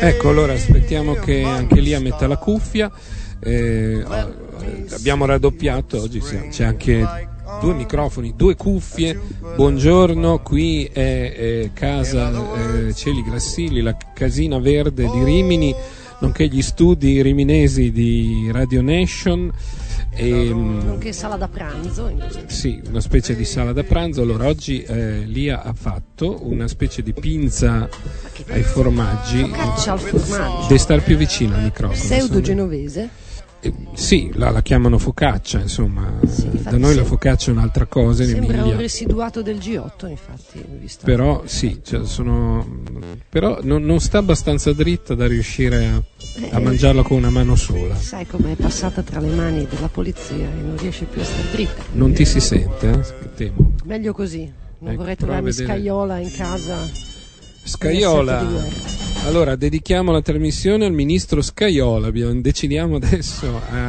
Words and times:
Ecco, 0.00 0.28
allora 0.28 0.52
aspettiamo 0.52 1.14
che 1.14 1.42
anche 1.42 1.80
Lia 1.80 2.00
metta 2.00 2.26
la 2.26 2.36
cuffia. 2.36 2.90
Eh, 3.42 4.04
abbiamo 4.90 5.24
raddoppiato, 5.24 6.02
oggi 6.02 6.20
c'è 6.20 6.64
anche 6.64 7.28
due 7.60 7.74
microfoni, 7.74 8.34
due 8.36 8.56
cuffie. 8.56 9.18
Buongiorno, 9.56 10.40
qui 10.40 10.84
è, 10.84 11.62
è 11.62 11.70
casa 11.72 12.30
eh, 12.30 12.94
Celi 12.94 13.22
Grassilli, 13.22 13.80
la 13.80 13.96
casina 14.14 14.58
verde 14.58 15.08
di 15.10 15.24
Rimini, 15.24 15.74
nonché 16.20 16.46
gli 16.46 16.62
studi 16.62 17.22
riminesi 17.22 17.90
di 17.90 18.50
Radio 18.52 18.82
Nation. 18.82 19.50
E, 20.12 20.52
nonché 20.52 21.12
sala 21.12 21.36
da 21.36 21.48
pranzo. 21.48 22.12
Sì, 22.46 22.80
una 22.88 23.00
specie 23.00 23.34
di 23.34 23.44
sala 23.44 23.72
da 23.72 23.84
pranzo. 23.84 24.22
Allora, 24.22 24.46
oggi 24.46 24.82
eh, 24.82 25.20
Lia 25.24 25.62
ha 25.62 25.72
fatto 25.72 26.46
una 26.46 26.68
specie 26.68 27.02
di 27.02 27.12
pinza 27.12 27.88
ai 28.48 28.62
formaggi. 28.62 29.44
Focaccia 29.44 29.92
al 29.92 30.00
formaggio. 30.00 30.66
Devi 30.66 30.78
stare 30.78 31.00
più 31.00 31.16
vicino 31.16 31.54
al 31.54 31.62
microfono. 31.62 32.00
Pseudo 32.00 32.40
genovese. 32.40 33.19
Eh, 33.62 33.72
sì, 33.92 34.30
la, 34.34 34.50
la, 34.50 34.62
chiamano 34.62 34.96
focaccia, 34.96 35.60
insomma, 35.60 36.18
sì, 36.26 36.48
da 36.62 36.78
noi 36.78 36.94
la 36.94 37.04
focaccia 37.04 37.50
è 37.50 37.54
un'altra 37.54 37.84
cosa. 37.84 38.22
In 38.22 38.30
Sembra 38.30 38.54
Emilia. 38.54 38.72
un 38.72 38.80
residuato 38.80 39.42
del 39.42 39.58
G8, 39.58 40.08
infatti. 40.08 40.64
Però 41.04 41.42
sì, 41.44 41.80
cioè, 41.84 42.06
sono, 42.06 42.66
però 43.28 43.58
non, 43.62 43.82
non, 43.82 44.00
sta 44.00 44.18
abbastanza 44.18 44.72
dritta 44.72 45.14
da 45.14 45.26
riuscire 45.26 45.86
a, 45.86 45.96
a 45.96 46.58
eh, 46.58 46.60
mangiarla 46.60 47.02
con 47.02 47.18
una 47.18 47.30
mano 47.30 47.54
sola. 47.54 47.94
Sai 47.96 48.26
com'è 48.26 48.54
passata 48.54 49.02
tra 49.02 49.20
le 49.20 49.28
mani 49.34 49.66
della 49.68 49.88
polizia 49.88 50.36
e 50.36 50.62
non 50.62 50.76
riesce 50.78 51.04
più 51.04 51.20
a 51.20 51.24
stare 51.24 51.50
dritta. 51.52 51.82
Non 51.92 52.12
ti 52.12 52.24
si 52.24 52.40
sente, 52.40 52.90
eh? 52.90 53.34
temo. 53.34 53.72
Meglio 53.84 54.14
così, 54.14 54.50
non 54.78 54.90
ecco, 54.92 55.00
vorrei 55.00 55.16
trovarmi 55.16 55.52
scaiola 55.52 56.18
in 56.18 56.32
casa. 56.32 57.08
Scaiola. 57.62 58.46
Allora, 59.26 59.54
dedichiamo 59.54 60.12
la 60.12 60.22
trasmissione 60.22 60.86
al 60.86 60.92
ministro 60.92 61.42
Scaiola. 61.42 62.10
Decidiamo 62.10 62.96
adesso 62.96 63.60
a 63.70 63.88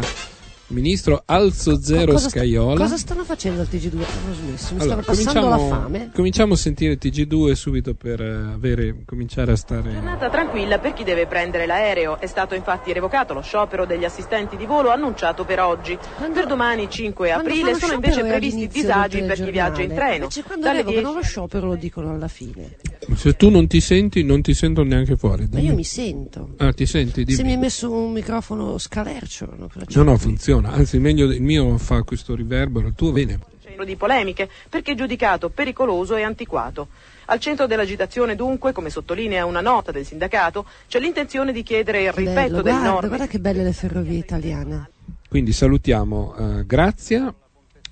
Ministro 0.72 1.24
Alzo 1.26 1.82
Zero 1.82 2.14
cosa 2.14 2.30
Scaiola. 2.30 2.76
Sta, 2.76 2.84
cosa 2.84 2.98
stanno 2.98 3.24
facendo 3.24 3.62
al 3.62 3.68
TG2? 3.70 3.94
Hanno 3.94 4.34
smesso, 4.34 4.74
mi 4.74 4.82
allora, 4.82 5.02
passando 5.02 5.50
la 5.50 5.58
fame. 5.58 6.12
Cominciamo 6.14 6.54
a 6.54 6.58
sentire 6.58 6.94
il 6.94 7.00
TG2 7.02 7.52
subito 7.52 7.94
per 7.94 8.22
eh, 8.22 8.54
avere, 8.54 9.04
cominciare 9.06 9.52
a 9.52 9.56
stare. 9.56 9.92
Giornata 9.92 10.30
tranquilla 10.30 10.80
per 10.80 10.94
chi 10.94 11.04
deve 11.04 11.28
prendere 11.28 11.66
l'aereo. 11.66 12.20
È 12.20 12.26
stato 12.26 12.56
infatti 12.56 12.94
revocato 12.94 13.34
lo 13.34 13.42
sciopero 13.42 13.86
degli 13.86 14.06
assistenti 14.06 14.56
di 14.56 14.66
volo 14.66 14.90
annunciato 14.90 15.44
per 15.44 15.60
oggi. 15.60 15.98
Quando, 16.16 16.40
per 16.40 16.48
domani 16.48 16.90
5 16.90 17.32
aprile 17.32 17.76
sono 17.76 17.94
invece 17.94 18.24
previsti 18.24 18.68
disagi 18.68 19.22
per 19.24 19.42
chi 19.42 19.52
viaggia 19.52 19.82
in 19.82 19.94
treno. 19.94 20.24
Invece 20.24 20.44
quando 20.44 20.66
Dalle 20.66 20.78
revocano 20.78 21.12
10... 21.12 21.16
lo 21.16 21.24
sciopero 21.24 21.68
lo 21.68 21.76
dicono 21.76 22.12
alla 22.12 22.30
fine. 22.30 22.78
Se 23.16 23.36
tu 23.36 23.50
non 23.50 23.68
ti 23.68 23.82
senti, 23.82 24.24
non 24.24 24.42
ti 24.42 24.54
sento 24.54 24.84
neanche 24.84 25.18
fuori. 25.18 25.50
Ma 25.52 25.60
io 25.60 25.74
mi 25.74 25.84
sento. 25.84 26.54
Ah, 26.58 26.72
ti 26.72 26.86
senti? 26.86 27.26
Dimmi. 27.26 27.36
Se 27.38 27.44
mi 27.44 27.52
hai 27.52 27.58
messo 27.58 27.92
un 27.92 28.14
microfono 28.14 28.78
scalercio. 28.78 29.50
No, 29.94 30.04
no, 30.04 30.18
funziona 30.18 30.61
anzi 30.70 31.00
meglio 31.00 31.26
il 31.26 31.42
mio 31.42 31.78
fa 31.78 32.04
questo 32.04 32.36
riverbero, 32.36 32.88
il 32.88 32.94
tuo 32.96 33.12
bene. 33.12 33.40
Di 33.82 33.96
polemiche, 33.96 34.48
perché 34.70 34.94
giudicato 34.94 35.50
pericoloso 35.50 36.16
e 36.16 36.22
antiquato. 36.22 36.90
Al 37.26 37.40
centro 37.40 37.66
dell'agitazione, 37.66 38.36
dunque, 38.36 38.74
come 38.74 38.92
sottolinea 38.92 39.44
una 39.46 39.62
nota 39.62 39.92
del 39.92 40.06
sindacato, 40.06 40.66
c'è 40.88 41.00
l'intenzione 41.00 41.52
di 41.52 41.64
chiedere 41.64 42.04
il 42.04 42.12
rispetto 42.12 42.34
Bello, 42.34 42.62
delle 42.62 42.70
guarda, 42.78 42.92
norme. 42.92 43.08
Guarda 43.08 43.28
che 43.28 43.40
belle 43.40 43.64
le 43.64 43.74
ferrovie 43.74 44.20
italiane. 44.20 44.90
Quindi 45.28 45.52
salutiamo 45.52 46.36
uh, 46.38 46.66
Grazia, 46.66 47.34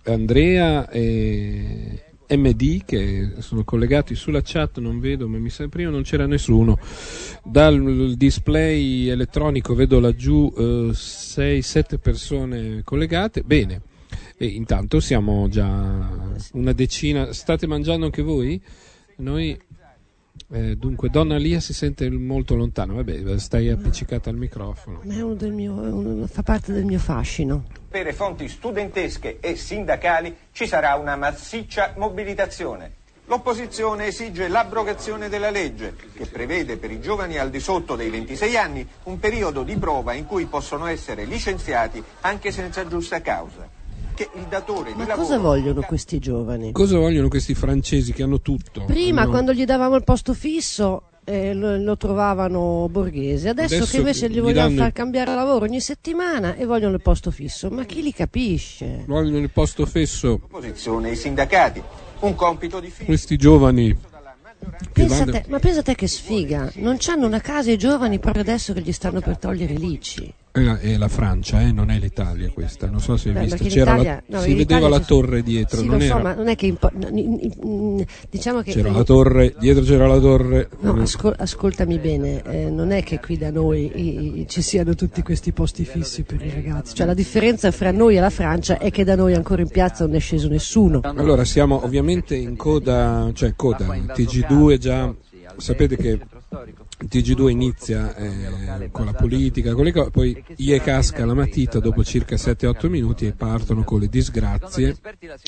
Andrea 0.04 0.88
e 0.90 2.09
MD 2.30 2.84
che 2.86 3.34
sono 3.40 3.64
collegati 3.64 4.16
sulla 4.16 4.42
chat, 4.44 4.80
non 4.80 5.00
vedo, 5.00 5.28
ma 5.28 5.38
mi 5.38 5.50
sa 5.50 5.68
prima 5.68 5.90
non 5.90 6.04
c'era 6.04 6.26
nessuno. 6.26 6.78
Dal 7.44 8.14
display 8.16 9.08
elettronico 9.08 9.74
vedo 9.74 10.00
laggiù 10.00 10.54
6-7 10.58 11.94
eh, 11.94 11.98
persone 11.98 12.82
collegate. 12.84 13.42
Bene, 13.42 13.82
e 14.38 14.46
intanto 14.46 15.00
siamo 15.00 15.48
già 15.50 16.10
una 16.54 16.74
decina. 16.74 17.34
State 17.34 17.68
mangiando 17.68 18.06
anche 18.06 18.22
voi? 18.22 18.62
Noi 19.18 19.58
eh, 20.52 20.76
dunque, 20.76 21.10
Donna 21.10 21.38
Lia 21.38 21.60
si 21.60 21.74
sente 21.74 22.10
molto 22.10 22.56
lontano, 22.56 22.96
vabbè, 22.96 23.38
stai 23.38 23.70
appiccicata 23.70 24.32
al 24.32 24.36
microfono. 24.36 25.02
Ma 25.04 25.14
mio, 25.14 25.74
un, 25.74 26.28
fa 26.28 26.42
parte 26.42 26.74
del 26.74 26.86
mio 26.86 26.98
fascino. 26.98 27.66
Per 27.88 28.12
fonti 28.16 28.48
studentesche 28.48 29.40
e 29.40 29.56
sindacali 29.56 30.36
ci 30.52 30.66
sarà 30.66 30.96
una 30.96 31.16
massiccia 31.16 31.94
mobilitazione. 31.98 32.94
L'opposizione 33.26 34.08
esige 34.08 34.48
l'abrogazione 34.48 35.30
della 35.30 35.52
legge, 35.52 35.96
che 36.16 36.26
prevede 36.26 36.78
per 36.78 36.90
i 36.90 37.00
giovani 37.00 37.38
al 37.38 37.52
di 37.52 37.60
sotto 37.60 37.96
dei 37.96 38.10
26 38.10 38.58
anni 38.58 38.88
un 39.04 39.20
periodo 39.20 39.62
di 39.62 39.76
prova 39.78 40.14
in 40.14 40.26
cui 40.26 40.46
possono 40.46 40.88
essere 40.88 41.26
licenziati 41.26 42.04
anche 42.22 42.50
senza 42.50 42.88
giusta 42.88 43.22
causa 43.22 43.78
che 44.20 44.30
il 44.34 44.48
datore 44.50 44.94
Ma 44.96 45.06
di 45.06 45.12
cosa 45.12 45.36
lavoro... 45.36 45.56
vogliono 45.56 45.82
questi 45.82 46.20
giovani? 46.20 46.74
Cosa 46.74 46.98
vogliono 46.98 47.30
questi 47.30 47.54
francesi 47.54 48.12
che 48.12 48.24
hanno 48.24 48.42
tutto? 48.42 48.84
Prima, 48.84 49.22
hanno... 49.22 49.30
quando 49.30 49.54
gli 49.54 49.64
davamo 49.64 49.96
il 49.96 50.04
posto 50.04 50.34
fisso, 50.34 51.04
eh, 51.24 51.54
lo, 51.54 51.78
lo, 51.78 51.96
trovavano 51.96 52.90
borghese. 52.90 53.48
Adesso, 53.48 53.76
Adesso 53.76 53.92
che 53.92 53.98
invece 53.98 54.30
gli 54.30 54.42
vogliono 54.42 54.68
danno... 54.68 54.82
far 54.82 54.92
cambiare 54.92 55.34
lavoro 55.34 55.64
ogni 55.64 55.80
settimana 55.80 56.56
e 56.56 56.66
vogliono 56.66 56.96
il 56.96 57.02
posto 57.02 57.32
fisso, 57.32 57.70
ma 57.70 57.86
chi 57.86 58.02
li 58.02 58.12
capisce? 58.12 59.06
Vogliono 59.08 59.38
il 59.38 59.50
posto 59.52 59.86
fisso. 59.86 60.28
L'opposizione, 60.28 61.12
i 61.12 61.16
sindacati, 61.16 61.82
un 62.20 62.36
compito 62.36 62.82
difficile. 62.82 63.06
Questi 63.06 63.38
giovani. 63.38 63.98
Pensa 64.92 65.24
te, 65.24 65.46
ma 65.48 65.60
pensa 65.60 65.82
te 65.82 65.96
che 65.96 66.08
sfiga, 66.08 66.70
non 66.76 66.98
hanno 67.08 67.26
una 67.26 67.40
casa 67.40 67.72
i 67.72 67.78
giovani 67.78 68.20
proprio 68.20 68.42
adesso 68.42 68.74
che 68.74 68.82
gli 68.82 68.92
stanno 68.92 69.22
per 69.22 69.38
togliere 69.38 69.74
l'ICI. 69.74 70.34
È 70.52 70.62
la, 70.62 70.80
è 70.80 70.98
la 70.98 71.08
Francia, 71.08 71.62
eh? 71.62 71.72
non 71.72 71.92
è 71.92 72.00
l'Italia 72.00 72.50
questa. 72.50 72.90
Non 72.90 73.00
so 73.00 73.18
se 73.18 73.30
hai 73.30 73.46
visto. 73.46 73.64
C'era 73.66 73.96
la, 73.96 74.22
no, 74.26 74.42
si 74.42 74.56
vedeva 74.56 74.90
la 74.90 75.00
torre 75.00 75.44
dietro. 75.44 75.80
Sì, 75.80 75.86
non 75.86 76.00
lo 76.00 76.04
era... 76.04 76.16
so, 76.16 76.22
ma 76.22 76.34
non 76.34 76.48
è 76.48 76.56
che. 76.56 76.66
Impo- 76.66 76.92
diciamo 78.30 78.62
che 78.62 78.72
c'era 78.72 78.90
la 78.90 79.04
torre, 79.04 79.54
dietro 79.60 79.84
c'era 79.84 80.08
la 80.08 80.18
torre. 80.18 80.70
No, 80.80 81.00
ascol- 81.02 81.36
ascoltami 81.38 82.00
bene, 82.00 82.42
eh, 82.44 82.70
non 82.72 82.92
è 82.92 83.04
che 83.04 83.20
qui 83.20 83.38
da 83.38 83.52
noi 83.52 83.92
i, 83.94 84.40
i, 84.40 84.48
ci 84.48 84.64
siano 84.64 84.96
tutti 84.96 85.22
questi 85.22 85.52
posti 85.52 85.86
fissi 85.86 86.24
per 86.24 86.44
i 86.44 86.50
ragazzi. 86.50 86.96
Cioè, 86.96 87.06
la 87.06 87.14
differenza 87.14 87.70
fra 87.70 87.92
noi 87.92 88.18
e 88.18 88.20
la 88.20 88.32
Francia 88.32 88.80
è 88.80 88.90
che 88.90 89.04
da 89.04 89.16
noi 89.16 89.36
ancora 89.36 89.62
in 89.62 89.70
piazza 89.70 90.06
non 90.06 90.16
è 90.16 90.20
sceso 90.20 90.48
nessuno. 90.48 91.02
Allora, 91.04 91.44
siamo 91.46 91.84
ovviamente 91.84 92.36
in 92.36 92.56
coda, 92.56 93.30
cioè 93.34 93.54
coda, 93.56 93.86
TG2 93.86 94.78
già. 94.78 95.14
Sapete 95.58 95.98
che 95.98 96.20
TG2 97.02 97.50
inizia 97.50 98.14
eh, 98.16 98.90
con 98.92 99.06
la 99.06 99.14
politica, 99.14 99.74
con 99.74 99.86
le 99.86 99.92
co- 99.92 100.10
poi 100.10 100.44
IE 100.58 100.82
casca 100.82 101.26
la 101.26 101.34
matita 101.34 101.80
dopo 101.80 102.04
circa 102.04 102.36
7-8 102.36 102.88
minuti 102.88 103.26
e 103.26 103.32
partono 103.32 103.84
con 103.84 104.00
le 104.02 104.08
disgrazie 104.08 104.98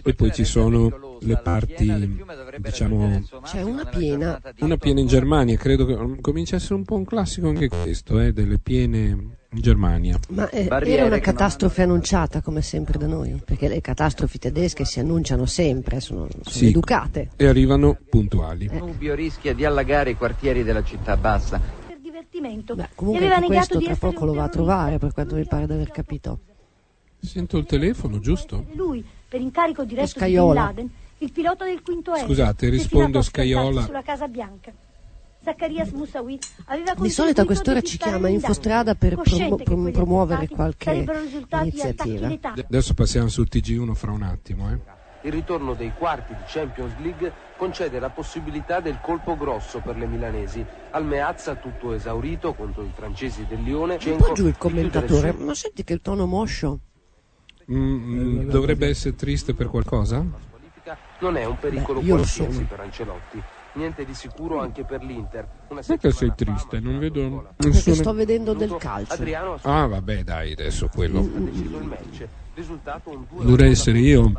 e 0.04 0.14
poi 0.14 0.32
ci 0.32 0.46
sono 0.46 1.18
le 1.22 1.38
parti, 1.38 2.24
diciamo... 2.58 3.24
C'è 3.44 3.62
una 3.62 3.86
piena. 3.86 4.42
Una 4.60 4.78
piena 4.78 5.00
in 5.00 5.08
Germania, 5.08 5.58
credo 5.58 5.86
che 5.86 6.22
comincia 6.22 6.56
a 6.56 6.60
essere 6.60 6.76
un 6.76 6.86
po' 6.86 6.96
un 6.96 7.06
classico 7.06 7.50
anche 7.50 7.68
questo, 7.68 8.20
eh, 8.20 8.32
delle 8.32 8.58
piene 8.58 9.40
in 9.54 9.62
Germania. 9.62 10.18
Ma 10.30 10.50
eh, 10.50 10.68
era 10.70 11.06
una 11.06 11.20
catastrofe 11.20 11.82
annunciata 11.82 12.42
come 12.42 12.62
sempre 12.62 12.98
da 12.98 13.08
noi, 13.08 13.42
perché 13.44 13.68
le 13.68 13.82
catastrofi 13.82 14.40
tedesche 14.40 14.86
si 14.86 15.00
annunciano 15.00 15.46
sempre, 15.46 16.00
sono, 16.00 16.28
sono 16.30 16.44
sì, 16.48 16.68
educate. 16.68 17.32
E 17.36 17.48
arrivano 17.48 17.98
puntuali. 18.10 18.66
Il 18.66 18.80
Rubio 18.80 19.14
rischia 19.14 19.54
di 19.54 19.66
allagare 19.66 20.12
i 20.12 20.16
quartieri 20.16 20.64
della 20.64 20.84
città 20.84 21.18
bassa. 21.18 21.60
Per 21.88 22.00
divertimento. 22.00 22.76
Beh, 22.76 22.90
comunque 22.96 23.30
anche 23.30 23.48
questo 23.48 23.80
tra 23.80 23.96
poco 23.96 24.26
lo 24.26 24.34
va 24.34 24.44
a 24.44 24.50
trovare, 24.50 24.98
per 25.00 25.12
quanto 25.12 25.36
mi 25.36 25.46
pare 25.46 25.66
di 25.66 25.74
aver 25.74 25.92
capito. 25.92 26.40
Sento 27.20 27.58
il 27.58 27.66
telefono, 27.66 28.20
giusto? 28.20 28.66
Lui, 28.74 29.04
per 29.28 29.42
incarico 29.42 29.84
diretto 29.84 30.24
di 30.26 30.32
Bin 30.32 30.54
Laden, 30.54 30.90
il 31.20 31.32
pilota 31.32 31.66
del 31.66 31.82
quinto 31.82 32.12
aereo. 32.12 32.28
Scusate, 32.28 32.70
rispondo 32.70 33.20
a 33.20 33.22
Scaiola. 33.22 33.84
Sulla 33.84 34.02
Casa 34.02 34.28
Bianca. 34.28 34.72
Di 37.00 37.10
solito 37.10 37.42
a 37.42 37.46
quest'ora 37.46 37.82
ci 37.82 37.98
chiama 37.98 38.28
Infostrada 38.28 38.94
per 38.94 39.16
promu- 39.16 39.64
prom- 39.64 39.92
promuovere 39.92 40.48
qualche 40.48 41.04
iniziativa. 41.64 42.32
Adesso 42.68 42.94
passiamo 42.94 43.28
sul 43.28 43.48
TG1 43.50 43.94
fra 43.96 44.12
un 44.12 44.22
attimo. 44.22 44.72
Eh. 44.72 44.80
Il 45.24 45.32
ritorno 45.32 45.74
dei 45.74 45.94
quarti 45.98 46.36
di 46.36 46.42
Champions 46.46 46.94
League 47.00 47.32
concede 47.58 48.00
la 48.00 48.10
possibilità 48.10 48.82
del 48.82 49.00
colpo 49.02 49.36
grosso 49.36 49.80
per 49.80 49.98
le 49.98 50.06
milanesi. 50.06 50.64
Al 50.92 51.06
Meazza 51.06 51.56
tutto 51.56 51.94
esaurito 51.94 52.54
contro 52.54 52.84
i 52.84 52.92
francesi 52.94 53.46
del 53.48 53.64
Lione. 53.64 53.98
Un 54.04 54.18
po' 54.18 54.34
giù 54.34 54.46
il 54.46 54.58
commentatore, 54.58 55.34
ma 55.34 55.56
senti 55.56 55.84
che 55.84 55.94
il 55.94 56.02
tono 56.02 56.28
moscio. 56.28 56.80
Mm, 57.72 58.48
dovrebbe 58.50 58.88
essere 58.88 59.16
triste 59.16 59.56
per 59.56 59.68
qualcosa? 59.68 60.24
Non 61.20 61.36
è 61.36 61.46
un 61.46 61.58
pericolo 61.58 62.00
Beh, 62.00 62.10
qualsiasi 62.10 62.64
per 62.64 62.80
Ancelotti 62.80 63.42
niente 63.74 64.06
di 64.06 64.14
sicuro 64.14 64.60
anche 64.60 64.84
per 64.84 65.04
l'Inter. 65.04 65.48
Perché 65.86 66.12
sei 66.12 66.34
triste? 66.36 66.80
Non 66.80 67.00
vedo. 67.00 67.54
Perché 67.56 67.94
sto 67.94 68.14
vedendo 68.14 68.54
del 68.54 68.76
calcio. 68.78 69.24
Ah, 69.62 69.88
vabbè, 69.88 70.24
dai, 70.24 70.52
adesso 70.54 70.90
quello. 70.94 71.28
Dovrei 73.42 73.72
essere 73.72 74.00
io. 74.00 74.32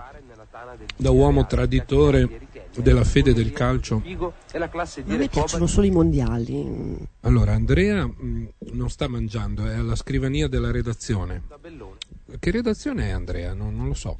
da 0.97 1.11
uomo 1.11 1.47
traditore 1.47 2.49
della 2.77 3.05
fede 3.05 3.33
del 3.33 3.53
calcio. 3.53 4.03
A 4.05 5.03
me 5.05 5.29
piacciono 5.29 5.67
solo 5.67 5.87
i 5.87 5.91
mondiali. 5.91 6.99
Allora, 7.21 7.53
Andrea 7.53 8.07
mh, 8.07 8.49
non 8.73 8.91
sta 8.91 9.09
mangiando, 9.09 9.67
è 9.67 9.75
alla 9.75 9.97
scrivania 9.97 10.49
della 10.49 10.71
redazione. 10.71 11.43
Che 12.39 12.51
redazione 12.51 13.09
è 13.09 13.11
Andrea? 13.11 13.55
Non, 13.55 13.75
non 13.77 13.89
lo 13.89 13.95
so. 13.95 14.19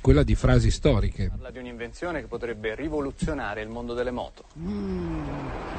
Quella 0.00 0.22
di 0.22 0.34
frasi 0.34 0.70
storiche. 0.70 1.28
Parla 1.28 1.50
di 1.50 1.58
un'invenzione 1.58 2.20
che 2.20 2.26
potrebbe 2.26 2.74
rivoluzionare 2.74 3.62
il 3.62 3.68
mondo 3.68 3.94
delle 3.94 4.10
moto. 4.10 4.44
Mm. 4.58 5.18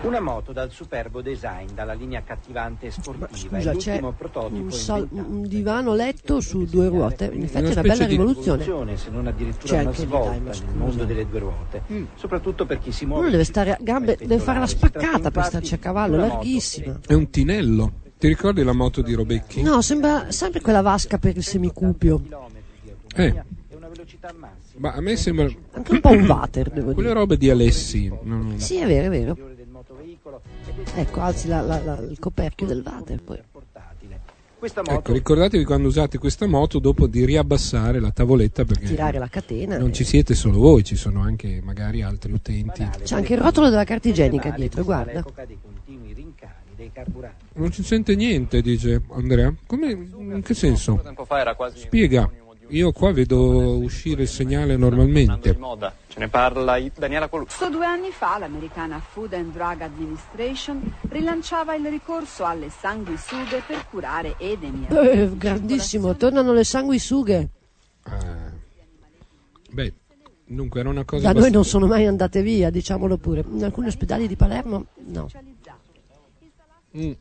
Una 0.03 0.19
moto 0.19 0.51
dal 0.51 0.71
superbo 0.71 1.21
design, 1.21 1.69
dalla 1.73 1.93
linea 1.93 2.19
accattivante 2.19 2.87
e 2.87 2.91
sportiva. 2.91 3.27
Ma 3.51 3.61
scusa, 3.61 3.75
c'è 3.75 3.99
un, 3.99 4.71
sal- 4.71 5.07
un, 5.11 5.47
divano 5.47 5.93
letto 5.93 6.41
su 6.41 6.65
due 6.65 6.87
ruote. 6.89 7.25
In 7.33 7.43
effetti 7.43 7.65
è 7.65 7.71
una 7.71 7.81
bella 7.81 8.05
rivoluzione. 8.05 8.63
rivoluzione. 8.63 8.97
Se 8.97 9.09
non 9.09 9.27
addirittura 9.27 9.73
c'è 9.73 9.81
una 9.81 9.93
svolta 9.93 10.31
nel 10.31 10.75
mondo 10.75 11.05
delle 11.05 11.27
due 11.27 11.39
ruote. 11.39 11.81
Mm. 11.91 12.05
Soprattutto 12.15 12.65
per 12.65 12.79
chi 12.79 12.91
si 12.91 13.05
muove. 13.05 13.21
Uno 13.21 13.31
deve 13.31 13.43
stare 13.45 13.71
a 13.71 13.77
gambe, 13.79 14.17
deve 14.19 14.39
fare 14.39 14.59
la 14.59 14.67
spaccata 14.67 15.31
per 15.31 15.45
starci 15.45 15.73
a 15.73 15.77
cavallo, 15.77 16.17
larghissima. 16.17 16.99
È 17.05 17.13
un 17.13 17.29
tinello. 17.29 17.91
Ti 18.19 18.27
ricordi 18.27 18.63
la 18.63 18.73
moto 18.73 19.01
di 19.01 19.13
Robecchi? 19.13 19.61
No, 19.61 19.81
sembra 19.81 20.29
sempre 20.29 20.59
quella 20.59 20.81
vasca 20.81 21.17
per 21.17 21.37
il 21.37 21.43
semicupio. 21.43 22.21
Eh. 23.15 23.43
Ma 24.77 24.93
a 24.93 25.01
me 25.01 25.15
sembra 25.15 25.47
anche 25.71 25.91
un 25.91 25.99
po' 25.99 26.09
un 26.09 26.25
water, 26.25 26.69
devo 26.69 26.93
Quelle 26.93 27.09
dire. 27.09 27.19
robe 27.19 27.37
di 27.37 27.49
Alessi. 27.49 28.11
No, 28.23 28.53
Sì, 28.57 28.77
è 28.77 28.85
vero, 28.85 29.07
è 29.07 29.09
vero. 29.09 29.37
Ecco, 30.95 31.21
alzi 31.21 31.47
la- 31.47 31.61
la- 31.61 31.81
la- 31.83 31.99
il 31.99 32.17
coperchio 32.19 32.65
del 32.65 32.81
water 32.85 33.21
poi. 33.21 33.39
Ecco, 34.61 35.13
ricordatevi 35.13 35.63
quando 35.63 35.87
usate 35.87 36.17
questa 36.17 36.45
moto 36.45 36.79
dopo 36.79 37.07
di 37.07 37.23
riabbassare 37.23 38.01
la 38.01 38.11
tavoletta 38.11 38.65
perché 38.65 38.87
Tirare 38.87 39.17
la 39.17 39.29
catena. 39.29 39.77
non 39.77 39.89
e- 39.89 39.93
ci 39.93 40.03
siete 40.03 40.35
solo 40.35 40.59
voi, 40.59 40.83
ci 40.83 40.97
sono 40.97 41.21
anche 41.21 41.61
magari 41.63 42.01
altri 42.01 42.33
utenti. 42.33 42.85
C'è 43.03 43.15
anche 43.15 43.33
il 43.35 43.39
rotolo 43.39 43.69
della 43.69 43.85
carta 43.85 44.09
igienica 44.09 44.49
dietro, 44.49 44.83
guarda. 44.83 45.23
Non 47.53 47.71
si 47.71 47.83
sente 47.83 48.15
niente, 48.15 48.61
dice 48.61 49.01
Andrea. 49.11 49.53
Come, 49.65 49.91
in 49.91 50.41
che 50.43 50.53
senso? 50.53 50.99
Tempo 51.03 51.23
fa 51.25 51.39
era 51.39 51.55
quasi 51.55 51.79
Spiega. 51.79 52.29
Io 52.69 52.91
qua 52.91 53.11
vedo 53.11 53.77
uscire 53.79 54.23
il 54.23 54.27
segnale 54.27 54.77
normalmente. 54.77 55.53
di 55.53 55.57
moda. 55.57 55.93
Ce 56.07 56.19
ne 56.19 56.27
parla 56.27 56.79
Daniela 56.95 57.27
Colucci. 57.27 57.67
Due 57.69 57.85
anni 57.85 58.11
fa 58.11 58.37
l'americana 58.37 58.99
Food 58.99 59.33
and 59.33 59.51
Drug 59.51 59.81
Administration 59.81 60.79
rilanciava 61.09 61.73
il 61.75 61.87
ricorso 61.87 62.45
alle 62.45 62.69
sanguisughe 62.69 63.63
per 63.65 63.87
curare 63.89 64.35
edemi. 64.37 64.85
Eh, 64.87 65.31
grandissimo, 65.35 66.15
tornano 66.15 66.53
le 66.53 66.63
sanguisughe. 66.63 67.49
Ah. 68.03 68.51
Beh, 69.71 69.93
dunque 70.45 70.79
era 70.79 70.89
una 70.89 71.05
cosa 71.05 71.31
Da 71.31 71.39
noi 71.39 71.51
non 71.51 71.65
sono 71.65 71.87
mai 71.87 72.05
andate 72.05 72.43
via, 72.43 72.69
diciamolo 72.69 73.17
pure. 73.17 73.43
In 73.49 73.63
alcuni 73.63 73.87
ospedali 73.87 74.27
di 74.27 74.35
Palermo, 74.35 74.85
no. 75.05 75.27
Mm. 76.95 77.11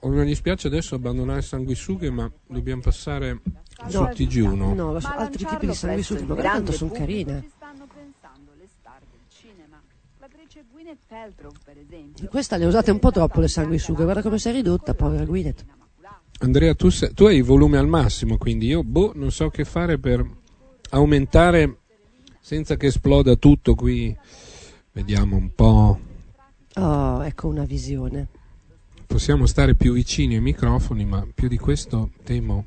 Oh, 0.00 0.08
mi 0.08 0.24
dispiace 0.26 0.66
adesso 0.66 0.94
abbandonare 0.94 1.40
sanguisughe, 1.40 2.10
ma 2.10 2.30
dobbiamo 2.46 2.82
passare 2.82 3.40
No, 3.90 4.04
TG1. 4.04 4.74
no, 4.74 5.00
so, 5.00 5.08
altri 5.08 5.44
tipi 5.44 5.66
di 5.66 5.74
sanguisughe, 5.74 6.22
ma 6.22 6.34
tanto 6.36 6.72
sono 6.72 6.90
carine. 6.90 7.50
Questa 12.30 12.56
le 12.56 12.66
usate 12.66 12.90
un 12.90 12.98
po' 12.98 13.10
troppo 13.10 13.40
le 13.40 13.48
sanguisughe, 13.48 14.04
guarda 14.04 14.22
come 14.22 14.38
si 14.38 14.48
è 14.48 14.52
ridotta, 14.52 14.94
povera 14.94 15.24
Gwyneth. 15.24 15.64
Andrea, 16.38 16.74
tu, 16.74 16.88
sei- 16.90 17.12
tu 17.12 17.24
hai 17.24 17.36
il 17.36 17.44
volume 17.44 17.78
al 17.78 17.86
massimo, 17.86 18.36
quindi 18.36 18.66
io 18.66 18.82
boh, 18.82 19.12
non 19.14 19.30
so 19.30 19.50
che 19.50 19.64
fare 19.64 19.98
per 19.98 20.24
aumentare 20.90 21.78
senza 22.40 22.76
che 22.76 22.86
esploda 22.86 23.36
tutto 23.36 23.74
qui. 23.74 24.16
Vediamo 24.92 25.36
un 25.36 25.54
po'. 25.54 25.98
Oh, 26.74 27.24
ecco 27.24 27.48
una 27.48 27.64
visione. 27.64 28.28
Possiamo 29.06 29.46
stare 29.46 29.74
più 29.74 29.92
vicini 29.92 30.34
ai 30.34 30.40
microfoni, 30.40 31.04
ma 31.04 31.26
più 31.32 31.48
di 31.48 31.58
questo 31.58 32.10
temo. 32.22 32.66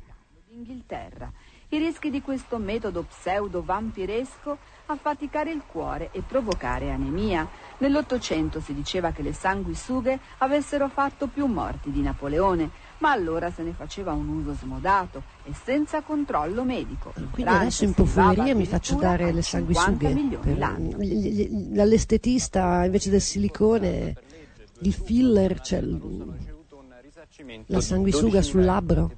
Inghilterra. 0.92 1.30
I 1.70 1.76
rischi 1.76 2.08
di 2.08 2.22
questo 2.22 2.56
metodo 2.56 3.02
pseudo-vampiresco 3.02 4.56
affaticare 4.86 5.50
il 5.52 5.62
cuore 5.66 6.08
e 6.12 6.22
provocare 6.22 6.90
anemia. 6.90 7.46
Nell'Ottocento 7.78 8.58
si 8.60 8.72
diceva 8.72 9.10
che 9.10 9.20
le 9.20 9.34
sanguisughe 9.34 10.18
avessero 10.38 10.88
fatto 10.88 11.26
più 11.26 11.44
morti 11.44 11.90
di 11.90 12.00
Napoleone, 12.00 12.70
ma 12.98 13.10
allora 13.10 13.50
se 13.50 13.62
ne 13.62 13.74
faceva 13.74 14.12
un 14.12 14.28
uso 14.28 14.54
smodato 14.54 15.22
e 15.44 15.52
senza 15.52 16.00
controllo 16.00 16.64
medico. 16.64 17.12
In 17.16 17.28
Quindi 17.32 17.42
Francia 17.42 17.60
adesso 17.60 17.84
in 17.84 17.92
profumeria 17.92 18.54
mi 18.54 18.64
faccio 18.64 18.94
dare 18.94 19.30
le 19.30 19.42
50 19.42 19.80
sanguisughe. 20.08 20.38
per- 20.38 20.56
Dall'estetista 21.68 22.86
invece 22.86 23.10
del 23.10 23.20
silicone, 23.20 24.14
il 24.80 24.94
filler, 24.94 25.60
c'è 25.60 25.78
il- 25.80 26.56
la 27.66 27.80
sanguisuga 27.82 28.40
sul 28.40 28.64
labbro. 28.64 29.12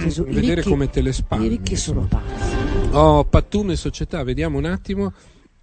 Gesù, 0.00 0.22
i 0.28 0.32
Vedere 0.34 0.54
ricchi- 0.56 0.68
come 0.68 0.88
te 0.90 1.00
le 1.00 1.10
I 1.10 1.12
spalmi. 1.14 1.48
ricchi 1.48 1.76
sono 1.76 2.02
pazzi. 2.02 2.54
Oh, 2.92 3.24
Pattume 3.24 3.76
Società, 3.76 4.22
vediamo 4.22 4.58
un 4.58 4.64
attimo. 4.66 5.12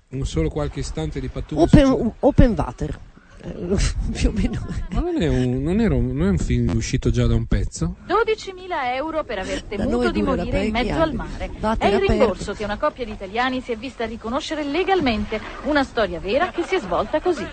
Un 0.09 0.25
solo 0.25 0.49
qualche 0.49 0.79
istante 0.79 1.19
di 1.19 1.27
Pattume 1.27 1.61
Open, 1.63 1.85
Società. 1.85 2.13
open 2.19 2.53
water. 2.57 2.99
Eh, 3.41 3.51
più 4.13 4.29
o 4.29 4.31
meno. 4.31 4.65
Ma 4.91 5.01
non 5.01 5.21
è, 5.21 5.27
un, 5.27 5.61
non, 5.61 5.79
era 5.81 5.93
un, 5.95 6.07
non 6.15 6.27
è 6.27 6.29
un 6.29 6.37
film 6.37 6.73
uscito 6.75 7.09
già 7.11 7.27
da 7.27 7.35
un 7.35 7.45
pezzo? 7.45 7.97
12.000 8.07 8.95
euro 8.95 9.23
per 9.25 9.39
aver 9.39 9.63
temuto 9.63 10.09
di 10.11 10.21
morire 10.21 10.63
in 10.65 10.71
mezzo 10.71 11.01
al 11.01 11.13
mare. 11.13 11.51
Vater 11.59 11.85
È 11.85 11.89
il 11.89 11.95
aperto. 11.95 12.13
rimborso 12.13 12.53
che 12.53 12.63
una 12.63 12.77
coppia 12.77 13.03
di 13.05 13.11
italiani 13.11 13.61
si 13.61 13.73
è 13.73 13.77
vista 13.77 14.05
riconoscere 14.05 14.63
legalmente. 14.63 15.39
Una 15.65 15.83
storia 15.83 16.19
vera 16.19 16.49
che 16.51 16.63
si 16.63 16.75
è 16.75 16.79
svolta 16.79 17.19
così. 17.19 17.45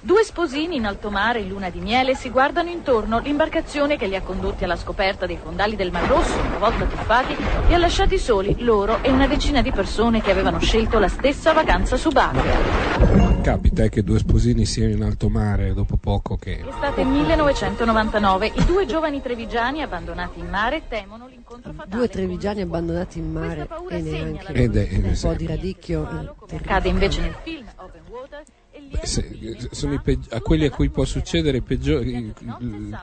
Due 0.00 0.22
sposini 0.22 0.76
in 0.76 0.86
alto 0.86 1.10
mare 1.10 1.40
in 1.40 1.48
luna 1.48 1.70
di 1.70 1.80
miele 1.80 2.14
si 2.14 2.30
guardano 2.30 2.70
intorno. 2.70 3.18
L'imbarcazione 3.18 3.96
che 3.96 4.06
li 4.06 4.14
ha 4.14 4.22
condotti 4.22 4.62
alla 4.62 4.76
scoperta 4.76 5.26
dei 5.26 5.38
fondali 5.42 5.74
del 5.74 5.90
Mar 5.90 6.06
Rosso, 6.06 6.38
una 6.38 6.58
volta 6.58 6.84
tuffati, 6.84 7.34
li 7.66 7.74
ha 7.74 7.78
lasciati 7.78 8.16
soli, 8.16 8.54
loro 8.60 9.02
e 9.02 9.10
una 9.10 9.26
decina 9.26 9.60
di 9.60 9.72
persone 9.72 10.22
che 10.22 10.30
avevano 10.30 10.60
scelto 10.60 11.00
la 11.00 11.08
stessa 11.08 11.52
vacanza 11.52 11.96
subacquea. 11.96 13.40
Capita 13.42 13.82
eh, 13.82 13.88
che 13.88 14.04
due 14.04 14.20
sposini 14.20 14.64
siano 14.66 14.92
in 14.92 15.02
alto 15.02 15.28
mare 15.28 15.74
dopo 15.74 15.96
poco 15.96 16.36
che... 16.36 16.64
Estate 16.64 17.02
1999, 17.02 18.52
i 18.54 18.64
due 18.66 18.86
giovani 18.86 19.20
trevigiani 19.20 19.82
abbandonati 19.82 20.38
in 20.38 20.48
mare 20.48 20.82
temono 20.86 21.26
l'incontro 21.26 21.72
fatale. 21.72 21.96
Due 21.96 22.08
trevigiani 22.08 22.60
abbandonati 22.60 23.18
in 23.18 23.32
mare 23.32 23.68
e 23.88 24.00
neanche 24.00 24.52
Ed 24.52 24.76
è- 24.76 24.88
un 24.94 25.18
po' 25.20 25.34
di 25.34 25.46
radicchio. 25.46 26.36
Accade 26.52 26.88
invece 26.88 27.20
nel 27.20 27.34
film 27.42 27.66
Open 27.76 28.02
Water 28.08 28.42
e 28.90 28.98
Beh, 29.00 29.06
se- 29.06 29.68
sono 29.70 29.94
i 29.94 30.00
peggi- 30.02 30.28
a 30.30 30.40
quelli 30.40 30.64
a 30.66 30.70
cui 30.70 30.88
può 30.88 31.04
succedere 31.04 31.60
peggiori 31.60 32.32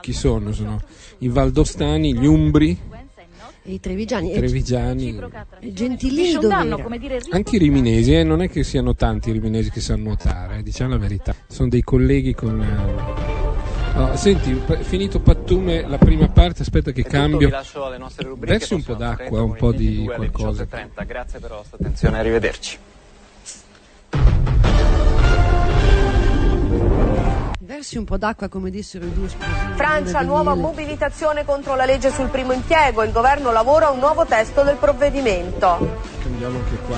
chi 0.00 0.12
sono? 0.12 0.52
Sono 0.52 0.80
i 1.18 1.28
valdostani, 1.28 2.14
gli 2.14 2.26
umbri, 2.26 2.78
E 3.68 3.72
i 3.72 3.80
trevigiani. 3.80 4.30
i 4.30 4.34
trevigiani, 4.34 5.20
e 5.60 5.72
Gentilini 5.72 6.38
anche 7.30 7.56
i 7.56 7.58
riminesi, 7.58 8.14
eh, 8.14 8.22
non 8.22 8.40
è 8.42 8.48
che 8.48 8.62
siano 8.62 8.94
tanti 8.94 9.30
i 9.30 9.32
riminesi 9.32 9.70
che 9.70 9.80
sanno 9.80 10.04
nuotare, 10.04 10.58
eh, 10.58 10.62
diciamo 10.62 10.90
la 10.90 10.98
verità. 10.98 11.34
Sono 11.48 11.68
dei 11.68 11.82
colleghi 11.82 12.32
con... 12.34 12.60
eh, 12.62 13.98
oh, 14.00 14.16
senti, 14.16 14.52
pa- 14.54 14.78
finito 14.82 15.20
Pattume 15.20 15.86
la 15.86 15.98
prima 15.98 16.28
parte, 16.28 16.62
aspetta 16.62 16.92
che 16.92 17.00
È 17.02 17.04
cambio. 17.06 17.48
Versi 18.38 18.74
un 18.74 18.82
po' 18.84 18.94
d'acqua, 18.94 19.42
un 19.42 19.54
po' 19.56 19.72
di 19.72 19.86
22 20.06 20.14
alle 20.14 20.30
qualcosa. 20.30 20.62
18.30. 20.64 21.06
Grazie 21.06 21.38
per 21.40 21.50
la 21.50 21.56
vostra 21.56 21.76
attenzione, 21.80 22.18
arrivederci. 22.18 22.78
Versi 27.66 27.98
un 27.98 28.04
po' 28.04 28.16
d'acqua 28.16 28.46
come 28.46 28.70
dissero 28.70 29.04
i 29.06 29.12
due 29.12 29.28
sposini. 29.28 29.74
Francia, 29.74 30.20
nuova 30.20 30.54
mobilitazione 30.54 31.44
contro 31.44 31.74
la 31.74 31.84
legge 31.84 32.12
sul 32.12 32.28
primo 32.28 32.52
impiego. 32.52 33.02
Il 33.02 33.10
governo 33.10 33.50
lavora 33.50 33.88
a 33.88 33.90
un 33.90 33.98
nuovo 33.98 34.24
testo 34.24 34.62
del 34.62 34.76
provvedimento. 34.76 35.98
Cambiamo 36.22 36.58
anche 36.58 36.76
qua. 36.86 36.96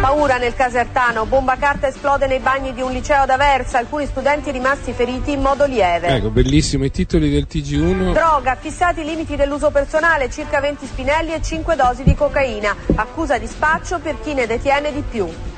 Paura 0.00 0.38
nel 0.38 0.56
Casertano, 0.56 1.24
bomba 1.26 1.54
carta 1.54 1.86
esplode 1.86 2.26
nei 2.26 2.40
bagni 2.40 2.74
di 2.74 2.80
un 2.80 2.90
liceo 2.90 3.22
ad 3.22 3.30
Aversa, 3.30 3.78
alcuni 3.78 4.06
studenti 4.06 4.50
rimasti 4.50 4.92
feriti 4.92 5.30
in 5.30 5.40
modo 5.40 5.66
lieve. 5.66 6.08
Ecco, 6.08 6.30
bellissimo, 6.30 6.84
i 6.84 6.90
titoli 6.90 7.30
del 7.30 7.46
TG1. 7.48 8.12
Droga, 8.12 8.56
fissati 8.56 9.02
i 9.02 9.04
limiti 9.04 9.36
dell'uso 9.36 9.70
personale, 9.70 10.28
circa 10.28 10.58
20 10.58 10.84
spinelli 10.84 11.32
e 11.32 11.40
5 11.40 11.76
dosi 11.76 12.02
di 12.02 12.16
cocaina. 12.16 12.74
Accusa 12.96 13.38
di 13.38 13.46
spaccio 13.46 14.00
per 14.00 14.20
chi 14.20 14.34
ne 14.34 14.48
detiene 14.48 14.92
di 14.92 15.04
più. 15.08 15.51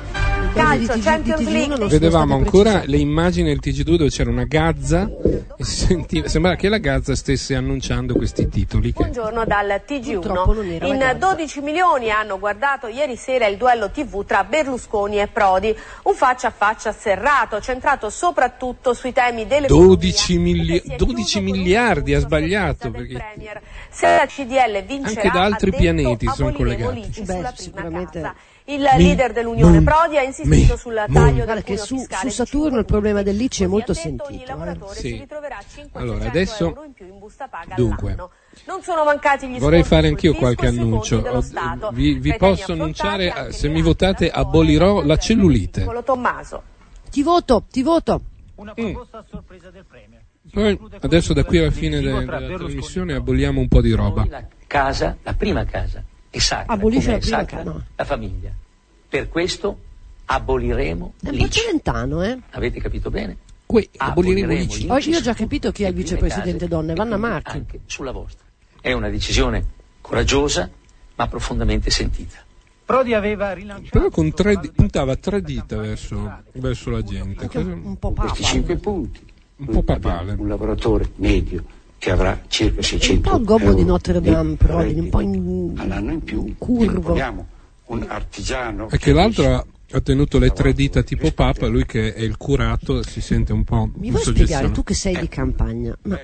Calcio, 0.53 0.99
Champions 1.01 1.49
League. 1.49 1.87
Vedevamo 1.87 2.35
ancora 2.35 2.83
le 2.85 2.97
immagini 2.99 3.49
del 3.49 3.61
TG2 3.63 3.97
dove 3.97 4.11
c'era 4.11 4.31
una 4.31 4.45
gazza 4.45 5.09
e 5.57 5.65
si 5.65 5.87
sentiva, 5.87 6.29
sembrava 6.29 6.57
che 6.57 6.69
la 6.69 6.79
gazza 6.79 7.15
stesse 7.15 7.55
annunciando 7.55 8.15
questi 8.15 8.49
titoli. 8.49 8.93
Che... 8.93 9.03
Buongiorno 9.03 9.45
dal 9.45 9.83
TG1. 9.87 10.87
In 10.87 11.17
12 11.19 11.61
milioni 11.61 12.11
hanno 12.11 12.39
guardato 12.39 12.87
ieri 12.87 13.17
sera 13.17 13.47
il 13.47 13.57
duello 13.57 13.91
TV 13.91 14.25
tra 14.25 14.45
Berlusconi 14.45 15.21
e 15.21 15.29
Prodi. 15.29 15.75
Un 16.05 16.15
faccia 16.15 16.49
a 16.49 16.53
faccia 16.57 16.93
serrato, 16.93 17.61
centrato 17.61 18.11
soprattutto 18.11 18.95
sui 18.95 19.13
temi 19.13 19.47
delle 19.47 19.67
12, 19.67 20.39
mili- 20.39 20.83
12 20.97 21.41
miliardi, 21.41 22.15
ha 22.15 22.21
sbagliato. 22.21 22.91
Perché... 22.91 23.23
Se 23.95 24.07
la 24.07 24.27
CDL 24.27 24.85
vincerà, 24.85 25.21
Anche 25.21 25.31
da 25.31 25.43
altri 25.45 25.71
pianeti 25.73 26.27
sono 26.35 26.53
collegati. 26.53 27.13
Beh, 27.23 27.53
sicuramente. 27.55 28.35
Il 28.67 28.81
leader 28.81 29.33
dell'Unione 29.33 29.75
mon- 29.75 29.85
Prodi 29.85 30.17
ha 30.17 30.23
insistito 30.23 30.77
sul 30.77 30.95
taglio 31.13 31.45
del 31.45 31.57
che 31.63 31.73
cuneo 31.75 31.85
su, 31.85 31.97
fiscale 31.99 32.31
su 32.31 32.35
Saturno 32.35 32.79
il 32.79 32.85
problema 32.87 33.23
dell'ICI 33.23 33.65
è 33.65 33.67
molto 33.67 33.93
sentito. 33.95 34.65
eh. 34.65 34.95
Sì. 34.95 35.27
Allora, 35.93 36.27
adesso 36.27 36.75
dunque, 37.77 38.17
Non 38.65 38.83
sono 38.83 39.05
mancati 39.05 39.47
gli 39.49 39.59
vorrei 39.59 39.85
fare 39.85 40.09
anch'io 40.09 40.35
qualche 40.35 40.67
annuncio. 40.67 41.21
dello 41.21 41.37
Ho- 41.37 41.41
Stato. 41.43 41.91
Vi, 41.93 42.15
vi 42.15 42.35
posso 42.37 42.73
annunciare, 42.73 43.53
se 43.53 43.69
mi 43.69 43.83
votate, 43.83 44.29
abolirò 44.31 45.03
la 45.03 45.17
cellulite. 45.19 45.85
Ti 47.11 47.23
voto, 47.23 47.65
ti 47.71 47.83
voto. 47.83 48.21
Poi, 50.51 50.79
adesso 51.01 51.33
da 51.33 51.45
qui 51.45 51.59
alla 51.59 51.71
fine 51.71 52.01
de- 52.01 52.25
della 52.25 52.57
trasmissione 52.57 53.15
aboliamo 53.15 53.61
un 53.61 53.69
po' 53.69 53.81
di 53.81 53.93
roba. 53.93 54.25
La 54.29 54.47
casa, 54.67 55.17
la 55.23 55.35
prima 55.35 55.65
casa, 55.65 56.03
è 56.31 56.39
sacra. 56.39 56.73
Abolisce 56.73 57.13
la 57.13 57.21
sacra 57.21 57.59
casa, 57.59 57.71
no. 57.71 57.85
la 57.95 58.05
famiglia. 58.05 58.51
Per 59.09 59.29
questo 59.29 59.79
aboliremo 60.27 61.15
È 61.23 61.29
un 61.29 61.37
po' 61.37 61.45
l'ICI. 61.45 61.61
celentano, 61.61 62.23
eh? 62.25 62.39
Avete 62.51 62.81
capito 62.81 63.11
bene? 63.11 63.37
Qui 63.67 63.89
aboliremo 63.97 64.53
l'ICI. 64.53 64.89
Oh, 64.91 64.99
io 64.99 65.19
ho 65.19 65.21
già 65.21 65.35
capito 65.35 65.73
chi 65.73 65.85
è 65.85 65.89
il 65.89 65.95
vicepresidente 65.95 66.69
donne, 66.69 66.95
Vanna 66.95 67.17
Marchi. 67.17 67.57
Anche 67.57 67.81
sulla 67.87 68.13
vostra. 68.13 68.45
È 68.81 68.93
una 68.93 69.09
decisione 69.09 69.65
coraggiosa, 70.01 70.71
ma 71.17 71.29
profondamente 71.29 71.91
sentita. 71.91 72.39
Prodi 72.85 73.15
aveva 73.15 73.53
rilanciato 73.53 73.99
Però 73.99 74.11
con 74.11 74.31
tre, 74.35 74.61
puntava 74.75 75.17
tre 75.17 75.41
dita 75.41 75.79
verso, 75.79 76.43
verso 76.53 76.91
la 76.91 77.03
gente. 77.03 77.49
Un, 77.59 77.81
un 77.83 77.99
po' 77.99 78.13
questi 78.13 78.43
papa. 78.43 78.53
cinque 78.53 78.77
punti. 78.77 79.33
Un 79.57 79.67
po' 79.67 79.83
papale. 79.83 80.35
Un 80.39 80.49
lavoratore 80.49 81.11
medio 81.17 81.65
che 81.99 82.11
avrà 82.11 82.41
circa 82.49 82.79
Un 82.79 82.83
600 82.83 83.31
po' 83.31 83.37
il 83.37 83.45
gobbo 83.45 83.65
euro 83.65 83.75
di 83.77 83.85
Notre 83.85 84.21
Dame, 84.21 84.51
di 84.51 84.57
però, 84.57 84.81
un 84.81 85.09
po' 85.09 85.21
in 85.21 85.73
all'anno 85.77 86.13
in 86.13 86.23
più. 86.23 86.55
curvo. 86.59 87.11
Abbiamo 87.11 87.47
un 87.87 88.05
artigiano 88.09 88.89
È 88.89 88.99
che 88.99 89.13
l'altro 89.13 89.55
ha, 89.55 89.65
ha 89.93 90.01
tenuto 90.01 90.39
le 90.39 90.51
tre 90.51 90.73
dita 90.73 91.03
tipo 91.03 91.31
Papa, 91.31 91.67
lui 91.67 91.87
che 91.87 92.15
è 92.15 92.21
il 92.21 92.37
curato 92.37 93.03
si 93.03 93.21
sente 93.21 93.53
un 93.53 93.65
po' 93.65 93.91
Mi 93.97 94.11
vuoi 94.11 94.23
spiegare, 94.23 94.71
tu 94.71 94.83
che 94.83 94.95
sei 94.95 95.17
di 95.19 95.29
campagna, 95.29 95.97
ma 96.03 96.19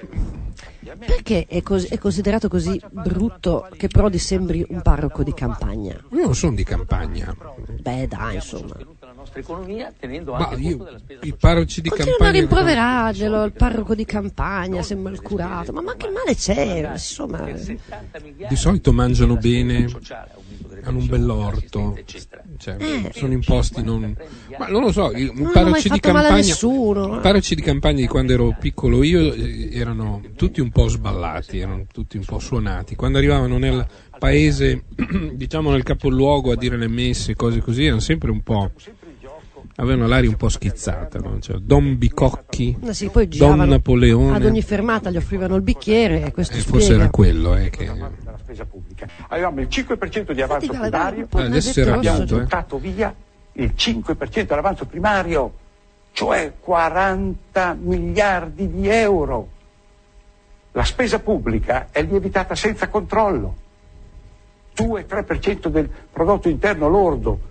perché 0.99 1.47
è, 1.47 1.63
cos- 1.63 1.89
è 1.89 1.99
considerato 1.99 2.49
così 2.49 2.81
brutto 2.91 3.69
che 3.77 3.89
Prodi 3.89 4.19
sembri 4.19 4.65
un 4.69 4.83
parroco 4.83 5.23
di 5.23 5.33
campagna? 5.35 6.03
Io 6.13 6.25
non 6.25 6.35
sono 6.35 6.55
di 6.55 6.65
campagna, 6.65 7.35
Beh, 7.81 8.07
dai, 8.07 8.37
insomma. 8.37 8.77
La 9.01 9.13
nostra 9.27 9.41
economia 9.41 9.93
tenendo 9.99 10.33
ma 10.33 10.49
anche 10.49 10.61
io, 10.63 10.69
conto 10.71 10.85
della 10.85 10.99
spesa 10.99 11.21
i 11.25 11.35
parroci 11.35 11.81
di 11.83 11.89
Continuano 11.91 12.15
a 12.15 12.19
campagna... 12.19 12.41
rimproverarglielo, 12.41 13.45
il 13.45 13.53
parroco 13.53 13.95
di 13.95 14.05
campagna, 14.05 14.83
sembra 14.83 15.13
il 15.13 15.21
curato, 15.21 15.73
ma, 15.73 15.83
ma 15.83 15.95
che 15.97 16.09
male 16.09 16.35
c'è? 16.35 16.91
Insomma, 16.93 17.47
Di 17.51 18.57
solito 18.57 18.93
mangiano 18.93 19.37
bene, 19.37 19.87
hanno 20.85 20.99
un 20.99 21.07
bell'orto, 21.07 21.99
cioè, 22.57 22.77
Eh. 22.79 23.11
sono 23.15 23.33
imposti 23.33 23.83
non... 23.83 24.17
Ma 24.59 24.69
non 24.69 24.83
lo 24.83 24.93
so, 24.93 25.11
i 25.13 25.31
parroci 25.53 25.89
di 25.89 25.97
a 25.97 26.01
campagna... 26.01 26.37
nessuno. 26.37 27.17
I 27.17 27.21
parroci 27.21 27.55
di 27.55 27.63
campagna 27.63 28.01
di 28.01 28.07
quando 28.07 28.33
ero 28.33 28.57
piccolo 28.59 29.03
io 29.03 29.33
eh, 29.33 29.71
erano 29.73 30.23
tutti 30.37 30.61
un 30.61 30.71
po' 30.71 30.80
sballati, 30.89 31.59
erano 31.59 31.87
tutti 31.91 32.17
un 32.17 32.25
po' 32.25 32.39
suonati. 32.39 32.97
Quando 32.97 33.19
arrivavano 33.19 33.59
nel 33.59 33.87
paese, 34.19 34.85
diciamo 35.35 35.71
nel 35.71 35.83
capoluogo 35.83 36.53
a 36.53 36.57
dire 36.57 36.77
le 36.77 36.89
messe, 36.89 37.35
cose 37.35 37.61
così, 37.61 37.85
erano 37.85 38.01
sempre 38.01 38.31
un 38.31 38.43
po'... 38.43 38.71
avevano 39.77 40.07
l'aria 40.07 40.29
un 40.29 40.37
po' 40.37 40.49
schizzata, 40.49 41.19
no? 41.19 41.39
Cioè, 41.41 41.57
Don 41.59 41.97
Bicocchi, 41.97 42.77
Eh 42.83 42.95
sì, 42.95 43.09
poi 43.09 43.29
Don 43.29 43.59
Napoleone, 43.59 44.37
ad 44.37 44.45
ogni 44.45 44.63
fermata 44.63 45.11
gli 45.11 45.17
offrivano 45.17 45.57
il 45.57 45.63
bicchiere 45.63 46.25
e 46.25 46.33
questo 46.33 46.57
eh, 46.57 46.61
forse 46.61 46.95
era 46.95 47.09
quello 47.09 47.57
eh, 47.57 47.71
che... 47.71 47.85
della 47.87 48.39
spesa 48.39 48.65
pubblica. 48.65 49.09
Avevamo 49.29 49.61
il 49.61 49.69
5% 49.69 50.33
di 50.33 50.43
avanzo 50.43 50.69
primario, 50.69 51.27
po' 51.27 51.39
Eh, 51.39 51.45
adesso 51.45 51.81
era 51.81 51.95
abbiamo 51.95 52.23
eh. 52.23 52.27
buttato 52.27 52.79
via 52.79 53.15
il 53.53 53.73
5% 53.77 54.47
dell'avanzo 54.47 54.87
primario, 54.87 55.53
cioè 56.13 56.53
40 56.59 57.77
miliardi 57.81 58.71
di 58.71 58.89
euro. 58.89 59.59
La 60.73 60.85
spesa 60.85 61.19
pubblica 61.19 61.89
è 61.91 62.03
lievitata 62.03 62.55
senza 62.55 62.89
controllo. 62.89 63.57
2-3% 64.77 65.69
del 65.69 65.89
prodotto 66.11 66.49
interno 66.49 66.89
lordo 66.89 67.49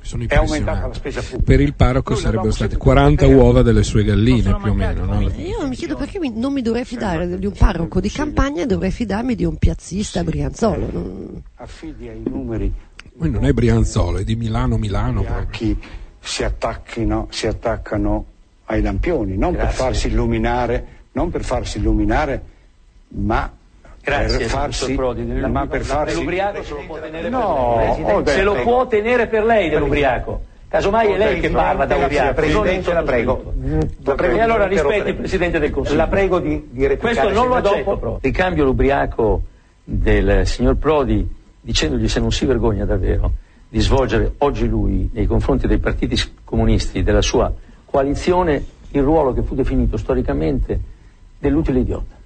sono 0.00 0.24
è 0.26 0.34
aumentata 0.34 0.88
la 0.88 0.94
spesa 0.94 1.20
pubblica. 1.20 1.44
Per 1.44 1.60
il 1.60 1.74
parroco 1.74 2.16
sarebbero 2.16 2.50
state 2.50 2.70
sempre 2.70 2.88
40 2.88 3.26
detto, 3.26 3.38
uova 3.40 3.62
delle 3.62 3.82
sue 3.84 4.02
galline 4.02 4.56
più 4.56 4.70
o 4.72 4.74
meno. 4.74 5.04
no? 5.04 5.20
Io 5.36 5.68
mi 5.68 5.76
chiedo 5.76 5.94
perché 5.96 6.18
mi- 6.18 6.32
non 6.34 6.52
mi 6.52 6.60
dovrei 6.62 6.84
fidare 6.84 7.38
di 7.38 7.46
un 7.46 7.52
parroco 7.56 8.00
di 8.00 8.10
campagna 8.10 8.62
e 8.62 8.66
dovrei 8.66 8.90
fidarmi 8.90 9.36
di 9.36 9.44
un 9.44 9.56
piazzista 9.58 10.24
brianzolo. 10.24 10.88
Non- 10.90 11.42
Affidi 11.56 12.08
ai 12.08 12.22
numeri 12.26 12.72
Poi 13.16 13.30
non 13.30 13.44
è 13.44 13.52
Brianzolo, 13.52 14.18
è 14.18 14.24
di 14.24 14.34
Milano 14.34 14.76
Milano. 14.78 15.24
chi 15.50 15.78
si, 16.18 16.42
attacchino, 16.42 17.28
si 17.30 17.46
attaccano 17.46 18.24
ai 18.64 18.80
lampioni, 18.82 19.36
non 19.36 19.54
per 19.54 19.70
farsi 19.70 20.08
illuminare, 20.08 20.86
non 21.12 21.30
per 21.30 21.44
farsi 21.44 21.78
illuminare, 21.78 22.42
ma 23.14 23.50
Grazie, 24.04 24.38
per 24.38 24.46
farsi, 24.46 24.94
Prodi. 24.94 25.22
Ma 25.22 25.66
per 25.66 25.82
farsi 25.82 26.14
Dell'ubriaco 26.14 26.62
se 26.64 26.74
lo 26.74 26.82
può 26.86 26.98
tenere 26.98 27.28
No, 27.28 27.74
per 27.76 27.86
lei, 27.86 28.04
detto- 28.04 28.30
se 28.30 28.42
lo 28.42 28.54
può 28.62 28.86
tenere 28.88 29.26
per 29.28 29.44
lei 29.44 29.68
dell'ubriaco. 29.68 30.40
Casomai 30.68 31.12
è 31.12 31.18
lei 31.18 31.40
che 31.40 31.50
parla 31.50 31.84
da 31.84 31.96
ubriaco. 31.96 32.34
Presidente, 32.34 32.92
la 32.92 33.02
prego. 33.02 33.52
La 34.02 34.14
prego 34.14 34.36
e 34.36 34.40
allora 34.40 34.66
rispetti 34.66 35.10
il 35.10 35.16
Presidente 35.16 35.58
del 35.58 35.70
Consiglio. 35.70 35.98
La 35.98 36.08
prego 36.08 36.40
di, 36.40 36.68
di 36.70 36.86
replicare. 36.86 37.28
Questo 37.28 37.30
non 37.30 37.48
lo 37.48 37.54
accetto 37.56 37.90
dopo-. 37.90 38.18
Ricambio 38.22 38.64
l'ubriaco 38.64 39.42
del 39.84 40.46
signor 40.46 40.76
Prodi 40.76 41.28
dicendogli 41.60 42.08
se 42.08 42.18
non 42.18 42.32
si 42.32 42.44
vergogna 42.44 42.84
davvero 42.84 43.30
di 43.68 43.80
svolgere 43.80 44.32
oggi 44.38 44.66
lui 44.66 45.10
nei 45.12 45.26
confronti 45.26 45.66
dei 45.66 45.78
partiti 45.78 46.20
comunisti 46.44 47.02
della 47.02 47.22
sua 47.22 47.52
coalizione 47.84 48.64
il 48.90 49.02
ruolo 49.02 49.32
che 49.32 49.42
fu 49.42 49.54
definito 49.54 49.96
storicamente 49.96 50.78
dell'utile 51.38 51.80
idiota. 51.80 52.16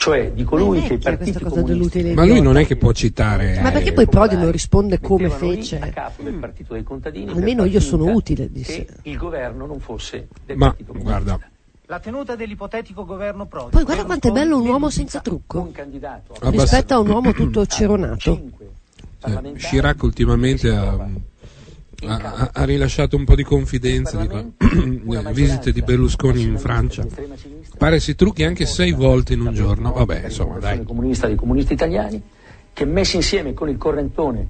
Cioè 0.00 0.32
di 0.32 0.44
colui 0.44 0.80
che 0.80 0.94
i 0.94 0.98
partiti 0.98 1.32
questa 1.32 1.40
cosa 1.50 1.60
comunisti 1.60 1.98
dell'utile 1.98 2.14
Ma 2.14 2.24
lui 2.26 2.40
non 2.40 2.56
è 2.56 2.64
che 2.64 2.76
può 2.76 2.90
citare. 2.92 3.60
Ma 3.60 3.70
perché 3.70 3.90
eh, 3.90 3.92
poi 3.92 4.06
Prodi 4.08 4.34
non 4.34 4.50
risponde 4.50 4.98
come 4.98 5.26
lì 5.26 5.32
a 5.32 5.36
fece? 5.36 5.78
capo 5.92 6.22
del 6.22 6.32
partito 6.36 6.72
dei 6.72 6.82
contadini 6.82 7.30
Almeno 7.30 7.66
io 7.66 7.80
sono 7.80 8.06
utile, 8.10 8.50
disse. 8.50 8.86
che 8.86 9.10
il 9.10 9.18
governo 9.18 9.66
non 9.66 9.78
fosse 9.78 10.28
del 10.46 10.56
Ma 10.56 10.68
partito 10.68 10.92
comunista. 10.92 11.20
guarda, 11.22 11.48
La 11.84 11.98
tenuta 12.00 12.34
dell'ipotetico 12.34 13.04
governo 13.04 13.44
Prodi. 13.44 13.72
Poi 13.72 13.84
guarda 13.84 14.04
quanto 14.06 14.28
è 14.28 14.30
bello 14.30 14.58
un 14.58 14.66
uomo 14.68 14.88
senza 14.88 15.20
trucco 15.20 15.60
un 15.60 15.72
candidato 15.72 16.32
abbassa- 16.40 16.62
rispetto 16.62 16.94
a 16.94 16.98
un 17.00 17.08
uomo 17.10 17.32
tutto 17.34 17.66
ceronato. 17.68 18.40
eh, 19.26 19.52
Chirac 19.58 20.02
ultimamente 20.02 20.70
ha, 20.70 20.96
ha- 22.06 22.50
ha 22.54 22.64
rilasciato 22.64 23.16
un 23.16 23.24
po' 23.26 23.34
di 23.34 23.42
confidenza 23.44 24.16
di 24.16 24.28
le 24.28 24.52
visite 25.34 25.72
di 25.72 25.82
Berlusconi 25.82 26.40
in 26.40 26.56
Francia. 26.56 27.04
Pare 27.80 27.98
si 27.98 28.14
trucchi 28.14 28.44
anche 28.44 28.66
sei 28.66 28.92
volte 28.92 29.32
in 29.32 29.40
un 29.40 29.54
giorno. 29.54 29.92
Vabbè, 29.92 30.24
insomma, 30.24 30.58
dai. 30.58 30.84
comunista 30.84 31.26
dei 31.26 31.34
comunisti 31.34 31.72
italiani 31.72 32.22
che 32.74 32.84
messi 32.84 33.16
insieme 33.16 33.54
con 33.54 33.70
il 33.70 33.78
correntone 33.78 34.48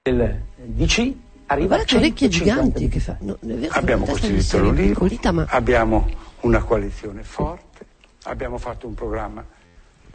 del 0.00 0.42
DC 0.56 1.12
arriva 1.44 1.76
a 1.76 1.84
che 1.84 1.96
orecchie 1.96 2.30
150 2.30 2.30
giganti 2.30 2.88
che 2.88 3.00
fa. 3.00 3.18
No, 3.20 3.36
vero 3.40 3.70
abbiamo 3.74 4.06
costituito 4.06 5.32
ma 5.34 5.44
abbiamo 5.50 6.08
una 6.40 6.62
coalizione 6.62 7.22
forte, 7.22 7.84
abbiamo 8.22 8.56
fatto 8.56 8.86
un 8.86 8.94
programma 8.94 9.44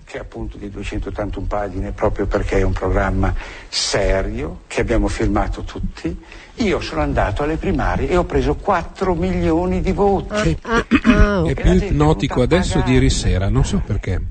che 0.05 0.17
è 0.17 0.21
appunto 0.21 0.57
di 0.57 0.69
281 0.69 1.45
pagine 1.47 1.91
proprio 1.91 2.25
perché 2.25 2.57
è 2.59 2.61
un 2.63 2.73
programma 2.73 3.33
serio 3.69 4.61
che 4.67 4.81
abbiamo 4.81 5.07
firmato 5.07 5.63
tutti. 5.63 6.15
Io 6.57 6.79
sono 6.81 7.01
andato 7.01 7.43
alle 7.43 7.57
primarie 7.57 8.09
e 8.09 8.17
ho 8.17 8.25
preso 8.25 8.55
4 8.55 9.15
milioni 9.15 9.81
di 9.81 9.91
voti. 9.91 10.57
ah, 10.61 10.85
ah, 11.03 11.43
È 11.45 11.51
ok. 11.51 11.53
più 11.53 11.73
ipnotico 11.73 12.41
adesso 12.41 12.81
di 12.81 12.93
ieri 12.93 13.09
sera, 13.09 13.49
non 13.49 13.65
so 13.65 13.81
perché. 13.85 14.21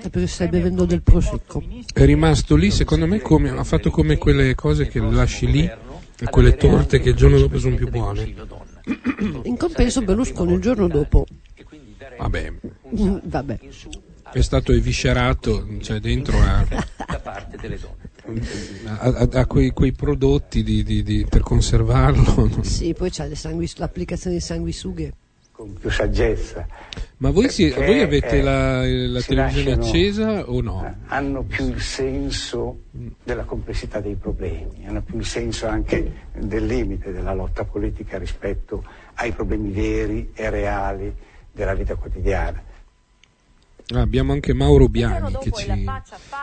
È 0.00 0.08
perché 0.08 0.26
stai 0.26 0.48
bevendo 0.48 0.86
del 0.86 1.02
prosecco. 1.02 1.62
È 1.92 2.04
rimasto 2.04 2.56
lì, 2.56 2.70
secondo 2.70 3.06
me, 3.06 3.20
come, 3.20 3.50
ha 3.50 3.62
fatto 3.64 3.90
come 3.90 4.16
quelle 4.16 4.54
cose 4.54 4.88
che 4.88 5.00
lasci 5.00 5.46
lì 5.50 5.70
e 6.18 6.24
quelle 6.30 6.56
torte 6.56 6.98
che 6.98 7.10
il 7.10 7.14
giorno 7.14 7.38
dopo 7.38 7.58
sono 7.58 7.76
più 7.76 7.88
buone. 7.90 8.34
In 9.42 9.56
compenso 9.58 10.00
Berlusconi 10.00 10.54
il 10.54 10.60
giorno 10.60 10.88
dopo. 10.88 11.26
Vabbè, 12.18 12.52
Mm, 12.98 13.18
Vabbè. 13.22 13.58
È 14.32 14.42
stato 14.42 14.72
eviscerato, 14.72 15.66
cioè 15.80 15.98
dentro 15.98 16.38
a... 16.38 16.64
da 16.68 17.20
parte 17.20 17.56
delle 17.56 17.78
donne. 17.78 18.46
a, 18.86 19.28
a 19.40 19.46
quei, 19.46 19.70
quei, 19.70 19.92
prodotti 19.92 20.62
di, 20.62 20.82
di, 20.82 21.02
di, 21.02 21.26
per 21.28 21.42
conservarlo. 21.42 22.48
Sì, 22.62 22.94
poi 22.94 23.10
c'è 23.10 23.34
sanguis- 23.34 23.78
l'applicazione 23.78 24.36
di 24.36 24.42
sanguisughe. 24.42 25.12
Con 25.52 25.74
più 25.74 25.90
saggezza. 25.90 26.66
Ma 27.18 27.30
voi, 27.30 27.50
si, 27.50 27.68
voi 27.70 28.00
avete 28.00 28.38
eh, 28.38 28.42
la, 28.42 28.76
la 28.78 29.20
televisione 29.20 29.76
lasciano, 29.76 29.82
accesa 29.82 30.48
o 30.48 30.60
no? 30.62 30.96
Hanno 31.06 31.42
più 31.42 31.68
il 31.68 31.80
senso 31.82 32.84
della 33.22 33.44
complessità 33.44 34.00
dei 34.00 34.14
problemi, 34.14 34.86
hanno 34.86 35.02
più 35.02 35.18
il 35.18 35.26
senso 35.26 35.66
anche 35.66 36.28
del 36.34 36.64
limite 36.64 37.12
della 37.12 37.34
lotta 37.34 37.64
politica 37.64 38.16
rispetto 38.16 38.84
ai 39.14 39.32
problemi 39.32 39.70
veri 39.70 40.30
e 40.32 40.48
reali 40.48 41.14
della 41.52 41.74
vita 41.74 41.94
quotidiana. 41.94 42.68
Ah, 43.92 44.02
abbiamo 44.02 44.32
anche 44.32 44.54
Mauro 44.54 44.88
Biani 44.88 45.36
che 45.40 45.50
ci, 45.50 45.90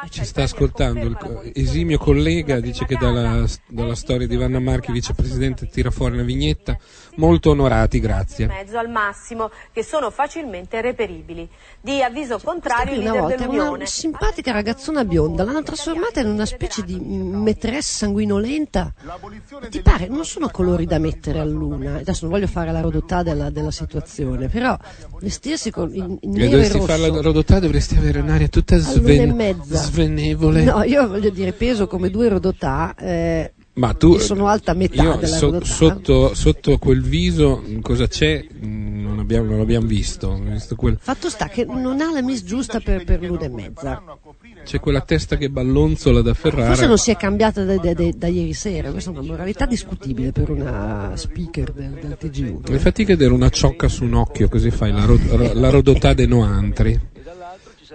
ci 0.10 0.26
sta 0.26 0.44
ascoltando, 0.44 1.06
il 1.06 1.52
esimio 1.54 1.98
collega 1.98 2.60
dice 2.60 2.86
che 2.86 2.98
dalla, 3.00 3.46
dalla 3.68 3.96
storia 3.96 4.28
di 4.28 4.36
Vanna 4.36 4.60
Marchi, 4.60 4.92
vicepresidente, 4.92 5.70
tira 5.70 5.90
fuori 5.90 6.16
una 6.16 6.24
vignetta, 6.24 6.78
molto 7.16 7.52
onorati, 7.52 8.02
grazie. 8.02 8.48
Mezzo 8.48 8.78
al 8.78 8.90
massimo, 8.90 9.50
che 9.72 9.82
sono 9.82 10.12
facilmente 10.12 10.82
reperibili. 10.82 11.48
Di 11.80 12.02
avviso 12.02 12.38
contrario 12.44 12.98
leader 12.98 13.48
volta, 13.48 13.70
Una 13.70 13.86
simpatica 13.86 14.52
ragazzona 14.52 15.06
bionda, 15.06 15.46
l'hanno 15.46 15.64
trasformata 15.64 16.20
in 16.20 16.28
una 16.28 16.46
specie 16.46 16.84
di 16.84 17.00
metressa 17.00 18.00
sanguinolenta. 18.00 18.94
Ti 19.70 19.82
pare, 19.82 20.08
non 20.08 20.26
sono 20.26 20.50
colori 20.50 20.86
da 20.86 21.00
mettere 21.00 21.40
a 21.40 21.46
luna, 21.46 21.96
adesso 21.96 22.26
non 22.26 22.32
voglio 22.32 22.48
fare 22.48 22.74
la 22.74 22.82
rodotà 22.82 23.24
della, 23.24 23.50
della 23.50 23.72
situazione, 23.72 24.50
però 24.50 24.78
vestirsi 25.22 25.72
con 25.72 25.94
il, 25.94 26.18
il 26.22 26.30
nero 26.30 26.58
e 26.58 26.68
rosso 26.68 27.37
rodotà 27.38 27.60
dovresti 27.60 27.96
avere 27.96 28.20
un'aria 28.20 28.48
tutta 28.48 28.78
sven- 28.78 29.62
svenevole. 29.64 30.64
No, 30.64 30.84
io 30.84 31.08
voglio 31.08 31.30
dire, 31.30 31.52
peso 31.54 31.88
come 31.88 32.10
due 32.10 32.30
rodotà. 32.30 32.96
Eh, 32.96 33.54
ma 33.78 33.94
tu, 33.94 34.18
sono 34.18 34.48
alta 34.48 34.74
metà 34.74 35.04
io, 35.04 35.16
della 35.16 35.38
so, 35.38 35.64
sotto, 35.64 36.34
sotto, 36.34 36.78
quel 36.78 37.02
viso 37.02 37.64
cosa 37.82 38.08
c'è? 38.08 38.44
Non 38.60 39.20
abbiamo, 39.20 39.50
non 39.52 39.60
abbiamo 39.60 39.86
visto. 39.86 40.40
visto 40.44 40.76
quel... 40.76 40.98
Fatto 41.00 41.30
sta 41.30 41.48
che 41.48 41.64
non 41.66 42.02
ha 42.02 42.12
la 42.12 42.22
miss 42.22 42.44
giusta 42.44 42.80
per, 42.80 43.04
per 43.04 43.22
l'una 43.22 43.42
e 43.42 43.50
mezza. 43.50 44.04
C'è 44.64 44.80
quella 44.80 45.02
testa 45.02 45.38
che 45.38 45.50
ballonzola 45.50 46.22
da 46.22 46.34
Ferrara. 46.34 46.68
Forse 46.68 46.88
non 46.88 46.98
si 46.98 47.12
è 47.12 47.16
cambiata 47.16 47.64
da, 47.64 47.78
da, 47.78 47.94
da, 47.94 48.10
da 48.16 48.28
ieri 48.28 48.54
sera, 48.54 48.90
questa 48.90 49.12
è 49.12 49.14
una 49.14 49.22
moralità 49.22 49.66
discutibile 49.66 50.32
per 50.32 50.50
una 50.50 51.12
speaker 51.16 51.72
del, 51.72 51.92
del 51.92 52.18
TGU. 52.20 52.62
Mi 52.70 52.80
fatica 52.80 53.14
vedere 53.14 53.32
una 53.32 53.50
ciocca 53.50 53.88
su 53.88 54.04
un 54.04 54.16
occhio, 54.16 54.50
così 54.50 54.72
fai 54.72 54.92
la, 54.92 55.06
ro- 55.06 55.20
la 55.54 55.70
rodotà 55.70 56.14
dei 56.14 56.28
noantri 56.28 57.00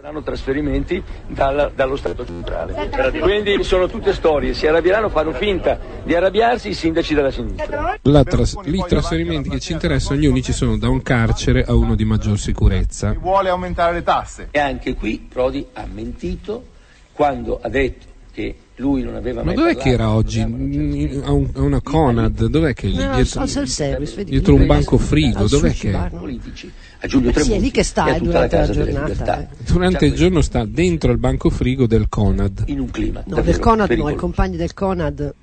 saranno 0.03 0.25
trasferimenti 0.25 1.01
dalla, 1.29 1.71
dallo 1.73 1.95
Stato 1.95 2.27
centrale. 2.27 2.91
Quindi 3.21 3.63
sono 3.63 3.87
tutte 3.87 4.13
storie, 4.13 4.53
si 4.53 4.67
arrabbieranno, 4.67 5.09
fanno 5.09 5.33
finta 5.33 5.79
di 6.03 6.13
arrabbiarsi 6.13 6.71
i 6.71 6.75
sindaci 6.75 7.15
della 7.15 7.31
sinistra. 7.31 7.97
Tras- 8.03 8.59
I 8.65 8.85
trasferimenti 8.89 9.49
che 9.49 9.61
ci 9.61 9.71
interessano, 9.71 10.19
gli 10.19 10.27
unici 10.27 10.53
sono 10.53 10.77
da 10.77 10.89
un 10.89 11.03
carcere 11.03 11.63
a 11.63 11.75
uno 11.75 11.95
di 11.95 12.05
maggior 12.05 12.37
sicurezza. 12.37 13.15
Vuole 13.17 13.49
aumentare 13.49 13.93
le 13.93 14.03
tasse. 14.03 14.49
E 14.51 14.59
anche 14.59 14.97
qui 14.97 15.25
Prodi 15.33 15.65
ha 15.75 15.87
mentito 15.89 16.65
quando 17.13 17.61
ha 17.63 17.69
detto 17.69 18.07
che 18.33 18.57
lui 18.83 19.03
non 19.03 19.15
aveva 19.15 19.45
Ma 19.45 19.55
dov'è 19.55 19.77
che 19.77 19.91
era 19.91 20.11
oggi? 20.11 20.41
A, 20.41 20.47
un, 20.47 21.49
a, 21.55 21.61
una 21.61 21.81
Conad? 21.81 22.47
Dov'è 22.47 22.75
che 22.75 22.89
è 22.89 22.91
lì? 22.91 22.97
Dietro, 22.97 23.45
vedi, 23.45 24.25
dietro 24.25 24.55
un 24.55 24.67
banco 24.67 24.99
frigo, 24.99 25.47
dov'è 25.47 25.73
che 25.73 25.93
è? 25.93 26.11
Politici 26.11 26.71
a 26.99 27.07
Giulio 27.07 27.31
Tremonti. 27.31 27.55
Sì, 27.55 27.59
è 27.59 27.63
lì 27.63 27.71
che 27.71 27.85
sta 27.85 28.19
durante 28.19 28.57
la, 28.57 28.67
la 28.67 28.73
giornata. 28.73 29.41
Eh. 29.41 29.49
Durante 29.65 30.07
il 30.07 30.15
giorno 30.15 30.41
sta 30.41 30.65
dentro 30.65 31.13
il 31.13 31.19
banco 31.19 31.49
frigo 31.49 31.87
del 31.87 32.09
Conad. 32.09 32.65
In 32.67 32.81
un 32.81 32.91
clima. 32.91 33.23
No, 33.27 33.41
del 33.41 33.59
Conad 33.59 33.91
no, 33.91 34.09
i 34.09 34.15
compagni 34.17 34.57
del 34.57 34.75
Conad. 34.75 35.35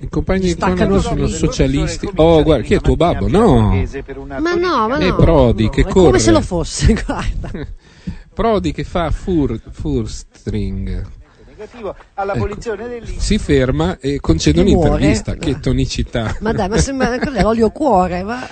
I 0.00 0.08
compagni 0.08 0.54
del 0.54 0.56
Conad 0.56 0.98
sono 0.98 1.26
socialisti. 1.28 2.08
Oh, 2.16 2.42
guarda, 2.42 2.64
chi 2.64 2.74
è 2.74 2.80
tuo 2.80 2.96
babbo? 2.96 3.28
No. 3.28 3.70
Ma 4.26 4.54
no, 4.54 4.88
ma 4.88 4.98
no. 4.98 5.04
È 5.04 5.14
Prodi 5.14 5.64
no, 5.64 5.70
che 5.70 5.82
corre. 5.84 6.06
come 6.06 6.18
se 6.18 6.30
lo 6.32 6.40
fosse, 6.40 6.94
guarda. 7.06 7.50
Prodi 8.34 8.72
che 8.72 8.84
fa 8.84 9.10
fur, 9.10 9.60
furstring 9.70 11.16
negativo 11.58 11.94
all'abolizione 12.14 12.82
ecco. 12.82 12.90
dell'INPS. 12.90 13.24
Si 13.24 13.38
ferma 13.38 13.98
e 13.98 14.20
concede 14.20 14.60
un'intervista. 14.60 15.32
Muore. 15.32 15.46
Che 15.46 15.60
tonicità. 15.60 16.36
Ma 16.40 16.52
dai, 16.52 16.68
ma 16.68 16.78
sembra 16.78 17.18
cos'è 17.18 17.42
l'olio 17.42 17.70
cuore? 17.74 18.22
Ma... 18.22 18.46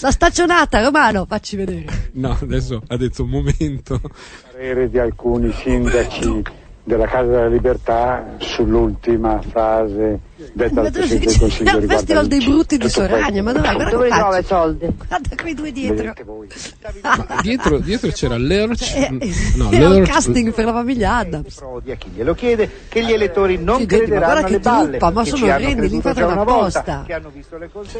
La 0.00 0.10
staccionata, 0.10 0.82
Romano, 0.82 1.26
facci 1.26 1.56
vedere. 1.56 2.10
No, 2.12 2.36
adesso 2.40 2.82
ha 2.86 2.96
detto 2.96 3.24
un 3.24 3.28
momento. 3.28 4.00
Parere 4.50 4.88
di 4.88 4.98
alcuni 4.98 5.52
sindaci 5.52 6.42
della 6.84 7.06
Casa 7.06 7.30
della 7.30 7.48
Libertà 7.48 8.34
sull'ultima 8.38 9.40
frase 9.42 10.18
detta 10.52 10.80
al 10.80 10.90
Presidente 10.90 11.26
del 11.26 11.38
Consiglio 11.38 11.78
il 11.78 11.88
Festival 11.88 12.26
dei 12.26 12.44
Brutti 12.44 12.76
di 12.78 12.88
Soragna, 12.88 13.42
ma 13.42 13.52
dov'è? 13.52 13.90
Dove 13.90 14.08
trova 14.08 14.42
soldi? 14.42 14.86
Guarda 15.08 15.36
quei 15.40 15.54
due 15.54 15.72
dietro. 15.72 16.14
dietro, 17.42 17.78
dietro 17.78 18.10
c'era 18.10 18.36
l'Erch, 18.36 18.94
eh, 18.94 19.10
no, 19.56 19.70
il 19.70 20.06
casting 20.06 20.52
per 20.52 20.64
la 20.64 20.72
famiglia 20.72 21.16
Adams. 21.16 21.54
Prodi 21.54 21.90
a 21.90 21.96
chi 21.96 22.10
glielo 22.14 22.34
chiede 22.34 22.70
che 22.88 23.04
gli 23.04 23.12
elettori 23.12 23.58
non 23.62 23.80
sì, 23.80 23.86
crederanno 23.86 24.40
ma 24.40 24.46
alle 24.46 24.58
balle, 24.58 24.88
truppa, 24.98 25.10
ma 25.10 25.24
sono 25.24 25.46
orrendi, 25.46 25.88
li 25.88 26.00
fate 26.00 26.22
una 26.22 26.44
posta. 26.44 27.06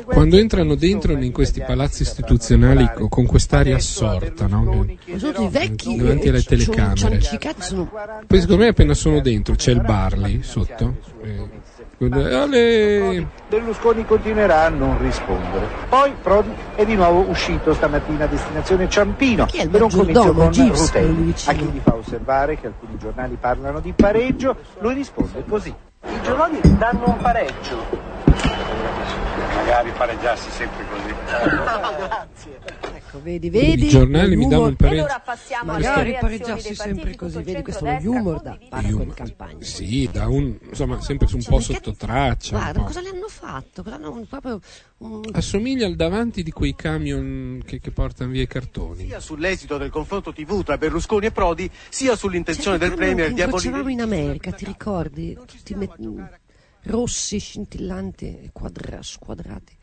Quando 0.04 0.36
entrano 0.36 0.74
dentro 0.74 1.12
in 1.12 1.32
questi 1.32 1.60
palazzi 1.60 2.02
istituzionali 2.02 2.90
con 3.08 3.26
quest'aria 3.26 3.76
assorta, 3.76 4.46
no? 4.46 4.86
Sono 5.16 5.44
i 5.44 5.48
vecchi 5.48 5.96
davanti 5.96 6.28
alle 6.28 6.42
telecamere. 6.42 7.20
Poi 8.26 8.40
secondo 8.40 8.62
me 8.62 8.68
appena 8.68 8.94
sono 8.94 9.20
dentro 9.20 9.54
c'è 9.54 9.72
il 9.72 9.80
bar 9.80 10.18
lì 10.18 10.40
sotto. 10.42 10.94
Eh 11.22 11.60
Ale. 12.32 13.26
Berlusconi 13.48 14.04
continuerà 14.04 14.64
a 14.64 14.68
non 14.68 14.98
rispondere. 14.98 15.66
Poi 15.88 16.14
Prodi 16.22 16.54
è 16.74 16.84
di 16.84 16.94
nuovo 16.94 17.28
uscito 17.28 17.74
stamattina 17.74 18.24
a 18.24 18.26
destinazione 18.26 18.88
Ciampino 18.88 19.46
per 19.70 19.82
un 19.82 19.90
comizio 19.90 20.32
con 20.32 20.52
Rutelli. 20.52 21.34
A 21.44 21.52
chi 21.52 21.64
gli 21.64 21.80
fa 21.82 21.94
osservare 21.94 22.58
che 22.58 22.68
alcuni 22.68 22.96
giornali 22.98 23.36
parlano 23.38 23.80
di 23.80 23.92
pareggio, 23.92 24.56
lui 24.78 24.94
risponde 24.94 25.44
così. 25.46 25.74
I 26.04 26.22
giornali 26.22 26.60
danno 26.78 27.08
un 27.08 27.16
pareggio. 27.18 28.00
Magari 29.54 29.90
pareggiassi 29.90 30.50
sempre 30.50 30.84
così. 30.90 31.14
Grazie. 31.44 33.01
Ecco, 33.12 33.20
vedi, 33.20 33.50
vedi. 33.50 33.84
I 33.84 33.88
giornali 33.90 34.36
mi 34.36 34.48
danno 34.48 34.68
un 34.68 34.76
pareggio. 34.76 35.02
E 35.02 35.04
ora 35.04 35.20
passiamo 35.20 35.72
Magari 35.72 36.16
pareggiassi 36.18 36.74
sempre 36.74 37.14
così, 37.14 37.42
vedi 37.42 37.62
questo 37.62 37.84
è 37.84 38.00
lo 38.00 38.10
humor 38.10 38.40
da 38.40 38.58
parco 38.70 39.04
di 39.04 39.12
campagna. 39.12 39.62
Sì, 39.62 40.08
da 40.10 40.28
un, 40.28 40.56
insomma, 40.62 40.98
sempre 41.02 41.28
un 41.30 41.42
cioè, 41.42 41.50
po' 41.50 41.60
sotto 41.60 41.92
traccia. 41.92 42.56
Guarda, 42.56 42.80
cosa 42.80 43.02
le 43.02 43.10
hanno 43.10 43.28
fatto? 43.28 43.84
Hanno 43.86 44.26
proprio, 44.26 44.60
um... 44.98 45.20
Assomiglia 45.32 45.86
al 45.86 45.94
davanti 45.94 46.42
di 46.42 46.52
quei 46.52 46.74
camion 46.74 47.60
che, 47.66 47.80
che, 47.80 47.90
portano 47.90 48.30
via 48.30 48.42
i 48.42 48.46
cartoni. 48.46 49.04
Sia 49.04 49.20
sull'esito 49.20 49.76
del 49.76 49.90
confronto 49.90 50.32
TV 50.32 50.62
tra 50.62 50.78
Berlusconi 50.78 51.26
e 51.26 51.32
Prodi, 51.32 51.70
sia 51.90 52.16
sull'intenzione 52.16 52.78
del 52.78 52.94
Premier 52.94 53.34
di 53.34 53.42
abolire. 53.42 53.70
Facevamo 53.70 53.90
in 53.90 54.00
America, 54.00 54.52
ti 54.52 54.64
ricordi? 54.64 55.34
Tutti 55.34 55.74
met... 55.74 55.96
rossi, 56.84 57.38
scintillanti, 57.38 58.48
quadra... 58.54 59.02
squadrati. 59.02 59.80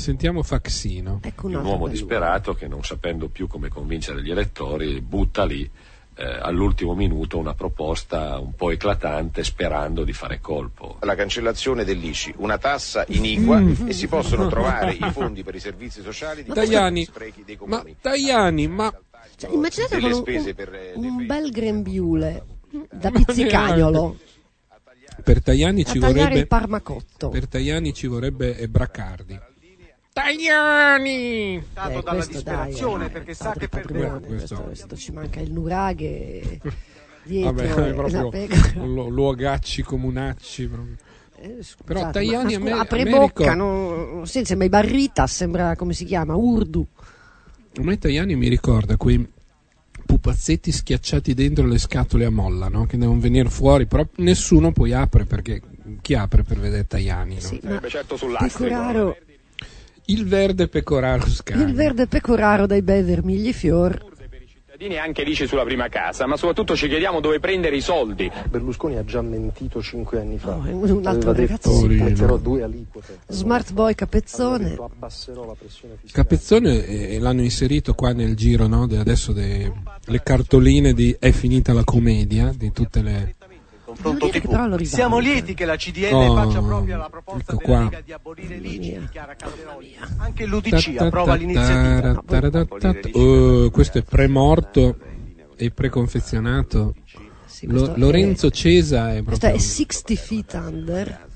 Sentiamo 0.00 0.42
Faxino. 0.42 1.20
Ecco 1.22 1.46
un, 1.46 1.56
un 1.56 1.64
uomo 1.66 1.86
disperato 1.86 2.54
che 2.54 2.66
non 2.66 2.82
sapendo 2.82 3.28
più 3.28 3.46
come 3.46 3.68
convincere 3.68 4.22
gli 4.22 4.30
elettori 4.30 4.98
butta 5.02 5.44
lì 5.44 5.70
eh, 6.16 6.24
all'ultimo 6.24 6.94
minuto 6.94 7.36
una 7.36 7.52
proposta 7.52 8.38
un 8.38 8.54
po' 8.54 8.70
eclatante 8.70 9.44
sperando 9.44 10.02
di 10.02 10.14
fare 10.14 10.40
colpo. 10.40 10.96
La 11.00 11.14
cancellazione 11.14 11.84
dell'ICI, 11.84 12.34
una 12.38 12.56
tassa 12.56 13.04
iniqua 13.08 13.60
mm. 13.60 13.88
e 13.88 13.92
si 13.92 14.06
possono 14.08 14.48
trovare 14.48 14.92
i 14.94 15.10
fondi 15.12 15.42
per 15.42 15.54
i 15.54 15.60
servizi 15.60 16.00
sociali 16.00 16.44
di 16.44 16.50
Tajani, 16.50 17.04
sprechi 17.04 17.44
dei 17.44 17.56
comuni. 17.56 17.90
Ma 17.90 17.96
Tajani, 18.00 18.68
ma... 18.68 19.00
Cioè, 19.36 19.50
immaginate 19.52 20.00
con 20.00 20.12
un, 20.12 20.24
un, 20.94 21.04
un 21.04 21.26
bel 21.26 21.50
grembiule 21.50 22.44
da 22.90 23.10
pizzicagnolo. 23.10 24.16
Per 25.22 25.42
Tajani 25.42 25.84
ci 25.84 25.98
vorrebbe... 25.98 26.46
Per 26.46 27.48
Tajani 27.48 27.92
ci 27.92 28.06
vorrebbe 28.06 28.56
Braccardi. 30.20 30.44
Tajani! 30.44 31.54
Eh, 31.56 32.02
dalla 32.02 32.26
disperazione 32.26 33.04
dai, 33.04 33.12
perché 33.12 33.34
sa 33.34 33.52
che 33.52 33.68
perderà. 33.68 34.18
Questo, 34.18 34.62
questo 34.62 34.96
ci 34.96 35.12
manca 35.12 35.40
il 35.40 35.52
nuraghe 35.52 36.60
dietro. 37.24 37.52
Vabbè, 37.52 37.94
proprio 37.94 38.30
lu- 38.84 39.08
luogacci 39.08 39.82
comunacci. 39.82 40.66
Proprio. 40.66 40.96
Eh, 41.42 41.64
Però 41.84 42.10
Tajani 42.10 42.54
a 42.54 42.60
me, 42.60 42.72
apre 42.72 43.00
a 43.00 43.04
me 43.04 43.10
bocca, 43.10 43.52
ricorda... 43.52 43.54
non, 43.54 44.26
sì, 44.26 44.44
sembra 44.44 44.66
i 44.66 44.70
Barrita, 44.70 45.26
sembra 45.26 45.74
come 45.74 45.94
si 45.94 46.04
chiama, 46.04 46.34
Urdu. 46.34 46.86
A 47.76 47.82
me 47.82 47.96
Tajani 47.96 48.36
mi 48.36 48.48
ricorda 48.48 48.96
quei 48.98 49.26
pupazzetti 50.04 50.70
schiacciati 50.70 51.32
dentro 51.32 51.66
le 51.66 51.78
scatole 51.78 52.26
a 52.26 52.30
molla, 52.30 52.68
no? 52.68 52.84
che 52.84 52.98
devono 52.98 53.20
venire 53.20 53.48
fuori, 53.48 53.86
però 53.86 54.06
nessuno 54.16 54.72
poi 54.72 54.92
apre 54.92 55.24
perché 55.24 55.62
chi 56.02 56.14
apre 56.14 56.42
per 56.42 56.58
vedere 56.58 56.86
Tajani? 56.86 57.34
No? 57.36 57.40
Sì, 57.40 57.60
ma 57.62 57.80
certo 57.86 58.16
Pecoraro 58.16 59.16
il 60.06 60.26
verde 60.26 60.68
pecoraro 60.68 61.26
scano. 61.28 61.62
Il 61.62 61.74
verde 61.74 62.06
pecoraro 62.06 62.66
dai 62.66 62.82
bei 62.82 63.02
vermigli 63.02 63.52
fior. 63.52 64.08
anche 64.98 65.24
l'ICI 65.24 65.46
sulla 65.46 65.64
prima 65.64 65.88
casa, 65.88 66.26
ma 66.26 66.36
soprattutto 66.36 66.74
ci 66.74 66.88
chiediamo 66.88 67.20
dove 67.20 67.38
prendere 67.38 67.76
i 67.76 67.82
soldi. 67.82 68.30
Berlusconi 68.48 68.96
ha 68.96 69.04
già 69.04 69.20
mentito 69.20 69.82
cinque 69.82 70.20
anni 70.20 70.38
fa. 70.38 70.54
Oh, 70.56 70.62
un 70.64 71.06
altro 71.06 71.30
Aveva 71.30 71.46
ragazzo 71.46 71.86
metterò 71.86 72.38
due 72.38 72.62
aliquote. 72.62 73.18
Smart 73.28 73.72
boy 73.72 73.94
capezzone. 73.94 74.78
Abbasserò 74.80 75.46
la 75.46 75.54
pressione 75.58 75.96
fiscale. 76.00 76.26
Capezzone 76.26 76.86
eh, 76.86 77.18
l'hanno 77.18 77.42
inserito 77.42 77.92
qua 77.94 78.12
nel 78.12 78.34
giro 78.36 78.66
no? 78.66 78.86
de- 78.86 78.98
adesso 78.98 79.32
de- 79.32 79.70
le 80.02 80.22
cartoline 80.22 80.94
di 80.94 81.14
È 81.18 81.30
finita 81.30 81.74
la 81.74 81.84
commedia 81.84 82.52
di 82.56 82.72
tutte 82.72 83.02
le 83.02 83.34
Confronto 84.00 84.28
TV. 84.28 84.82
Siamo 84.82 85.18
lieti 85.18 85.54
che 85.54 85.64
la 85.64 85.76
CDL 85.76 86.12
Oh, 86.12 86.34
faccia 86.34 86.60
propria 86.60 86.96
la 86.96 87.08
proposta 87.08 87.52
ecco 87.52 87.56
della 87.56 87.78
qua. 87.78 87.82
Lega 87.84 88.00
di 88.00 88.12
abolire 88.12 88.56
l'ICI, 88.58 88.98
dichiara 88.98 89.34
Calderoli. 89.34 89.96
Anche 90.18 90.46
l'UDC 90.46 90.94
approva 90.98 91.34
l'iniziativa. 91.34 92.22
oh, 93.12 93.70
questo 93.70 93.98
è 93.98 94.02
premorto 94.02 94.96
e 95.56 95.70
preconfezionato 95.70 96.94
Lorenzo 97.62 98.50
Cesa 98.50 99.14
è 99.14 99.22
Questo 99.22 99.46
è 99.46 99.50
proprio 99.50 99.68
60 99.68 100.14
feet 100.14 100.52
under. 100.54 101.28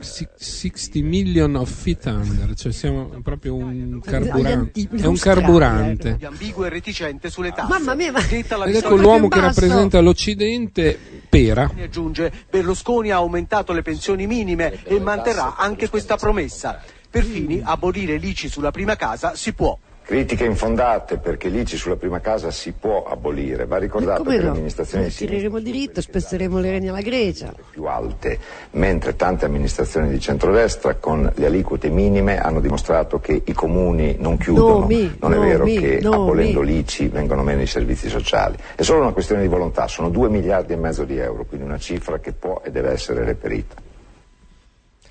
Si- 0.00 0.28
60 0.34 1.00
million 1.02 1.54
of 1.56 1.70
feet 1.70 2.06
under 2.06 2.54
cioè 2.54 2.72
siamo 2.72 3.06
proprio 3.22 3.54
un 3.54 4.00
carburante 4.02 4.88
è 4.96 5.06
un 5.06 5.16
carburante 5.16 6.18
ambiguo 6.22 6.64
e 6.64 6.68
reticente 6.68 7.30
sulle 7.30 7.52
tasse. 7.52 7.68
Mamma 7.68 7.94
mia, 7.94 8.12
ma 8.12 8.20
Detta 8.20 8.56
la 8.56 8.66
ed 8.66 8.76
ecco 8.76 8.96
l'uomo 8.96 9.28
che 9.28 9.40
rappresenta 9.40 10.00
l'Occidente 10.00 10.98
pera 11.28 11.70
aggiunge 11.80 12.32
Berlusconi 12.50 13.10
ha 13.10 13.16
aumentato 13.16 13.72
le 13.72 13.82
pensioni 13.82 14.26
minime 14.26 14.84
e 14.84 14.98
manterrà 15.00 15.56
anche 15.56 15.88
questa 15.88 16.16
promessa. 16.16 16.80
Per 17.10 17.24
fini, 17.24 17.60
abolire 17.62 18.16
l'ICI 18.18 18.48
sulla 18.48 18.70
prima 18.70 18.94
casa 18.94 19.34
si 19.34 19.52
può. 19.52 19.76
Critiche 20.10 20.44
infondate 20.44 21.18
perché 21.18 21.48
l'ICI 21.48 21.76
sulla 21.76 21.94
prima 21.94 22.18
casa 22.18 22.50
si 22.50 22.72
può 22.72 23.04
abolire, 23.04 23.64
va 23.64 23.76
ricordato 23.76 24.24
che 24.24 24.38
le 24.38 24.42
no? 24.42 24.50
amministrazioni 24.50 25.04
di 25.04 25.10
sinistra 25.12 25.60
diritto, 25.60 26.00
spezzeremo 26.00 26.58
le 26.58 26.70
reni 26.72 26.88
alla 26.88 27.00
Grecia. 27.00 27.54
più 27.70 27.84
alte, 27.84 28.36
mentre 28.72 29.14
tante 29.14 29.44
amministrazioni 29.44 30.08
di 30.08 30.18
centrodestra 30.18 30.96
con 30.96 31.30
le 31.32 31.46
aliquote 31.46 31.90
minime 31.90 32.40
hanno 32.40 32.58
dimostrato 32.58 33.20
che 33.20 33.40
i 33.44 33.52
comuni 33.52 34.16
non 34.18 34.36
chiudono, 34.36 34.80
No, 34.80 34.86
mi, 34.86 35.16
non 35.20 35.32
è 35.32 35.36
no, 35.36 35.42
vero 35.42 35.62
mi, 35.62 35.78
che 35.78 36.00
abolendo 36.02 36.60
l'ICI 36.60 37.06
vengono 37.06 37.44
meno 37.44 37.62
i 37.62 37.68
servizi 37.68 38.08
sociali, 38.08 38.56
è 38.74 38.82
solo 38.82 39.02
una 39.02 39.12
questione 39.12 39.42
di 39.42 39.46
volontà, 39.46 39.86
sono 39.86 40.10
2 40.10 40.28
miliardi 40.28 40.72
e 40.72 40.76
mezzo 40.76 41.04
di 41.04 41.18
euro, 41.18 41.44
quindi 41.44 41.64
una 41.64 41.78
cifra 41.78 42.18
che 42.18 42.32
può 42.32 42.60
e 42.64 42.72
deve 42.72 42.90
essere 42.90 43.22
reperita. 43.22 43.89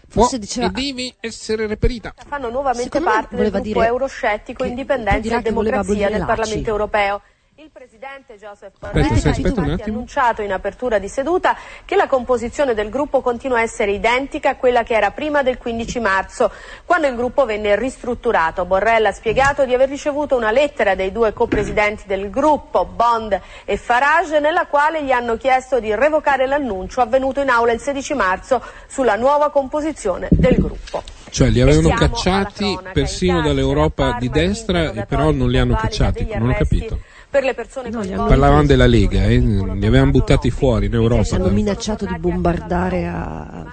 Forse 0.09 0.37
Può 0.37 0.37
diceva 0.39 0.67
e 0.67 0.71
devi 0.71 1.15
essere 1.19 1.67
reperita 1.67 2.13
fanno 2.27 2.49
nuovamente 2.49 2.97
Secondo 2.97 3.09
parte 3.11 3.35
del 3.35 3.45
gruppo 3.51 3.63
dire 3.67 3.85
euroscettico 3.85 4.63
Indipendenza 4.63 5.37
e 5.37 5.41
Democrazia 5.41 6.09
l'ACI. 6.09 6.25
Parlamento 6.25 6.69
europeo. 6.69 7.21
Il 7.61 7.71
presidente 7.73 8.37
Joseph 8.37 8.71
Borrell 8.79 9.03
ha 9.03 9.35
infatti 9.35 9.89
annunciato 9.89 10.41
in 10.41 10.53
apertura 10.53 10.97
di 10.97 11.09
seduta 11.09 11.57
che 11.83 11.97
la 11.97 12.07
composizione 12.07 12.73
del 12.73 12.87
gruppo 12.87 13.19
continua 13.19 13.57
a 13.57 13.63
essere 13.63 13.91
identica 13.91 14.51
a 14.51 14.55
quella 14.55 14.83
che 14.83 14.93
era 14.93 15.11
prima 15.11 15.43
del 15.43 15.57
15 15.57 15.99
marzo, 15.99 16.53
quando 16.85 17.07
il 17.07 17.17
gruppo 17.17 17.43
venne 17.43 17.75
ristrutturato. 17.75 18.63
Borrell 18.63 19.07
ha 19.07 19.11
spiegato 19.11 19.65
di 19.65 19.73
aver 19.73 19.89
ricevuto 19.89 20.37
una 20.37 20.51
lettera 20.51 20.95
dei 20.95 21.11
due 21.11 21.33
copresidenti 21.33 22.03
del 22.07 22.29
gruppo, 22.29 22.85
Bond 22.85 23.37
e 23.65 23.75
Farage, 23.75 24.39
nella 24.39 24.67
quale 24.67 25.03
gli 25.03 25.11
hanno 25.11 25.35
chiesto 25.35 25.81
di 25.81 25.93
revocare 25.93 26.47
l'annuncio 26.47 27.01
avvenuto 27.01 27.41
in 27.41 27.49
aula 27.49 27.73
il 27.73 27.81
16 27.81 28.13
marzo 28.13 28.63
sulla 28.87 29.17
nuova 29.17 29.51
composizione 29.51 30.29
del 30.31 30.55
gruppo. 30.55 31.03
Cioè 31.29 31.49
li 31.49 31.59
avevano 31.59 31.89
cacciati 31.89 32.79
persino 32.93 33.41
dall'Europa 33.41 34.15
di 34.17 34.29
destra, 34.29 35.05
però 35.05 35.31
non 35.31 35.49
li 35.49 35.57
hanno 35.57 35.75
cacciati, 35.75 36.25
non 36.35 36.51
ho 36.51 36.53
capito. 36.53 36.99
Per 37.29 37.43
le 37.43 37.53
persone 37.53 37.91
coinvolte 37.91 38.27
Parlavano 38.27 38.65
della 38.65 38.87
Lega, 38.87 39.23
eh? 39.25 39.37
li 39.37 39.85
avevano 39.85 40.09
buttati 40.11 40.49
fuori 40.49 40.87
in 40.87 40.93
Europa. 40.95 41.23
ci 41.23 41.35
hanno 41.35 41.49
minacciato 41.49 42.05
di 42.05 42.17
bombardare 42.17 43.05
a, 43.05 43.65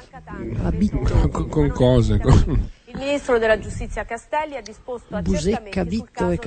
a 0.62 0.70
Bitto. 0.76 1.28
Con, 1.30 1.48
con 1.48 1.68
cose. 1.70 2.18
con- 2.18 2.68
Il 2.84 2.96
ministro 2.98 3.38
della 3.38 3.58
giustizia 3.58 4.04
Castelli 4.04 4.56
ha 4.56 4.60
disposto 4.62 5.18
Busecca, 5.22 5.84
Vitto 5.84 6.28
e 6.30 6.38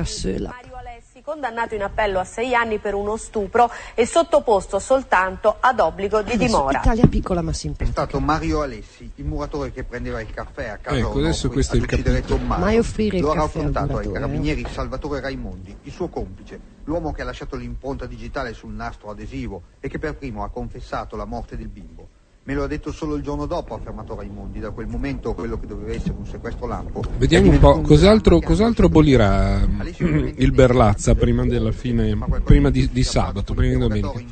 Alessi, 0.78 1.22
condannato 1.24 1.76
in 1.76 1.82
appello 1.84 2.20
a 2.20 2.24
sei 2.24 2.54
anni 2.56 2.78
per 2.80 2.94
uno 2.96 3.18
stupro 3.18 3.70
e 3.94 4.06
sottoposto 4.06 4.80
soltanto 4.80 5.58
ad 5.60 5.80
obbligo 5.80 6.22
di 6.22 6.32
Adesso, 6.34 6.46
dimora. 6.58 6.80
Italia 6.80 7.06
piccola 7.08 7.42
ma 7.42 7.52
È 7.52 7.54
simpatica. 7.54 7.92
stato 7.92 8.20
Mario 8.20 8.62
Alessi, 8.62 9.10
il 9.16 9.26
muratore 9.26 9.72
che 9.72 9.84
prendeva 9.84 10.22
il 10.22 10.32
caffè 10.32 10.70
a 10.70 10.78
casa 10.78 10.98
Ecco, 10.98 11.18
adesso 11.20 11.50
questo 11.50 11.76
è 11.76 11.80
il 11.80 11.86
capitolo. 11.86 12.20
Tommaso. 12.22 12.62
Mai 12.62 12.78
offrire 12.78 13.18
il 13.18 13.22
Lo 13.24 13.32
ha 13.32 13.36
caffè 13.36 13.60
al 13.60 13.66
raccontato 13.66 13.86
ai 13.86 13.90
muratore, 14.06 14.14
carabinieri 14.20 14.66
Salvatore 14.72 15.20
Raimondi, 15.20 15.76
il 15.84 15.92
suo 15.92 16.08
complice, 16.08 16.60
l'uomo 16.90 17.12
che 17.12 17.22
ha 17.22 17.26
lasciato 17.26 17.56
l'impronta 17.56 18.08
digitale 18.08 18.54
sul 18.54 18.74
nastro 18.74 19.12
adesivo 19.12 19.62
e 19.80 19.88
che 19.88 20.00
per 20.00 20.16
primo 20.16 20.44
ha 20.44 20.50
confessato 20.50 21.16
la 21.16 21.26
morte 21.26 21.56
del 21.56 21.68
bimbo. 21.68 22.08
Me 22.44 22.56
lo 22.56 22.64
ha 22.64 22.68
detto 22.68 22.92
solo 22.92 23.14
il 23.16 23.22
giorno 23.22 23.46
dopo, 23.46 23.76
ha 23.76 23.78
affermato 23.78 24.16
Raimondi. 24.16 24.60
Da 24.60 24.72
quel 24.72 24.88
momento 24.88 25.36
quello 25.36 25.60
che 25.60 25.68
doveva 25.68 25.94
essere 25.94 26.16
un 26.18 26.26
sequestro 26.26 26.66
lampo. 26.66 27.04
Vediamo 27.18 27.52
un 27.52 27.60
po' 27.60 27.82
cos'altro, 27.82 28.40
cos'altro 28.40 28.88
abolirà 28.88 29.68
mm, 29.68 30.30
il 30.38 30.52
Berlazza 30.52 31.14
prima 31.14 31.46
della 31.46 31.72
fine, 31.72 32.18
prima 32.44 32.72
di, 32.72 32.90
di 32.92 33.04
sabato, 33.04 33.54
prima 33.54 33.74
di 33.74 33.80
domenica. 33.80 34.24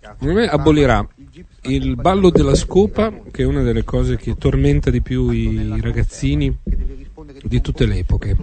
Secondo 0.00 0.34
me 0.34 0.46
abolirà 0.46 1.04
il 1.62 1.96
ballo 1.96 2.30
della 2.30 2.54
scopa, 2.54 3.12
che 3.32 3.42
è 3.42 3.46
una 3.46 3.62
delle 3.62 3.82
cose 3.82 4.16
che 4.16 4.36
tormenta 4.36 4.90
di 4.90 5.02
più 5.02 5.30
i 5.30 5.80
ragazzini 5.80 6.56
di 7.48 7.60
tutte 7.60 7.86
le 7.86 7.96
epoche. 7.98 8.36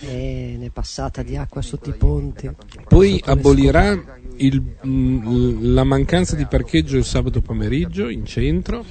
Eh, 0.00 0.56
ne 0.58 0.66
è 0.66 0.70
passata 0.70 1.22
di 1.22 1.36
acqua 1.36 1.62
sotto 1.62 1.90
i 1.90 1.92
ponti. 1.92 2.50
Poi 2.88 3.22
abolirà 3.24 3.96
il- 4.36 4.62
mm, 4.86 5.72
la 5.74 5.84
mancanza 5.84 6.34
di 6.34 6.46
parcheggio 6.46 6.96
il 6.96 7.04
sabato 7.04 7.40
pomeriggio 7.40 8.08
in 8.08 8.24
centro. 8.24 8.84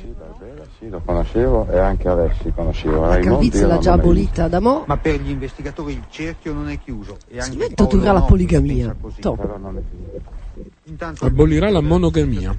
Sì, 0.80 0.90
lo 0.90 1.02
conoscevo 1.04 1.68
e 1.72 1.80
anche 1.80 2.08
Alessi 2.08 2.52
conoscevo. 2.54 3.02
La 3.08 3.18
io 3.18 3.68
l'ha 3.68 3.80
già 3.80 3.94
abolita 3.94 4.48
da 4.48 4.60
mo'. 4.60 4.84
Ma 4.86 4.98
per 4.98 5.20
gli 5.20 5.32
investigatori 5.32 5.94
il 5.94 6.04
cerchio 6.10 6.54
non 6.54 6.70
è 6.70 6.78
chiuso. 6.80 7.18
E 7.28 7.40
anche 7.40 7.52
Smetto 7.54 7.86
durerà 7.86 8.12
la 8.12 8.22
poligamia. 8.22 8.96
Top. 9.20 9.60
Abolirà 11.20 11.70
la 11.70 11.82
monogamia. 11.82 12.56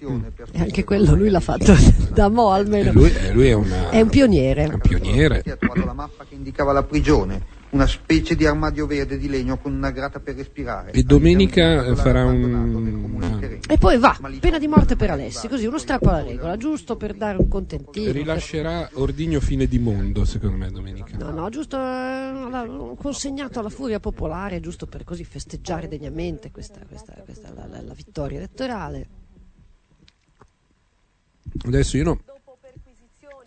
E 0.00 0.60
anche 0.60 0.84
quello 0.84 1.14
lui 1.16 1.28
l'ha 1.28 1.40
fatto 1.40 1.74
da 2.14 2.28
mo' 2.28 2.50
almeno. 2.52 2.92
Lui, 2.92 3.12
lui 3.32 3.48
è, 3.48 3.52
una- 3.52 3.90
È 3.90 4.00
un 4.00 4.08
pioniere. 4.08 4.64
un 4.66 4.78
pioniere. 4.78 5.42
ha 5.44 5.56
trovato 5.56 5.84
la 5.84 5.92
mappa 5.92 6.24
che 6.28 6.36
indicava 6.36 6.72
la 6.72 6.84
prigione, 6.84 7.42
una 7.70 7.86
specie 7.86 8.36
di 8.36 8.46
armadio 8.46 8.86
verde 8.86 9.18
di 9.18 9.28
legno 9.28 9.58
con 9.58 9.72
una 9.74 9.90
grata 9.90 10.20
per 10.20 10.36
respirare. 10.36 10.92
E 10.92 11.02
domenica 11.02 11.82
un 11.88 11.96
farà 11.96 12.24
un... 12.24 13.36
Tereni. 13.40 13.60
E 13.68 13.76
poi 13.76 13.98
va, 13.98 14.16
pena 14.38 14.58
di 14.58 14.68
morte 14.68 14.94
per 14.94 15.10
Alessi, 15.10 15.48
così 15.48 15.66
uno 15.66 15.78
strappo 15.78 16.08
alla 16.10 16.22
regola, 16.22 16.56
giusto 16.56 16.96
per 16.96 17.14
dare 17.14 17.36
un 17.38 17.48
contentino. 17.48 18.12
Rilascerà 18.12 18.88
Ordigno 18.94 19.40
fine 19.40 19.66
di 19.66 19.78
mondo, 19.80 20.24
secondo 20.24 20.56
me, 20.56 20.70
domenica. 20.70 21.16
No, 21.18 21.30
no, 21.32 21.48
giusto 21.48 21.76
eh, 21.76 22.94
consegnato 22.96 23.58
alla 23.58 23.68
furia 23.68 23.98
popolare, 23.98 24.60
giusto 24.60 24.86
per 24.86 25.02
così 25.04 25.24
festeggiare 25.24 25.88
degnamente 25.88 26.50
questa, 26.52 26.80
questa, 26.88 27.14
questa 27.24 27.52
la, 27.54 27.66
la- 27.66 27.82
la 27.82 27.92
vittoria 27.94 28.38
elettorale. 28.38 29.08
Adesso 31.66 31.96
io 31.96 32.04
no. 32.04 32.20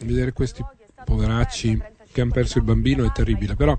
Vedere 0.04 0.34
questi 0.34 0.64
poveracci 1.06 1.82
che 2.12 2.22
hanno 2.22 2.32
perso 2.32 2.58
il 2.58 2.64
bambino 2.64 3.06
è 3.06 3.12
terribile, 3.12 3.56
però. 3.56 3.78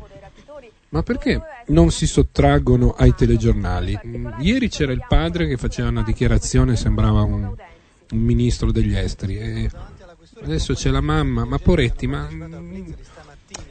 Ma 0.90 1.02
perché 1.02 1.40
non 1.68 1.90
si 1.90 2.06
sottraggono 2.06 2.90
ai 2.92 3.14
telegiornali? 3.14 3.98
Mm, 4.06 4.28
Ieri 4.40 4.68
c'era 4.68 4.92
il 4.92 5.04
padre 5.08 5.46
che 5.48 5.56
faceva 5.56 5.88
una 5.88 6.02
dichiarazione, 6.02 6.76
sembrava 6.76 7.22
un, 7.22 7.44
un 7.44 8.18
ministro 8.18 8.70
degli 8.70 8.94
esteri. 8.94 9.70
Adesso 10.42 10.74
c'è 10.74 10.90
la 10.90 11.00
mamma, 11.00 11.44
ma 11.44 11.58
poretti, 11.58 12.06
ma. 12.06 12.28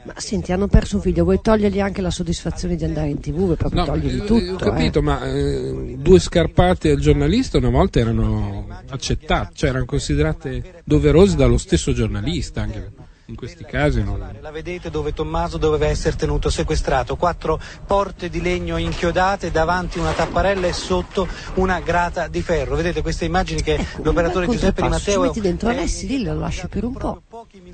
Ma 0.04 0.14
senti, 0.18 0.52
hanno 0.52 0.68
perso 0.68 0.96
un 0.96 1.02
figlio, 1.02 1.24
vuoi 1.24 1.40
togliergli 1.42 1.80
anche 1.80 2.02
la 2.02 2.10
soddisfazione 2.10 2.76
di 2.76 2.84
andare 2.84 3.10
in 3.10 3.20
tv? 3.20 3.36
Vuoi 3.38 3.56
proprio 3.56 3.82
No, 3.82 3.86
togliergli 3.88 4.22
eh, 4.22 4.26
tutto? 4.26 4.54
ho 4.54 4.58
capito, 4.58 5.00
eh? 5.00 5.02
ma 5.02 5.24
eh, 5.26 5.96
due 6.00 6.20
scarpate 6.20 6.92
al 6.92 7.00
giornalista 7.00 7.58
una 7.58 7.70
volta 7.70 8.00
erano 8.00 8.68
accettate, 8.90 9.52
cioè 9.54 9.70
erano 9.70 9.86
considerate 9.86 10.82
doverose 10.84 11.36
dallo 11.36 11.58
stesso 11.58 11.94
giornalista, 11.94 12.62
anche 12.62 12.92
in 13.32 13.36
questi 13.38 13.64
casi. 13.64 14.04
non- 14.04 14.38
La 14.42 14.52
vedete 14.52 14.90
dove 14.90 15.14
Tommaso 15.14 15.58
doveva 15.58 15.88
essere 15.88 16.16
tenuto 16.16 16.50
sequestrato, 16.50 17.16
quattro 17.16 17.60
porte 17.86 18.30
di 18.30 18.42
legno 18.42 18.78
inchiodate, 18.78 19.52
davanti 19.52 20.00
una 20.00 20.12
tapparella 20.12 20.68
e 20.68 20.74
sotto 20.74 21.28
una 21.56 21.80
grata 21.80 22.28
di 22.28 22.42
ferro. 22.42 22.76
Vedete 22.76 23.02
queste 23.02 23.26
immagini 23.26 23.62
che 23.62 23.78
l'operatore 24.04 24.46
Dal 24.46 24.56
Giuseppe 24.56 24.82
Di 24.82 24.90
contrappasso, 24.90 25.12
Ci 25.12 25.18
Matteo 25.18 25.22
metti 25.22 25.42
dentro 25.42 25.70
Alessi, 25.70 26.08
lì 26.08 26.24
lo 26.24 26.34
lasci 26.36 26.68
per 26.68 26.84
un 26.84 26.94
po'. 26.94 27.22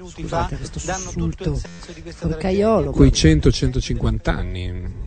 Scusate 0.07 0.57
questo 0.57 0.79
sussulto 0.79 1.59
porcaiolo. 2.19 2.91
Quei 2.91 3.11
100-150 3.11 4.29
anni. 4.35 5.06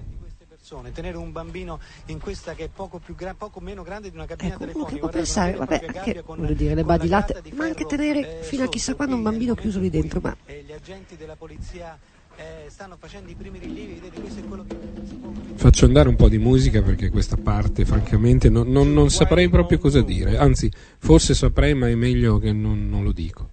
Persone. 0.71 0.93
Tenere 0.93 1.17
un 1.17 1.33
bambino 1.33 1.81
in 2.07 2.21
questa 2.21 2.55
che 2.55 2.65
è 2.65 2.69
poco, 2.73 2.99
più 2.99 3.15
gra- 3.17 3.35
poco 3.35 3.61
meno 3.61 3.83
grande 3.83 4.09
di 4.11 4.17
una 4.17 4.27
cabina 4.27 4.55
Ecco, 4.55 4.63
uno 4.63 4.73
telefonica. 4.73 4.95
che 4.95 5.01
può 5.01 5.09
pensare, 5.09 5.53
vabbè, 5.57 5.87
gabbia 5.93 6.23
con- 6.23 6.39
voglio 6.39 6.55
dire, 6.55 6.75
le 6.75 6.85
badilate, 6.85 7.41
di 7.43 7.53
ma 7.53 7.65
anche 7.65 7.85
tenere 7.87 8.41
eh, 8.41 8.43
fino 8.45 8.65
a 8.65 8.69
chissà 8.69 8.95
quando 8.95 9.17
un 9.17 9.23
bambino 9.23 9.55
chiuso 9.55 9.81
lì 9.81 9.91
dentro, 9.91 10.21
ma 10.23 10.37
e 10.47 10.63
gli 10.65 10.73
agenti 10.73 11.17
della 11.17 11.35
polizia 11.35 11.99
eh, 12.37 12.71
stanno 12.71 12.97
facendo 12.99 13.31
i 13.31 13.35
primi 13.35 13.59
rilievi, 13.59 13.95
vedete 13.95 14.21
questo 14.21 14.41
è 14.41 14.45
quello 14.45 14.65
che 14.67 14.77
si 15.07 15.15
può 15.15 15.31
Faccio 15.57 15.85
andare 15.85 16.09
un 16.09 16.17
po' 16.17 16.29
di 16.29 16.39
musica 16.39 16.81
perché 16.83 17.11
questa 17.11 17.37
parte, 17.37 17.85
francamente, 17.85 18.49
non, 18.49 18.69
non- 18.71 18.93
non 18.93 19.11
saprei 19.11 19.49
proprio 19.51 19.79
cosa 19.79 20.01
dire. 20.01 20.37
Anzi, 20.39 20.71
forse 20.99 21.35
saprei, 21.35 21.75
ma 21.75 21.89
è 21.89 21.95
meglio 21.97 22.39
che 22.39 22.53
non, 22.53 22.89
non 22.89 23.03
lo 23.03 23.13
dico. 23.13 23.51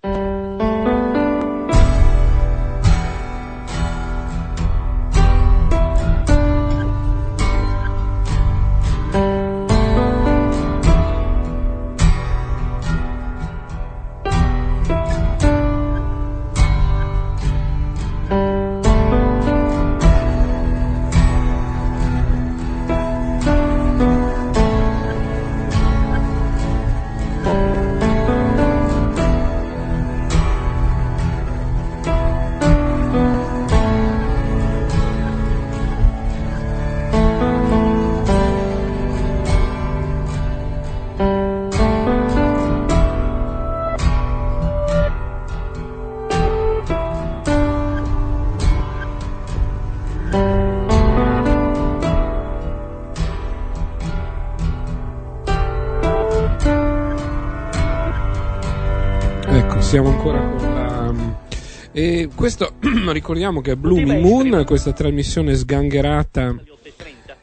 Ricordiamo 63.27 63.59
che 63.59 63.75
Blooming 63.75 64.21
Moon, 64.21 64.63
questa 64.65 64.93
trasmissione 64.93 65.53
sgangherata 65.53 66.55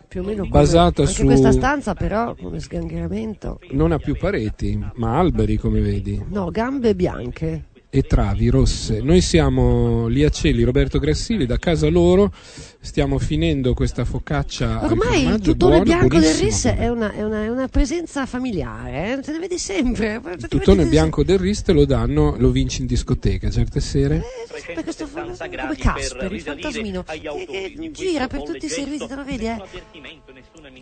Più 0.08 0.22
o 0.22 0.24
meno 0.24 0.38
come- 0.38 0.48
basata 0.48 1.02
anche 1.02 1.12
su... 1.12 1.24
questa 1.24 1.52
stanza 1.52 1.92
però 1.92 2.34
come 2.34 2.58
sgangheramento. 2.58 3.60
Non 3.72 3.92
ha 3.92 3.98
più 3.98 4.16
pareti, 4.16 4.82
ma 4.94 5.18
alberi 5.18 5.58
come 5.58 5.80
vedi. 5.80 6.24
No, 6.28 6.50
gambe 6.50 6.94
bianche. 6.94 7.64
E 7.94 8.02
travi 8.02 8.48
rosse. 8.48 9.00
Noi 9.02 9.20
siamo 9.20 10.08
Liacelli, 10.08 10.64
Roberto 10.64 10.98
Grassili, 10.98 11.46
da 11.46 11.58
casa 11.58 11.88
loro 11.88 12.32
stiamo 12.80 13.18
finendo 13.20 13.72
questa 13.72 14.04
focaccia 14.04 14.84
Ormai 14.84 15.22
il 15.22 15.56
buono, 15.56 15.82
bianco 15.84 16.18
del. 16.18 16.34
RIS 16.34 16.64
è 16.66 16.88
una, 16.88 17.12
è 17.12 17.22
una- 17.22 17.44
è 17.44 17.48
una 17.48 17.68
presenza 17.68 18.26
familiare, 18.26 19.12
eh? 19.12 19.20
te 19.20 19.30
ne 19.30 19.38
vedi 19.38 19.58
sempre. 19.58 20.20
Il 20.36 20.48
tuttone 20.48 20.82
vedi 20.82 20.88
bianco 20.88 21.22
del 21.22 21.38
RIS 21.38 21.62
te 21.62 21.72
lo 21.72 21.84
danno, 21.84 22.34
lo 22.36 22.50
vinci 22.50 22.80
in 22.80 22.88
discoteca 22.88 23.48
certe 23.48 23.78
sere. 23.78 24.22
sempre 24.66 24.82
questo 24.82 25.08
come 25.08 25.76
Casper, 25.76 26.32
il 26.32 26.40
fantasmino, 26.40 27.04
che, 27.04 27.46
che 27.46 27.90
gira 27.92 28.26
per 28.26 28.42
tutti 28.42 28.66
i 28.66 28.70
servizi, 28.70 29.06
te 29.06 29.14
lo 29.14 29.22
vedi? 29.24 29.46
Eh? 29.46 29.62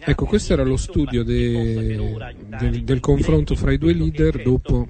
Ecco, 0.05 0.25
questo 0.25 0.55
era 0.55 0.63
lo 0.65 0.77
studio 0.79 1.23
de- 1.23 1.99
del, 2.59 2.83
del 2.85 3.01
confronto 3.01 3.55
fra 3.55 3.71
i 3.71 3.77
due 3.79 3.93
leader 3.93 4.43
dopo, 4.43 4.89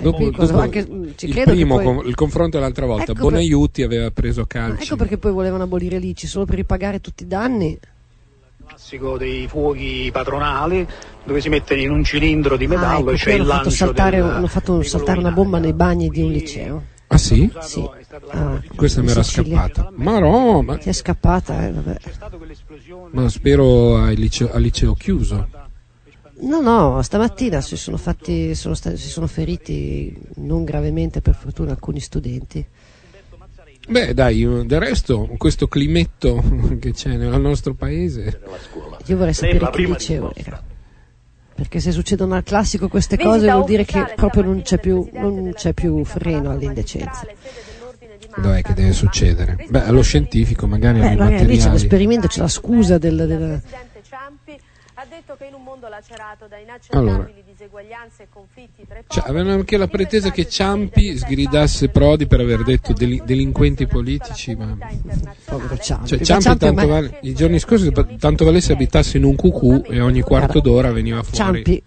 dopo, 0.00 0.30
dopo 0.30 0.58
anche- 0.58 0.86
ci 1.16 1.26
il 1.26 1.40
primo 1.44 1.76
poi- 1.76 1.84
con- 1.84 2.06
il 2.06 2.14
confronto 2.14 2.56
dell'altra 2.58 2.86
volta. 2.86 3.12
Ecco 3.12 3.22
Bonaiuti 3.22 3.82
aveva 3.82 4.10
preso 4.10 4.42
a 4.42 4.46
calci. 4.46 4.84
Ecco 4.84 4.96
perché 4.96 5.18
poi 5.18 5.32
volevano 5.32 5.62
abolire 5.64 5.98
l'ICI 5.98 6.26
solo 6.26 6.44
per 6.44 6.56
ripagare 6.56 7.00
tutti 7.00 7.22
i 7.24 7.26
danni. 7.26 7.78
classico 8.66 9.18
dei 9.18 9.46
fuochi 9.46 10.08
patronali 10.10 10.86
dove 11.22 11.40
si 11.42 11.48
mette 11.50 11.76
in 11.76 11.90
un 11.90 12.02
cilindro 12.02 12.56
di 12.56 12.64
Ah, 12.64 12.68
metallo 12.68 12.98
ecco, 13.00 13.10
e 13.10 13.14
c'è 13.16 13.22
qui 13.24 13.32
il 13.34 13.40
hanno 13.40 13.44
fatto, 13.50 13.62
lancio 13.62 13.70
saltare, 13.76 14.16
del- 14.16 14.30
hanno 14.30 14.46
fatto 14.46 14.82
saltare 14.82 15.18
una 15.18 15.30
bomba 15.32 15.58
nei 15.58 15.72
bagni 15.74 16.08
di 16.08 16.22
un 16.22 16.30
liceo. 16.32 16.82
Ah 17.08 17.18
sì? 17.18 17.52
Sì. 17.60 17.86
Ah, 18.30 18.60
Questa 18.74 19.02
mi 19.02 19.10
era 19.10 19.22
scappata. 19.22 19.92
Ma 19.94 20.18
no, 20.18 20.62
ma, 20.62 20.78
Ti 20.78 20.88
è 20.88 20.92
scappata, 20.92 21.66
eh, 21.66 21.72
vabbè. 21.72 21.96
ma 23.12 23.28
spero 23.28 23.96
al 23.98 24.14
liceo, 24.14 24.50
al 24.50 24.62
liceo 24.62 24.94
chiuso. 24.94 25.46
No, 26.44 26.60
no, 26.60 27.00
stamattina 27.02 27.60
si 27.60 27.76
sono, 27.76 27.96
fatti, 27.96 28.54
sono 28.54 28.74
sta- 28.74 28.96
si 28.96 29.08
sono 29.08 29.26
feriti 29.26 30.14
non 30.36 30.64
gravemente 30.64 31.20
per 31.20 31.34
fortuna 31.34 31.70
alcuni 31.72 32.00
studenti. 32.00 32.64
Beh, 33.86 34.14
dai, 34.14 34.42
del 34.66 34.80
resto, 34.80 35.28
questo 35.36 35.68
climetto 35.68 36.42
che 36.80 36.92
c'è 36.92 37.16
nel 37.16 37.38
nostro 37.40 37.74
paese. 37.74 38.40
Io 39.06 39.16
vorrei 39.16 39.34
sapere 39.34 39.70
che 39.70 39.82
liceo 39.82 40.32
era. 40.34 40.62
Perché 41.54 41.78
se 41.80 41.92
succedono 41.92 42.34
al 42.34 42.42
classico 42.42 42.88
queste 42.88 43.16
cose 43.16 43.48
vuol 43.50 43.64
dire 43.64 43.84
che 43.84 44.12
proprio 44.16 44.42
non 44.42 44.62
c'è 44.62 44.78
più, 44.78 45.08
non 45.12 45.52
c'è 45.54 45.72
più 45.72 46.04
freno 46.04 46.50
all'indecenza. 46.50 47.26
Dov'è 48.36 48.62
che 48.62 48.74
deve 48.74 48.92
succedere? 48.92 49.64
Beh, 49.68 49.84
allo 49.84 50.02
scientifico, 50.02 50.66
magari 50.66 50.98
Beh, 50.98 51.14
magari 51.14 51.46
lì 51.46 51.56
c'è 51.58 51.70
l'esperimento, 51.70 52.26
c'è 52.26 52.40
la 52.40 52.48
scusa 52.48 52.98
del, 52.98 53.16
del- 53.28 53.60
Ciampi 53.70 53.93
ha 53.93 53.93
detto 55.14 55.36
che 55.38 55.44
in 55.46 55.54
un 55.54 55.62
mondo 55.62 55.88
lacerato 55.88 56.46
da 56.48 56.56
Allora. 56.56 57.12
inaccettabili 57.12 57.44
diseguaglianze 57.46 58.24
e 58.24 58.26
conflitti 58.30 58.84
tra 58.86 58.98
i 58.98 59.04
Cioè, 59.06 59.24
avevano 59.26 59.52
anche 59.54 59.76
la 59.76 59.86
pretesa 59.86 60.30
che 60.30 60.48
Ciampi 60.48 61.16
sgridasse 61.16 61.88
Prodi 61.88 62.26
per 62.26 62.40
aver 62.40 62.64
detto 62.64 62.92
deli- 62.92 63.22
delinquenti 63.24 63.86
politici, 63.86 64.54
ma... 64.54 64.76
povero 65.44 65.76
Ciampi. 65.78 66.08
Cioè, 66.08 66.18
Ciampi 66.20 66.42
Ciampi 66.42 66.58
tanto 66.58 66.86
vale- 66.86 67.18
i 67.22 67.34
giorni 67.34 67.58
scorsi 67.58 67.92
tanto 68.18 68.44
valesse 68.44 68.72
abitasse 68.72 69.18
in 69.18 69.24
un 69.24 69.36
cucù 69.36 69.82
e 69.86 70.00
ogni 70.00 70.20
quarto 70.22 70.60
d'ora 70.60 70.90
veniva 70.90 71.22
fuori. 71.22 71.36
Ciampi, 71.36 71.82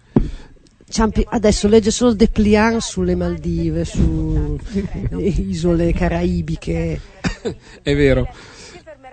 Ciampi 0.88 1.26
adesso 1.28 1.68
legge 1.68 1.90
solo 1.90 2.14
Depliant 2.14 2.80
sulle 2.80 3.14
Maldive, 3.14 3.84
su 3.84 4.58
isole 5.18 5.92
caraibiche. 5.92 7.00
È 7.82 7.94
vero. 7.94 8.26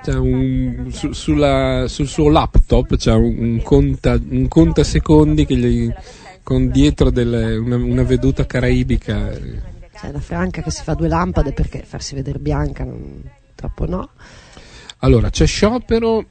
C'è 0.06 0.13
un- 0.13 0.91
su- 0.91 1.13
sulla- 1.13 1.86
sul 1.88 2.08
suo 2.08 2.30
laptop 2.30 2.96
c'è 2.96 3.12
un, 3.13 3.36
un 3.39 3.62
conta, 3.63 4.20
un 4.30 4.48
contasecondi 4.48 5.48
che 5.48 5.56
gli, 5.56 5.91
con 6.44 6.70
dietro 6.70 7.10
delle- 7.10 7.56
una, 7.56 7.76
una 7.76 8.04
veduta 8.04 8.46
caraibica. 8.46 9.32
C'è 9.96 10.12
la 10.12 10.20
Franca 10.20 10.62
che 10.62 10.70
si 10.70 10.84
fa 10.84 10.94
due 10.94 11.08
lampade 11.08 11.54
perché 11.54 11.82
farsi 11.84 12.13
vedere 12.13 12.38
bianca 12.38 12.84
non, 12.84 13.24
troppo 13.56 13.88
no. 13.88 14.10
Allora, 15.00 15.32
c'è 15.32 15.48
sciopero 15.48 16.24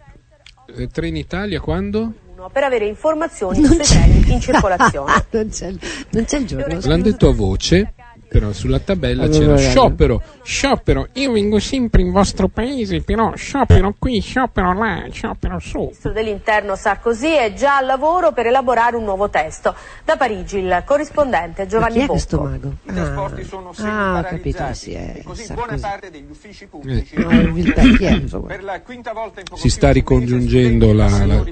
eh, 0.77 0.87
Trenitalia 0.87 1.59
quando? 1.59 2.13
per 2.53 2.63
avere 2.63 2.87
informazioni 2.87 3.65
sui 3.65 3.79
treni 3.79 4.33
in 4.33 4.41
circolazione. 4.41 5.25
non, 5.33 5.49
c'è, 5.49 5.73
non 6.11 6.25
c'è 6.25 6.39
il 6.39 6.47
giorno. 6.47 6.79
L'hanno 6.83 7.03
detto 7.03 7.29
a 7.31 7.33
voce, 7.33 7.95
però 8.35 8.51
sulla 8.53 8.81
tabella 8.81 9.23
Allora, 9.23 9.39
c'era 9.39 9.57
sciopero, 9.57 10.21
sciopero, 10.43 11.07
io 11.13 11.31
vengo 11.31 11.61
sempre 11.61 12.03
in 12.03 12.11
vostro 12.11 12.49
paese, 12.49 13.01
però 13.01 13.33
sciopero 13.37 13.95
qui, 13.97 14.19
sciopero 14.21 14.73
là, 14.73 15.05
sciopero 15.09 15.61
su. 15.61 15.79
Il 15.79 15.85
ministro 15.85 16.11
dell'interno 16.11 16.75
Sarkozy 16.75 17.31
è 17.37 17.53
già 17.53 17.77
al 17.77 17.87
lavoro 17.87 18.33
per 18.33 18.47
elaborare 18.47 18.97
un 18.97 19.05
nuovo 19.05 19.31
testo. 19.31 19.73
Da 20.05 20.17
Parigi 20.17 20.59
il 20.59 20.83
corrispondente 20.85 21.63
Ma 21.63 21.69
Giovanni 21.69 21.93
chi 21.93 21.99
è 21.99 22.01
Bocco. 22.01 22.13
questo 22.13 22.41
mago? 22.41 22.73
I 22.83 22.93
trasporti 22.93 23.45
sono 23.45 23.73
Ah, 23.79 24.19
ho 24.19 24.23
capito, 24.23 24.65
sì, 24.73 24.93
è 24.95 25.13
e 25.19 25.23
così 25.23 25.45
Sarkozy. 25.45 25.69
buona 25.69 25.81
parte 25.89 26.11
degli 26.11 26.27
uffici 26.29 26.67
pubblici? 26.67 27.15
Insomma. 27.15 28.47
per 28.49 28.65
la 28.65 28.81
quinta 28.81 29.13
volta 29.13 29.39
in 29.39 29.47
poco 29.47 29.61
Si 29.61 29.69
sta 29.69 29.93
ricongiungendo 29.93 30.93
la, 30.93 31.25
la- 31.25 31.45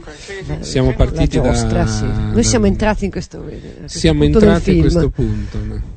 siamo 0.58 0.92
partiti 0.94 1.36
La 1.36 1.42
da, 1.44 1.48
giostra, 1.52 1.86
sì. 1.86 2.06
Noi 2.06 2.32
da- 2.34 2.42
siamo 2.42 2.66
entrati 2.66 3.04
in 3.04 3.10
questo, 3.12 3.44
siamo 3.84 4.24
entrati 4.24 4.54
a 4.54 4.58
film. 4.58 4.80
questo 4.80 5.10
punto. 5.10 5.58
no? 5.62 5.91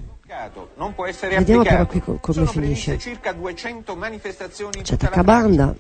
Non 0.78 0.94
può 0.94 1.06
essere 1.06 1.38
Vediamo 1.38 1.64
però 1.64 1.82
applicato. 1.82 1.92
qui 1.92 2.00
co- 2.02 2.20
come 2.34 2.46
Sono 2.48 2.62
finisce. 2.62 2.86
previste 2.92 3.10
circa 3.10 3.32
200 3.34 3.96
manifestazioni 3.96 4.78
in 4.78 4.84
C'è 4.84 4.98
Tacabanda. 4.98 5.76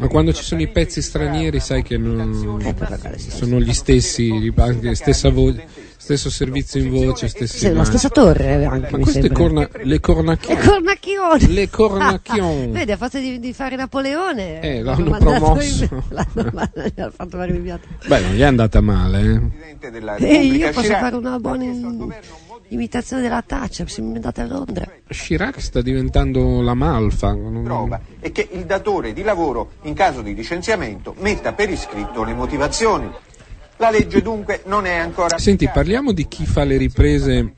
Ma 0.00 0.08
quando 0.08 0.32
ci 0.32 0.42
sono 0.42 0.60
i 0.60 0.68
pezzi 0.68 1.00
stranieri 1.00 1.60
sai 1.60 1.82
che 1.82 1.96
non, 1.96 2.60
Eh, 2.64 2.74
però, 2.74 2.96
sono 3.16 3.60
gli 3.60 3.72
stessi, 3.72 4.52
anche 4.56 4.94
stessa 4.96 5.30
voce, 5.30 5.64
stesso 5.96 6.28
servizio 6.28 6.80
in 6.80 6.90
voce, 6.90 7.28
stessi 7.28 7.58
Sì, 7.58 7.72
la 7.72 7.84
stessa 7.84 8.08
torre 8.08 8.64
anche, 8.64 8.90
Ma 8.90 8.96
mi 8.98 9.02
queste 9.04 9.30
corna, 9.30 9.68
le 9.84 10.00
cornacchione. 10.00 11.46
Le 11.48 11.70
cornacchione. 11.70 12.66
Vedi, 12.72 12.92
a 12.92 12.96
forza 12.96 13.20
di, 13.20 13.38
di 13.38 13.52
fare 13.52 13.76
Napoleone. 13.76 14.60
Eh, 14.60 14.82
l'hanno 14.82 15.04
l'hanno 15.08 15.18
promosso. 15.38 15.84
in- 15.84 16.02
l'hanno 16.08 16.50
mandato- 16.52 16.80
gli 16.94 17.00
hanno 17.00 17.12
fatto 17.14 17.36
fare. 17.36 17.52
Beh, 18.06 18.20
non 18.20 18.32
gli 18.34 18.40
è 18.40 18.44
andata 18.44 18.80
male, 18.80 19.20
eh. 19.80 20.26
E 20.26 20.44
io 20.46 20.70
posso 20.72 20.92
fare 20.94 21.14
una 21.16 21.38
buona 21.38 21.62
in- 21.64 22.12
imitazione 22.68 23.22
della 23.22 23.42
Thatcher, 23.46 23.88
siamo 23.90 24.14
andati 24.14 24.40
a 24.40 24.46
Londra. 24.46 24.86
Chirac 25.08 25.60
sta 25.60 25.82
diventando 25.82 26.60
la 26.62 26.74
malfa. 26.74 27.32
non- 27.32 27.62
prova 27.62 28.00
è 28.20 28.32
che 28.32 28.48
il 28.52 28.64
datore 28.64 29.12
di 29.12 29.22
lavoro, 29.22 29.70
in 29.82 29.94
caso 29.94 30.22
di 30.22 30.34
licenziamento, 30.34 31.14
metta 31.18 31.52
per 31.52 31.70
iscritto 31.70 32.24
le 32.24 32.34
motivazioni. 32.34 33.08
La 33.78 33.90
legge 33.90 34.22
dunque 34.22 34.62
non 34.64 34.86
è 34.86 34.94
ancora 34.94 35.36
Senti, 35.38 35.68
parliamo 35.68 36.12
di 36.12 36.26
chi 36.28 36.46
fa 36.46 36.64
le 36.64 36.78
riprese 36.78 37.56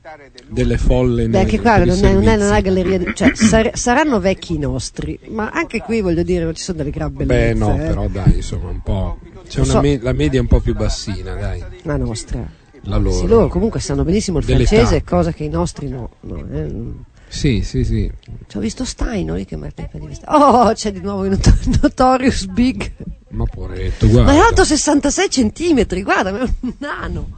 delle 0.49 0.77
folle 0.77 1.23
Beh, 1.23 1.29
nei- 1.29 1.41
anche 1.43 1.61
qua 1.61 1.77
non 1.77 1.97
è, 2.03 2.11
non 2.13 2.27
è 2.27 2.35
una 2.35 2.59
galleria, 2.59 2.97
di- 2.97 3.11
cioè 3.15 3.33
sar- 3.35 3.77
saranno 3.77 4.19
vecchi 4.19 4.55
i 4.55 4.57
nostri, 4.57 5.17
ma 5.29 5.49
anche 5.49 5.79
qui 5.79 6.01
voglio 6.01 6.23
dire 6.23 6.43
non 6.43 6.53
ci 6.55 6.61
sono 6.61 6.79
delle 6.79 6.89
gran 6.89 7.13
bellezze. 7.13 7.53
Beh, 7.53 7.57
no, 7.57 7.73
eh. 7.73 7.87
però 7.87 8.07
dai, 8.09 8.35
insomma, 8.35 8.69
un 8.69 8.81
po'. 8.81 9.17
C'è 9.47 9.61
una 9.61 9.69
So- 9.69 9.79
me- 9.79 9.99
la 10.01 10.11
media 10.11 10.39
è 10.39 10.41
un 10.41 10.47
po' 10.49 10.59
più 10.59 10.75
bassina, 10.75 11.35
dai. 11.35 11.63
La 11.83 11.95
nostra. 11.95 12.45
La 12.89 12.97
loro. 12.97 13.15
Sì, 13.15 13.27
loro 13.27 13.47
comunque 13.47 13.79
sanno 13.79 14.03
benissimo 14.03 14.39
il 14.39 14.45
Dell'età. 14.45 14.67
francese, 14.75 15.03
cosa 15.03 15.31
che 15.31 15.43
i 15.43 15.49
nostri 15.49 15.87
no. 15.87 16.09
no, 16.21 16.43
eh. 16.51 17.07
Sì, 17.27 17.61
sì, 17.61 17.83
sì. 17.85 18.11
Ci 18.47 18.57
ho 18.57 18.59
visto 18.59 18.83
Steino 18.85 19.35
lì 19.35 19.45
che 19.45 19.55
mette 19.55 19.83
i 19.83 19.87
piedi 19.87 20.07
vestiti. 20.07 20.31
Oh, 20.33 20.71
c'è 20.73 20.91
di 20.91 20.99
nuovo 20.99 21.25
il 21.25 21.29
Not- 21.31 21.79
Notorious 21.81 22.45
Big. 22.47 22.91
Ma 23.29 23.45
poretto, 23.45 24.05
Ma 24.07 24.11
è 24.11 24.23
guarda. 24.23 24.45
alto 24.47 24.63
66 24.63 25.29
centimetri, 25.29 26.01
guarda, 26.01 26.29
è 26.35 26.41
un 26.41 26.73
nano. 26.79 27.29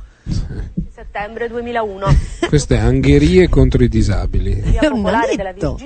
settembre 0.95 1.49
2001. 1.49 2.05
Queste 2.47 2.77
angherie 2.77 3.49
contro 3.49 3.83
i 3.83 3.89
disabili. 3.89 4.61
È 4.61 4.85
un 4.87 5.01
nanetto. 5.01 5.77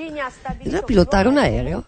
Bisogna 0.61 0.81
pilotare 0.83 1.27
un 1.27 1.37
aereo? 1.37 1.83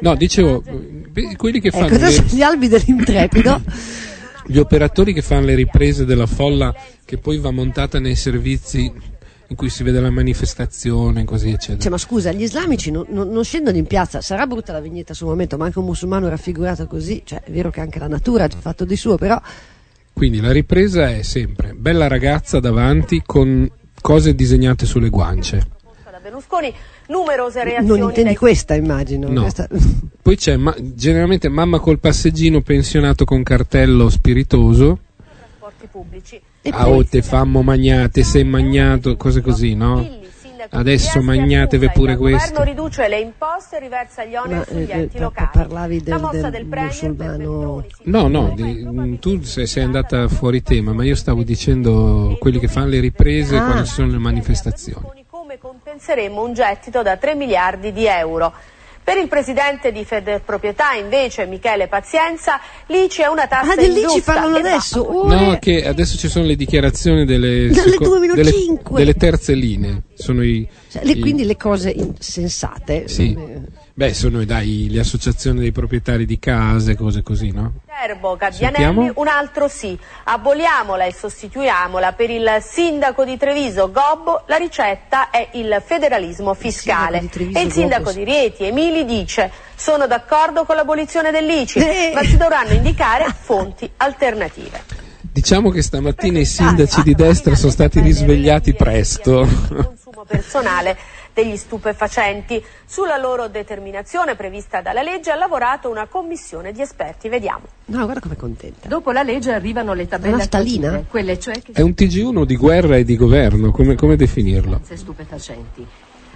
No, 0.00 0.14
dicevo, 0.14 0.62
beh, 0.62 1.34
quelli 1.36 1.60
che 1.60 1.72
fanno 1.72 1.86
Ecco, 1.86 1.96
le- 2.04 2.24
gli 2.28 2.42
albi 2.42 2.68
dell'intrepido. 2.68 3.60
gli 4.46 4.58
operatori 4.58 5.12
che 5.12 5.22
fanno 5.22 5.46
le 5.46 5.54
riprese 5.54 6.04
della 6.04 6.26
folla 6.26 6.74
che 7.04 7.18
poi 7.18 7.38
va 7.38 7.50
montata 7.50 7.98
nei 7.98 8.14
servizi 8.14 8.92
in 9.48 9.54
cui 9.54 9.68
si 9.68 9.84
vede 9.84 10.00
la 10.00 10.10
manifestazione, 10.10 11.24
così 11.24 11.50
eccetera. 11.50 11.78
Cioè, 11.80 11.90
ma 11.90 11.98
scusa, 11.98 12.32
gli 12.32 12.42
islamici 12.42 12.90
non, 12.90 13.04
non- 13.10 13.28
non 13.28 13.44
scendono 13.44 13.76
in 13.76 13.86
piazza, 13.86 14.20
sarà 14.20 14.46
brutta 14.46 14.72
la 14.72 14.80
vignetta 14.80 15.14
sul 15.14 15.28
momento, 15.28 15.56
ma 15.56 15.66
anche 15.66 15.78
un 15.78 15.84
musulmano 15.84 16.28
raffigurato 16.28 16.86
così, 16.86 17.22
cioè 17.24 17.42
è 17.42 17.50
vero 17.50 17.70
che 17.70 17.80
anche 17.80 17.98
la 18.00 18.08
natura 18.08 18.44
ha 18.44 18.48
fatto 18.48 18.84
di 18.84 18.96
suo, 18.96 19.16
però 19.16 19.40
Quindi 20.12 20.40
la 20.40 20.50
ripresa 20.50 21.10
è 21.10 21.22
sempre 21.22 21.74
bella 21.74 22.08
ragazza 22.08 22.58
davanti 22.58 23.22
con 23.24 23.70
cose 24.00 24.34
disegnate 24.34 24.86
sulle 24.86 25.10
guance. 25.10 25.74
Berlusconi 26.26 26.74
numerose 27.08 27.62
reazioni 27.62 28.00
non 28.00 28.08
intendi 28.08 28.30
dai 28.30 28.36
questa 28.38 28.74
immagino. 28.74 29.28
No. 29.28 29.42
Questa- 29.42 29.68
Poi 30.22 30.36
c'è 30.36 30.56
ma- 30.56 30.74
generalmente 30.80 31.48
mamma 31.48 31.78
col 31.78 32.00
passeggino 32.00 32.60
pensionato 32.62 33.24
con 33.24 33.44
cartello 33.44 34.08
spiritoso. 34.10 34.98
trasporti 35.16 35.86
pubblici. 35.88 36.40
Ah, 36.70 36.88
oh, 36.88 37.04
te 37.04 37.22
fammo 37.22 37.62
magnate, 37.62 38.24
sei 38.24 38.42
magnato, 38.42 39.16
cose 39.16 39.40
così, 39.40 39.74
no? 39.74 40.24
Adesso 40.68 41.22
magnatevi 41.22 41.90
pure 41.90 42.12
Il 42.12 42.18
governo 42.18 42.40
questo. 42.40 42.62
riduce 42.64 43.06
le 43.08 43.20
imposte 43.20 43.76
e 43.76 43.80
riversa 43.80 44.24
gli 44.24 44.34
oneri 44.34 44.54
Ma 44.58 44.64
sugli 44.64 44.90
eh, 44.90 44.98
enti 44.98 45.16
eh, 45.16 45.20
locali. 45.20 45.48
parlavi 45.52 45.98
La 45.98 46.02
del, 46.16 46.20
mossa 46.24 46.50
del 46.50 46.66
del 46.66 46.66
musulmano. 46.66 47.84
No, 48.02 48.26
no, 48.26 48.52
di- 48.56 48.84
mm, 48.84 49.14
tu 49.16 49.40
sei, 49.42 49.68
sei 49.68 49.84
andata 49.84 50.26
fuori 50.26 50.62
tema, 50.64 50.92
ma 50.92 51.04
io 51.04 51.14
stavo 51.14 51.44
dicendo 51.44 52.36
quelli 52.40 52.58
che 52.58 52.66
fanno 52.66 52.88
le 52.88 52.98
riprese 53.00 53.56
Ah. 53.56 53.64
quando 53.64 53.84
ci 53.84 53.92
sono 53.92 54.10
le 54.10 54.18
manifestazioni. 54.18 55.24
Come 55.56 55.58
compenseremo 55.58 56.42
un 56.42 56.52
gettito 56.54 57.02
da 57.02 57.16
3 57.16 57.34
miliardi 57.34 57.92
di 57.92 58.06
euro. 58.06 58.52
Per 59.02 59.16
il 59.18 59.28
presidente 59.28 59.92
di 59.92 60.04
Federproprietà, 60.04 60.92
invece, 60.94 61.46
Michele 61.46 61.86
Pazienza, 61.86 62.58
l'ICI 62.86 63.22
è 63.22 63.26
una 63.28 63.46
tassa 63.46 63.72
Ah, 63.72 63.76
dell'ICI 63.76 64.00
ingiusta 64.00 64.32
parlano 64.32 64.56
e 64.58 64.62
va 64.62 64.68
adesso? 64.70 65.00
Oh, 65.00 65.28
No, 65.28 65.58
che 65.60 65.86
adesso 65.86 66.16
ci 66.18 66.28
sono 66.28 66.44
le 66.44 66.56
dichiarazioni 66.56 67.24
delle, 67.24 67.72
seco- 67.72 68.04
2 68.04 68.18
meno 68.18 68.34
delle, 68.34 68.50
5. 68.50 68.98
delle 68.98 69.14
terze 69.14 69.54
linee. 69.54 70.02
Sono 70.14 70.42
i, 70.42 70.68
Cioè, 70.90 71.04
le- 71.04 71.12
i- 71.12 71.20
quindi 71.20 71.44
le 71.44 71.56
cose 71.56 71.90
insensate. 71.90 73.06
Sì. 73.06 73.32
eh, 73.38 73.60
Beh, 73.94 74.12
sono 74.12 74.44
dai, 74.44 74.88
le 74.90 74.98
associazioni 75.00 75.60
dei 75.60 75.72
proprietari 75.72 76.26
di 76.26 76.38
case, 76.40 76.96
cose 76.96 77.22
così, 77.22 77.50
no? 77.52 77.74
Viterbo, 78.06 78.36
Gabbianelli, 78.36 78.84
Sentiamo. 78.84 79.12
un 79.16 79.28
altro 79.28 79.68
sì. 79.68 79.98
Aboliamola 80.24 81.04
e 81.04 81.12
sostituiamola. 81.12 82.12
Per 82.12 82.30
il 82.30 82.58
sindaco 82.60 83.24
di 83.24 83.36
Treviso, 83.36 83.90
Gobbo, 83.90 84.42
la 84.46 84.56
ricetta 84.56 85.30
è 85.30 85.48
il 85.52 85.82
federalismo 85.84 86.54
fiscale. 86.54 87.18
di 87.20 87.28
Treviso, 87.28 87.58
e 87.58 87.62
il 87.62 87.72
sindaco 87.72 88.04
Gobbo, 88.04 88.18
di 88.18 88.24
Rieti, 88.24 88.64
Emili, 88.64 89.04
dice 89.04 89.50
sono 89.74 90.06
d'accordo 90.06 90.64
con 90.64 90.76
l'abolizione 90.76 91.30
dell'ICI, 91.30 91.78
Eh. 91.80 92.12
ma 92.14 92.22
si 92.22 92.36
dovranno 92.36 92.72
indicare 92.72 93.26
fonti 93.38 93.90
alternative. 93.98 94.84
Diciamo 95.20 95.68
che 95.70 95.82
stamattina 95.82 96.38
i 96.38 96.46
sindaci 96.46 97.02
di 97.02 97.14
destra 97.14 97.54
sono 97.54 97.70
stati 97.70 98.00
risvegliati 98.00 98.72
presto. 98.74 99.46
consumo 99.68 100.24
personale 100.26 100.96
degli 101.36 101.56
stupefacenti. 101.56 102.64
Sulla 102.86 103.18
loro 103.18 103.48
determinazione 103.48 104.36
prevista 104.36 104.80
dalla 104.80 105.02
legge 105.02 105.30
ha 105.30 105.36
lavorato 105.36 105.90
una 105.90 106.06
commissione 106.06 106.72
di 106.72 106.80
esperti. 106.80 107.28
Vediamo. 107.28 107.66
No, 107.86 108.04
guarda 108.04 108.20
com'è 108.20 108.36
contenta. 108.36 108.88
Dopo 108.88 109.10
la 109.10 109.22
legge 109.22 109.52
arrivano 109.52 109.92
le 109.92 110.08
tabelle 110.08 110.34
Una 110.34 110.42
stalina? 110.44 111.04
quelle 111.08 111.38
cioè 111.38 111.60
che 111.60 111.72
È 111.72 111.82
un 111.82 111.90
TG1 111.90 112.44
di 112.44 112.56
guerra 112.56 112.96
e 112.96 113.04
di 113.04 113.16
governo, 113.16 113.70
come, 113.70 113.94
come 113.96 114.16
definirlo? 114.16 114.80
stupefacenti. 114.94 115.86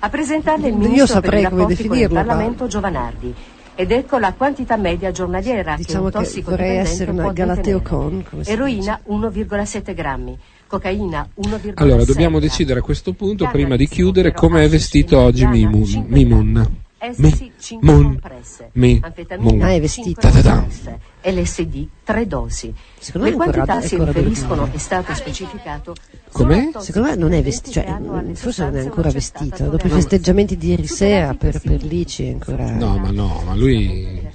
A 0.00 0.08
presentarle 0.10 0.68
il 0.68 0.74
Io 0.74 0.78
ministro 0.80 1.06
saprei 1.06 1.30
per 1.30 1.40
i 1.40 1.44
come 1.44 1.60
rapporti 1.62 1.76
con 1.76 1.84
il 1.84 1.90
definirlo, 2.02 2.14
ma- 2.14 2.20
Parlamento 2.26 2.66
Giovanardi. 2.66 3.34
Ed 3.74 3.92
ecco 3.92 4.18
la 4.18 4.34
quantità 4.34 4.76
media 4.76 5.10
giornaliera 5.10 5.76
Diciamo 5.76 6.10
che 6.10 6.16
un 6.18 6.22
che 6.24 6.40
vorrei 6.42 6.76
tossicodipendente 6.76 6.90
essere 6.90 7.10
una 7.12 7.32
Galateo. 7.32 7.80
Con, 7.80 8.24
Eroina 8.44 9.00
1,7 9.08 9.94
grammi, 9.94 10.38
cocaina 10.70 11.28
1,6 11.42 11.72
Allora, 11.74 12.04
dobbiamo 12.04 12.38
decidere 12.38 12.78
a 12.78 12.82
questo 12.82 13.12
punto, 13.12 13.48
prima 13.50 13.74
di 13.74 13.88
chiudere, 13.88 14.32
come 14.32 14.64
è 14.64 14.68
vestito 14.68 15.18
oggi 15.18 15.44
Mimun. 15.44 16.04
Mimun. 16.06 16.78
Essi 17.02 17.50
5 17.58 17.90
Mun. 17.92 18.02
compresse, 18.04 18.68
Mi. 18.74 19.00
Mun. 19.38 19.62
Ah, 19.62 19.72
è 19.72 19.80
vestito. 19.80 20.20
5 20.20 20.42
Ta-ta-ta. 20.42 20.54
compresse, 20.60 20.98
LSD 21.22 21.86
3 22.04 22.26
dosi. 22.26 22.74
Secondo 22.98 23.26
Le 23.28 23.36
me 23.36 23.42
ancora- 23.42 23.64
quantità 23.64 23.84
è 23.84 23.88
si 23.88 23.94
ancora 23.94 24.12
riferiscono, 24.12 24.68
è 24.70 24.76
stato 24.78 25.14
specificato, 25.14 25.94
Com'è? 26.30 26.70
Secondo 26.78 27.08
me 27.08 27.16
non 27.16 27.32
è 27.32 27.42
vestito, 27.42 27.80
cioè, 27.80 27.98
mm, 27.98 28.32
forse 28.34 28.64
non 28.64 28.76
è 28.76 28.80
ancora 28.80 29.10
vestito. 29.10 29.64
Dopo 29.64 29.86
i 29.86 29.90
festeggiamenti 29.90 30.56
di 30.58 30.68
ieri 30.68 30.86
sera 30.86 31.32
per, 31.34 31.58
per 31.60 31.82
l'ICI 31.82 32.24
è 32.26 32.30
ancora. 32.32 32.70
No, 32.70 32.98
ma 32.98 33.10
no, 33.10 33.42
ma 33.46 33.54
lui. 33.56 34.28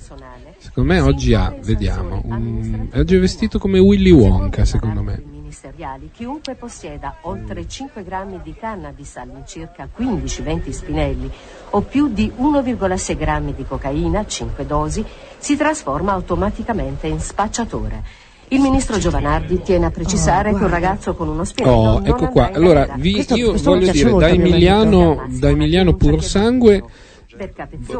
Secondo 0.57 0.91
me 0.93 0.99
oggi 0.99 1.33
ha, 1.35 1.55
vediamo, 1.63 2.21
un- 2.25 2.89
oggi 2.93 3.15
è 3.15 3.19
vestito 3.19 3.59
come 3.59 3.77
Willy 3.79 4.11
Wonka, 4.11 4.65
secondo 4.65 5.03
me. 5.03 5.23
Ministeriali, 5.55 6.11
chiunque 6.13 6.55
possieda 6.55 7.15
oltre 7.21 7.65
5 7.65 8.03
grammi 8.03 8.41
di 8.43 8.53
cannabis 8.53 9.15
all'incirca 9.15 9.87
15-20 9.97 10.69
spinelli 10.69 11.31
o 11.71 11.81
più 11.81 12.09
di 12.09 12.31
1,6 12.37 13.17
grammi 13.17 13.53
di 13.55 13.65
cocaina, 13.65 14.25
5 14.25 14.65
dosi, 14.65 15.03
si 15.37 15.55
trasforma 15.55 16.11
automaticamente 16.11 17.07
in 17.07 17.19
spacciatore. 17.19 18.03
Il 18.49 18.59
ministro 18.59 18.97
Giovanardi 18.99 19.61
tiene 19.61 19.85
a 19.85 19.91
precisare 19.91 20.53
che 20.53 20.63
un 20.63 20.69
ragazzo 20.69 21.15
con 21.15 21.29
uno 21.29 21.45
spinello 21.45 21.75
Oh, 21.75 21.99
non 21.99 22.07
ecco 22.07 22.27
qua. 22.27 22.51
Allora, 22.51 22.87
vi- 22.97 23.25
io 23.33 23.53
voglio 23.53 23.91
dire, 23.91 24.13
da 24.13 24.27
Emiliano, 24.27 25.25
da 25.29 25.49
Emiliano 25.49 25.95
pur 25.95 26.21
sangue, 26.21 26.83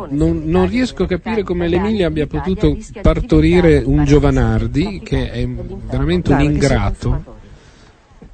non, 0.09 0.43
non 0.45 0.67
riesco 0.69 1.03
a 1.03 1.07
capire 1.07 1.43
come 1.43 1.67
l'Emilia 1.67 2.07
abbia 2.07 2.27
potuto 2.27 2.77
partorire 3.01 3.81
un 3.83 4.03
Giovanardi 4.05 5.01
che 5.03 5.31
è 5.31 5.47
veramente 5.47 6.31
un 6.31 6.41
ingrato. 6.41 7.34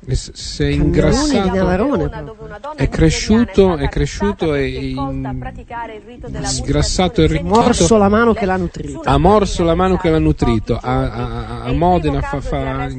Si 0.07 0.63
è 0.63 0.65
ingrassato, 0.65 2.09
è 2.75 2.89
cresciuto, 2.89 3.77
è 3.77 3.87
cresciuto 3.87 4.55
e 4.55 4.67
in- 4.67 5.53
sgrassato 6.41 7.21
e 7.21 7.41
Morso 7.43 7.67
ricchito. 7.69 7.97
la 7.97 8.09
mano 8.09 8.33
che 8.33 8.45
l'ha 8.45 8.57
nutrito. 8.57 9.01
Ha 9.03 9.17
morso 9.19 9.63
la 9.63 9.75
mano 9.75 9.97
che 9.97 10.09
l'ha 10.09 10.17
nutrito. 10.17 10.75
A, 10.81 11.11
a- 11.11 11.63
a 11.65 11.71
Modena 11.73 12.19
fa, 12.21 12.41
fa- 12.41 12.89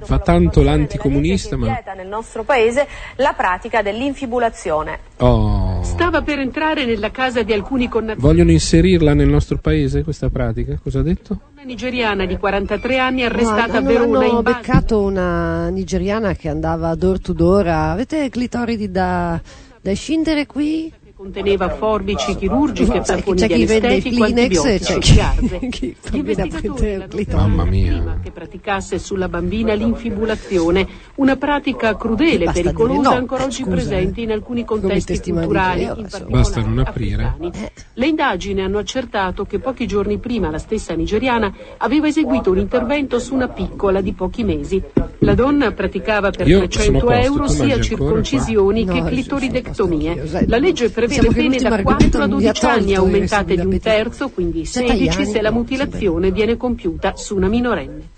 fa 0.00 0.18
tanto 0.20 0.62
l'anticomunista, 0.62 1.58
ma 1.58 1.80
nel 1.94 2.06
nostro 2.08 2.44
paese 2.44 2.86
la 3.16 3.34
pratica 3.36 3.82
dell'infibulazione. 3.82 4.98
oh, 5.18 5.82
Stava 5.82 6.22
per 6.22 6.38
entrare 6.38 6.86
nella 6.86 7.10
casa 7.10 7.42
di 7.42 7.52
alcuni 7.52 7.88
connazionali. 7.88 8.26
vogliono 8.26 8.50
inserirla 8.52 9.12
nel 9.12 9.28
nostro 9.28 9.58
paese 9.58 10.02
questa 10.02 10.30
pratica? 10.30 10.78
Cosa 10.82 11.00
ha 11.00 11.02
detto? 11.02 11.38
Una 11.58 11.66
nigeriana 11.66 12.24
di 12.24 12.36
43 12.36 12.98
anni 12.98 13.24
arrestata 13.24 13.72
No, 13.72 13.78
a 13.78 13.80
Verona 13.80 14.18
hanno 14.20 14.42
beccato 14.42 15.02
una 15.02 15.68
nigeriana 15.70 16.34
che 16.34 16.48
andava 16.48 16.94
door 16.94 17.18
to 17.20 17.32
door. 17.32 17.66
Avete 17.66 18.28
clitoridi 18.28 18.92
da, 18.92 19.40
da 19.80 19.92
scindere 19.92 20.46
qui? 20.46 20.92
Conteneva 21.22 21.68
forbici 21.70 22.36
chirurgiche, 22.36 23.00
tamponi 23.00 23.40
di 23.40 23.46
chi 23.48 23.64
vende 23.66 23.86
i 23.88 23.90
anestetico, 23.90 24.24
Kleenex, 24.24 24.64
antibiotici, 24.64 24.92
c'è 24.92 24.98
chi- 25.00 25.14
garze. 25.16 25.58
Gli 26.10 26.16
investigatori. 26.16 27.26
Mamma 27.32 27.64
mia. 27.64 27.92
prima 27.96 28.20
che 28.22 28.30
praticasse 28.30 28.98
sulla 29.00 29.28
bambina 29.28 29.74
l'infibulazione, 29.74 30.86
una 31.16 31.34
pratica 31.34 31.96
crudele, 31.96 32.38
dire 32.38 32.52
pericolosa, 32.52 33.10
no. 33.10 33.16
ancora 33.16 33.42
Eh, 33.42 33.46
oggi 33.46 33.62
scusa, 33.64 33.74
presente 33.74 34.20
in 34.20 34.30
alcuni 34.30 34.64
contesti 34.64 35.32
culturali, 35.32 35.82
in 35.82 35.88
particolare 36.08 36.28
Basta 36.30 36.60
non 36.60 36.78
aprire. 36.78 37.24
africani. 37.24 37.70
Le 37.94 38.06
indagini 38.06 38.60
hanno 38.60 38.78
accertato 38.78 39.44
che 39.44 39.58
pochi 39.58 39.88
giorni 39.88 40.18
prima 40.18 40.50
la 40.50 40.58
stessa 40.58 40.94
nigeriana 40.94 41.52
aveva 41.78 42.06
eseguito 42.06 42.52
un 42.52 42.58
intervento 42.58 43.18
su 43.18 43.34
una 43.34 43.48
piccola 43.48 44.00
di 44.00 44.12
pochi 44.12 44.44
mesi. 44.44 44.80
La 45.22 45.34
donna 45.34 45.72
praticava 45.72 46.30
per 46.30 46.46
Io 46.46 46.58
300 46.68 46.98
sono 47.00 47.10
a 47.10 47.14
posto, 47.16 47.32
euro 47.32 47.48
sia 47.48 47.80
circoncisioni 47.80 48.84
qua? 48.84 48.94
che 48.94 49.00
No, 49.00 49.06
clitoridectomie. 49.08 50.46
La 50.46 50.58
legge 50.58 50.90
prevede 50.90 51.06
siamo 51.08 51.28
pene 51.30 51.48
venuti 51.48 51.62
da 51.62 51.68
Margherita, 51.70 52.18
4 52.18 52.22
a 52.22 52.26
non 52.26 52.36
mi 52.36 52.42
12 52.44 52.64
ha 52.64 52.72
anni 52.72 52.94
aumentate 52.94 53.54
di 53.56 53.66
un 53.66 53.80
terzo, 53.80 54.28
quindi 54.30 54.64
Sette 54.64 54.88
16 54.88 55.16
anni, 55.16 55.26
se 55.26 55.42
la 55.42 55.50
no, 55.50 55.56
mutilazione 55.56 56.30
viene 56.30 56.56
compiuta 56.56 57.16
su 57.16 57.36
una 57.36 57.48
minorenne. 57.48 58.16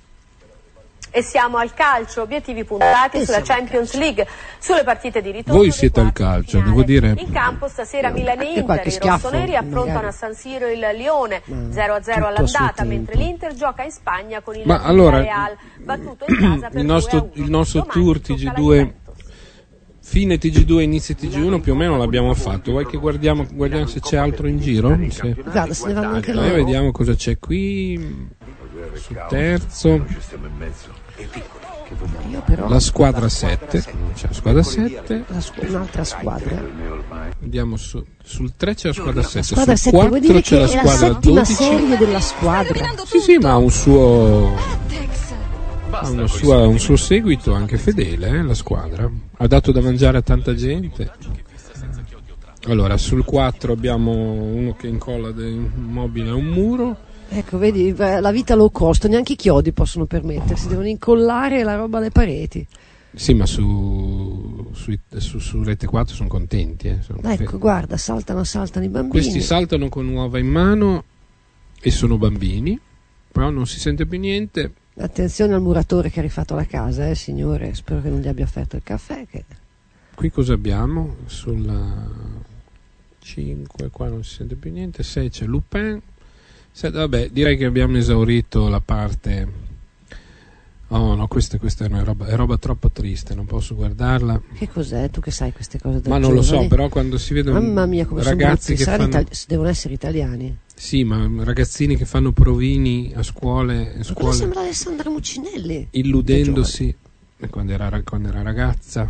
E 1.12 1.23
siamo 1.23 1.57
al 1.59 1.75
calcio, 1.75 2.23
obiettivi 2.23 2.62
puntati 2.62 3.17
Eh, 3.17 3.25
sulla 3.25 3.41
Champions 3.41 3.95
League, 3.95 4.25
sulle 4.61 4.85
partite 4.85 5.21
di 5.21 5.33
ritorno. 5.33 5.59
Voi 5.59 5.73
siete 5.73 5.99
al 5.99 6.12
calcio, 6.12 6.61
devo 6.61 6.85
dire. 6.85 7.14
In 7.19 7.33
campo 7.33 7.67
stasera 7.67 8.11
Milan 8.11 8.41
e 8.41 8.53
Inter, 8.61 8.87
i 8.87 8.99
rossoneri 9.01 9.57
affrontano 9.57 10.07
a 10.07 10.12
San 10.12 10.35
Siro 10.35 10.69
il 10.69 10.79
Lione, 10.95 11.43
0-0 11.49 11.73
tutto 11.73 11.89
a 11.89 12.01
suo 12.01 12.27
all'andata, 12.27 12.85
mentre 12.85 13.17
l'Inter 13.17 13.55
gioca 13.55 13.83
in 13.83 13.91
Spagna 13.91 14.41
con 14.41 14.55
il 14.55 14.62
Ma 14.64 14.83
allora, 14.83 15.21
Real, 15.21 15.57
battuto 15.79 16.27
in 16.29 16.37
casa 16.39 16.69
per 16.69 16.79
il 16.79 16.87
nostro, 16.87 17.19
2-1. 17.19 17.43
il 17.43 17.51
nostro 17.51 17.87
tour 17.87 18.17
TG2 18.19 18.93
fine 20.11 20.39
TG2 20.39 20.81
inizio 20.81 21.15
TG1 21.15 21.61
più 21.61 21.73
o 21.73 21.77
meno 21.77 21.97
l'abbiamo 21.97 22.35
fatto. 22.35 22.73
Vuoi 22.73 22.85
che 22.85 22.97
guardiamo, 22.97 23.47
guardiamo 23.53 23.87
se 23.87 24.01
c'è 24.01 24.17
altro 24.17 24.49
in 24.49 24.59
giro? 24.59 24.99
Se- 25.09 25.35
Guarda, 25.41 25.73
se 25.73 25.87
ne 25.87 25.93
vanno 25.93 26.15
anche 26.17 26.33
Eh, 26.33 26.35
loro. 26.35 26.53
vediamo 26.55 26.91
cosa 26.91 27.15
c'è 27.15 27.39
qui. 27.39 28.29
Sul 28.95 29.25
terzo. 29.29 30.05
Io 32.31 32.43
però 32.45 32.69
la 32.69 32.81
squadra 32.81 33.29
7 33.29 33.81
c'è 34.15 34.27
la 34.29 34.33
squadra 34.35 34.63
7 34.63 35.25
la 35.29 35.41
squ- 35.41 35.69
un'altra 35.69 36.05
squadra. 36.05 36.63
vediamo 37.41 37.77
su- 37.77 38.05
sul 38.23 38.53
3 38.57 38.75
c'è 38.75 38.89
la 38.89 38.95
squadra 38.95 39.23
7 39.23 39.43
Squadra 39.43 39.77
sul 39.77 39.91
7, 39.93 39.97
vuol 39.97 40.09
4 40.11 40.27
dire 40.29 40.41
c'è 40.43 40.59
la 40.59 40.67
è 40.67 40.75
la 40.75 40.81
squadra 40.81 40.97
settima 41.15 41.35
12 41.43 41.53
serie 41.55 41.97
della 41.97 42.21
squadra. 42.21 42.87
sì 43.07 43.19
sì 43.19 43.39
ma 43.39 43.51
ha 43.51 43.57
un 43.57 43.71
suo 43.71 44.57
ha 46.01 46.27
sua- 46.27 46.67
un 46.67 46.79
suo 46.79 46.97
seguito 46.97 47.53
anche 47.55 47.77
fedele 47.79 48.29
eh, 48.29 48.43
la 48.43 48.55
squadra. 48.55 49.11
Ha 49.37 49.47
dato 49.47 49.73
da 49.73 49.81
mangiare 49.81 50.19
a 50.19 50.23
tanta 50.23 50.55
gente. 50.55 51.11
Allora 52.65 52.97
sul 52.99 53.25
4 53.25 53.73
abbiamo 53.73 54.13
uno 54.13 54.75
che 54.75 54.87
incolla 54.87 55.31
del 55.31 55.55
mobile 55.55 56.31
a 56.31 56.35
un 56.35 56.45
muro. 56.47 56.97
Ecco, 57.31 57.59
vedi, 57.59 57.95
la 57.97 58.31
vita 58.33 58.55
low 58.55 58.71
cost, 58.71 59.07
neanche 59.07 59.33
i 59.33 59.37
chiodi 59.37 59.73
possono 59.73 60.05
permettersi, 60.05 60.69
devono 60.69 60.89
incollare 60.89 61.63
la 61.63 61.77
roba 61.77 61.99
alle 61.99 62.11
pareti. 62.11 62.67
sì 63.15 63.35
ma 63.35 63.47
su, 63.47 64.69
su, 64.73 64.93
su- 65.17 65.39
su 65.39 65.63
rete 65.63 65.87
4 65.87 66.15
sono 66.15 66.29
contenti 66.29 66.89
eh, 66.89 66.99
sono 67.03 67.21
Ecco, 67.23 67.51
fe- 67.53 67.57
guarda, 67.59 67.97
saltano, 67.97 68.45
saltano 68.45 68.85
i 68.85 68.89
bambini. 68.89 69.11
questi 69.13 69.41
saltano 69.41 69.89
con 69.89 70.07
uova 70.09 70.39
in 70.39 70.47
mano 70.49 71.05
e 71.81 71.91
sono 71.91 72.19
bambini 72.19 72.79
però 73.33 73.51
non 73.51 73.67
si 73.67 73.79
sente 73.81 74.07
più 74.07 74.19
niente 74.21 74.73
Attenzione 74.97 75.55
al 75.55 75.62
muratore 75.62 76.11
che 76.11 76.18
ha 76.18 76.22
rifatto 76.22 76.55
la 76.55 76.66
casa, 76.66 77.09
eh, 77.09 77.14
signore. 77.14 77.74
Spero 77.74 78.01
che 78.03 78.09
non 78.11 78.20
gli 78.20 78.28
abbia 78.28 78.45
offerto 78.45 78.76
il 78.76 78.82
caffè. 78.82 79.26
Che... 79.26 79.45
Qui 80.14 80.30
cosa 80.30 80.53
abbiamo? 80.53 81.16
Sulla 81.26 82.09
5, 83.18 83.88
qua 83.91 84.09
non 84.09 84.24
si 84.24 84.34
sente 84.34 84.57
più 84.57 84.70
niente. 84.70 85.03
6 85.03 85.30
c'è 85.30 85.45
Lupin. 85.47 86.01
Sette, 86.72 86.99
vabbè, 86.99 87.30
direi 87.30 87.57
che 87.57 87.64
abbiamo 87.64 87.97
esaurito 87.97 88.68
la 88.68 88.80
parte. 88.80 89.68
Oh 90.93 91.14
no, 91.14 91.28
questa, 91.28 91.57
questa 91.59 91.84
è, 91.84 91.88
una 91.88 92.03
roba, 92.03 92.26
è 92.26 92.34
roba 92.34 92.59
troppo 92.59 92.91
triste, 92.91 93.34
non 93.34 93.47
posso 93.47 93.76
guardarla. 93.76 94.43
Che 94.55 94.68
cos'è? 94.68 95.09
Tu 95.09 95.20
che 95.20 95.30
sai 95.30 95.53
queste 95.53 95.78
cose 95.78 96.01
da 96.01 96.09
Ma 96.09 96.18
non 96.18 96.34
lo 96.34 96.43
so, 96.43 96.66
però 96.66 96.88
quando 96.88 97.16
si 97.16 97.32
vedono 97.32 97.61
Mamma 97.61 97.86
mia, 97.86 98.07
come 98.07 98.22
sono 98.22 98.34
ragazzi 98.34 98.74
brutti. 98.74 98.84
che 98.84 98.91
fanno. 98.91 99.07
itali- 99.07 99.28
devono 99.47 99.68
essere 99.68 99.95
italiani. 99.95 100.59
Sì, 100.81 101.05
ma 101.05 101.28
ragazzini 101.45 101.95
che 101.95 102.07
fanno 102.07 102.33
provini 102.33 103.12
a 103.14 103.22
scuole, 103.22 103.97
a 103.99 104.03
scuole 104.03 104.33
sembra 104.35 104.61
Alessandra 104.61 105.11
Muccinelli? 105.11 105.89
illudendosi 105.91 106.97
quando 107.51 107.72
era, 107.72 108.01
quando 108.03 108.28
era 108.28 108.41
ragazza. 108.41 109.09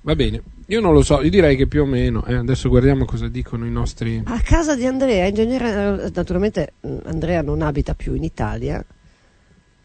Va 0.00 0.16
bene, 0.16 0.42
io 0.66 0.80
non 0.80 0.92
lo 0.92 1.02
so, 1.02 1.22
io 1.22 1.30
direi 1.30 1.54
che 1.54 1.68
più 1.68 1.82
o 1.82 1.86
meno. 1.86 2.24
eh, 2.26 2.34
adesso 2.34 2.68
guardiamo 2.68 3.04
cosa 3.04 3.28
dicono 3.28 3.64
i 3.66 3.70
nostri. 3.70 4.20
A 4.24 4.40
casa 4.40 4.74
di 4.74 4.84
Andrea, 4.84 5.26
ingegnere, 5.26 6.10
naturalmente 6.12 6.72
mm, 6.84 6.98
Andrea 7.04 7.40
non 7.40 7.62
abita 7.62 7.94
più 7.94 8.14
in 8.14 8.24
Italia 8.24 8.84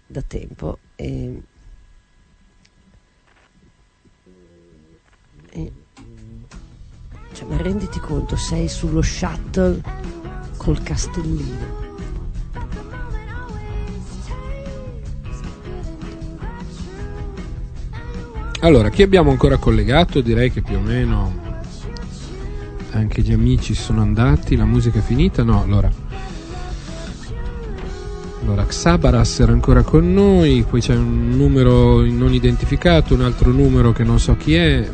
da 0.08 0.24
tempo. 0.24 0.80
E, 0.96 1.42
e- 5.52 5.72
cioè, 7.34 7.48
ma 7.48 7.58
renditi 7.58 8.00
conto, 8.00 8.36
sei 8.36 8.68
sullo 8.68 9.04
shuttle 9.04 10.19
col 10.60 10.84
castellino. 10.84 11.88
Allora, 18.60 18.90
chi 18.90 19.04
abbiamo 19.04 19.32
ancora 19.32 19.56
collegato? 19.56 20.20
Direi 20.20 20.52
che 20.52 20.62
più 20.62 20.76
o 20.76 20.82
meno 20.82 21.48
anche 22.92 23.22
gli 23.22 23.32
amici 23.32 23.74
sono 23.74 24.02
andati, 24.02 24.58
la 24.58 24.66
musica 24.66 25.00
è 25.00 25.02
finita? 25.02 25.44
No, 25.44 25.64
allora. 25.64 25.90
Allora, 28.42 28.66
Xabaras 28.66 29.40
era 29.40 29.54
ancora 29.54 29.84
con 29.84 30.12
noi, 30.12 30.66
poi 30.70 30.82
c'è 30.82 30.96
un 30.96 31.30
numero 31.30 32.02
non 32.02 32.34
identificato, 32.34 33.14
un 33.14 33.22
altro 33.22 33.52
numero 33.52 33.94
che 33.94 34.04
non 34.04 34.20
so 34.20 34.36
chi 34.36 34.56
è. 34.56 34.90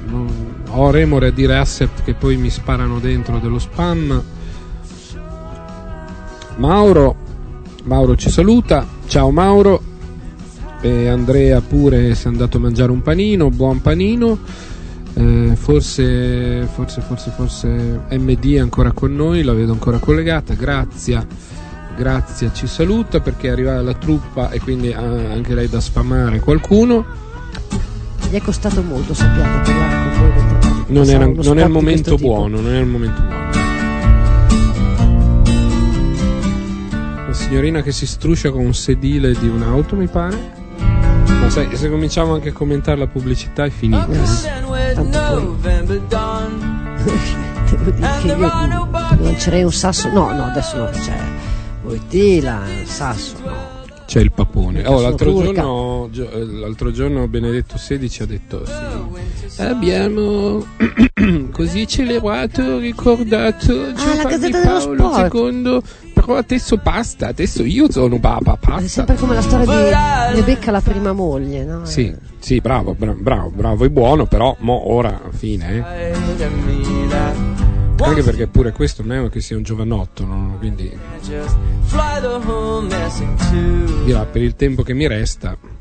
Ho 0.69 0.91
remore 0.91 1.27
a 1.27 1.31
dire 1.31 1.57
asset 1.57 2.03
che 2.03 2.13
poi 2.13 2.37
mi 2.37 2.51
sparano 2.51 2.99
dentro 2.99 3.39
dello 3.39 3.57
spam. 3.57 4.23
Mauro, 6.57 7.15
Mauro 7.83 8.15
ci 8.15 8.29
saluta. 8.29 8.85
Ciao 9.07 9.31
Mauro. 9.31 9.93
E 10.81 11.07
Andrea 11.07 11.61
pure 11.61 12.13
si 12.15 12.25
è 12.25 12.29
andato 12.29 12.57
a 12.57 12.59
mangiare 12.59 12.91
un 12.91 13.01
panino, 13.01 13.49
buon 13.49 13.81
panino. 13.81 14.37
Eh, 15.13 15.53
forse, 15.55 16.67
forse, 16.73 17.01
forse, 17.01 17.31
forse 17.31 17.67
MD 18.11 18.55
è 18.55 18.59
ancora 18.59 18.91
con 18.91 19.15
noi, 19.15 19.43
la 19.43 19.53
vedo 19.53 19.71
ancora 19.71 19.97
collegata. 19.97 20.53
Grazia, 20.53 21.25
Grazia 21.95 22.51
ci 22.51 22.67
saluta 22.67 23.19
perché 23.19 23.47
è 23.47 23.51
arrivata 23.51 23.81
la 23.81 23.93
truppa 23.93 24.51
e 24.51 24.59
quindi 24.59 24.91
ha 24.91 25.01
anche 25.01 25.53
lei 25.53 25.69
da 25.69 25.79
spammare 25.79 26.39
qualcuno. 26.39 27.05
Gli 28.29 28.35
è 28.35 28.41
costato 28.41 28.81
molto, 28.81 29.13
sappiate, 29.13 29.71
voi 29.71 30.31
mentre 30.33 30.93
Non, 30.93 31.09
era, 31.09 31.25
non 31.25 31.59
è 31.59 31.67
buono, 32.17 32.59
non 32.59 32.73
è 32.73 32.79
il 32.79 32.87
momento 32.87 33.19
buono. 33.21 33.54
Signorina 37.55 37.81
che 37.81 37.93
si 37.93 38.05
struscia 38.05 38.51
con 38.51 38.65
un 38.65 38.73
sedile 38.73 39.31
di 39.31 39.47
un'auto, 39.47 39.95
mi 39.95 40.07
pare. 40.07 40.37
Ma 41.39 41.49
sai, 41.49 41.73
se 41.73 41.89
cominciamo 41.89 42.33
anche 42.33 42.49
a 42.49 42.51
commentare 42.51 42.97
la 42.97 43.07
pubblicità 43.07 43.63
è 43.63 43.69
finita. 43.69 44.05
eh. 44.11 44.93
Tanto 44.93 45.55
Devo 47.71 47.91
dire 47.91 48.09
che 48.21 48.27
io 48.27 48.89
lancerei 49.21 49.63
un 49.63 49.71
sasso. 49.71 50.09
No, 50.09 50.33
no, 50.33 50.43
adesso 50.47 50.75
no, 50.77 50.89
c'è 50.89 51.17
Voitila, 51.81 52.61
il 52.81 52.87
sasso. 52.87 53.35
no. 53.45 53.73
C'è 54.05 54.19
il 54.19 54.33
papone. 54.33 54.85
Oh, 54.85 54.99
l'altro, 54.99 55.31
giorno, 55.31 56.09
gio- 56.11 56.29
eh, 56.29 56.45
l'altro 56.45 56.91
giorno 56.91 57.27
Benedetto 57.29 57.75
XVI 57.75 58.11
ha 58.19 58.25
detto 58.25 58.63
sì, 58.65 59.61
abbiamo 59.61 60.63
così 61.51 61.87
celebrato, 61.87 62.77
ricordato 62.79 63.71
Ah, 63.71 63.85
la 63.85 63.93
Giovanni 63.93 64.37
dello 64.39 64.59
Paolo 64.61 64.79
Sport. 64.97 65.33
II, 65.33 65.81
però 66.25 66.39
adesso 66.39 66.77
basta, 66.77 67.27
adesso 67.27 67.63
io 67.63 67.91
sono 67.91 68.19
Papa, 68.19 68.55
È 68.55 68.67
basta. 68.67 68.87
sempre 68.87 69.15
come 69.15 69.35
la 69.35 69.41
storia 69.41 70.31
di 70.31 70.35
Rebecca, 70.39 70.71
la 70.71 70.81
prima 70.81 71.13
moglie, 71.13 71.63
no? 71.63 71.85
Sì, 71.85 72.13
sì, 72.39 72.59
bravo, 72.59 72.95
bra- 72.95 73.13
bravo, 73.13 73.49
bravo, 73.49 73.85
è 73.85 73.89
buono, 73.89 74.25
però 74.25 74.55
mo 74.59 74.91
ora 74.91 75.21
fine, 75.29 75.77
eh. 75.77 76.13
Anche 77.97 78.23
perché 78.23 78.47
pure 78.47 78.71
questo 78.71 79.03
non 79.03 79.25
è 79.25 79.29
che 79.29 79.39
sia 79.39 79.55
un 79.55 79.63
giovanotto, 79.63 80.25
no? 80.25 80.55
quindi 80.57 80.91
dirà 84.03 84.25
per 84.25 84.41
il 84.41 84.55
tempo 84.55 84.83
che 84.83 84.93
mi 84.93 85.07
resta. 85.07 85.74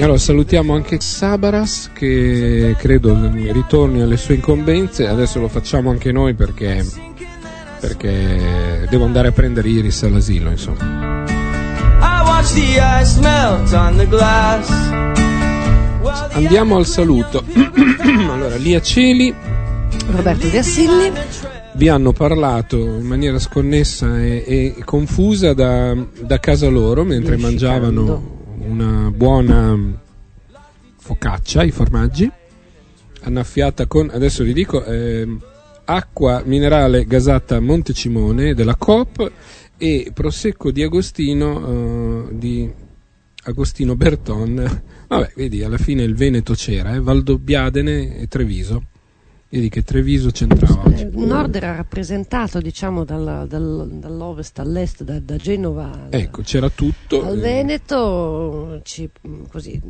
Allora 0.00 0.18
salutiamo 0.18 0.74
anche 0.74 1.00
Sabaras 1.00 1.90
che 1.92 2.74
credo 2.78 3.30
ritorni 3.32 4.00
alle 4.00 4.16
sue 4.16 4.34
incombenze, 4.34 5.06
adesso 5.06 5.40
lo 5.40 5.48
facciamo 5.48 5.90
anche 5.90 6.12
noi 6.12 6.34
perché, 6.34 6.84
perché 7.80 8.86
devo 8.88 9.04
andare 9.04 9.28
a 9.28 9.32
prendere 9.32 9.68
Iris 9.68 10.02
all'asilo, 10.02 10.50
insomma. 10.50 11.24
I 12.00 12.22
watch 12.24 12.54
the 12.54 12.80
ice 13.00 13.20
melt 13.20 13.72
on 13.72 13.96
the 13.96 14.06
glass. 14.08 14.68
Andiamo 16.32 16.76
al 16.76 16.86
saluto. 16.86 17.42
allora, 18.30 18.56
Lia 18.56 18.80
Celi 18.80 19.34
Roberto 20.10 20.48
Gassilli. 20.50 21.12
vi 21.74 21.88
hanno 21.88 22.12
parlato 22.12 22.76
in 22.76 23.06
maniera 23.06 23.38
sconnessa 23.38 24.20
e, 24.20 24.44
e 24.46 24.84
confusa 24.84 25.52
da, 25.54 25.94
da 26.20 26.38
casa 26.38 26.68
loro 26.68 27.04
mentre 27.04 27.36
mangiavano 27.36 28.36
una 28.68 29.10
buona 29.10 29.76
focaccia, 30.96 31.62
i 31.62 31.70
formaggi, 31.70 32.30
annaffiata 33.22 33.86
con, 33.86 34.10
adesso 34.12 34.44
vi 34.44 34.52
dico, 34.52 34.84
ehm, 34.84 35.40
acqua 35.84 36.42
minerale 36.44 37.06
gasata 37.06 37.60
Montecimone 37.60 38.54
della 38.54 38.76
Coop 38.76 39.32
e 39.78 40.10
prosecco 40.12 40.70
di 40.70 40.82
Agostino 40.82 42.28
eh, 42.28 42.36
di 42.36 42.70
Agostino 43.44 43.96
Berton. 43.96 44.82
Vabbè, 45.08 45.32
vedi, 45.34 45.62
alla 45.62 45.78
fine 45.78 46.02
il 46.02 46.14
Veneto 46.14 46.52
c'era, 46.52 46.94
eh, 46.94 47.00
Valdobbiadene 47.00 48.18
e 48.18 48.28
Treviso. 48.28 48.82
Vedi 49.50 49.70
che 49.70 49.82
Treviso 49.82 50.30
c'entrava. 50.30 50.90
Il 50.94 51.10
nord 51.16 51.54
era 51.56 51.74
rappresentato 51.74 52.60
diciamo 52.60 53.04
dalla- 53.04 53.46
dal- 53.46 53.88
dall'ovest 53.98 54.58
all'est, 54.58 55.04
da, 55.04 55.18
da 55.20 55.36
Genova 55.36 56.08
Ecco, 56.10 56.42
c'era 56.42 56.68
tutto. 56.68 57.24
al 57.24 57.38
eh, 57.38 57.40
Veneto, 57.40 58.80
ci- 58.84 59.08
così, 59.48 59.80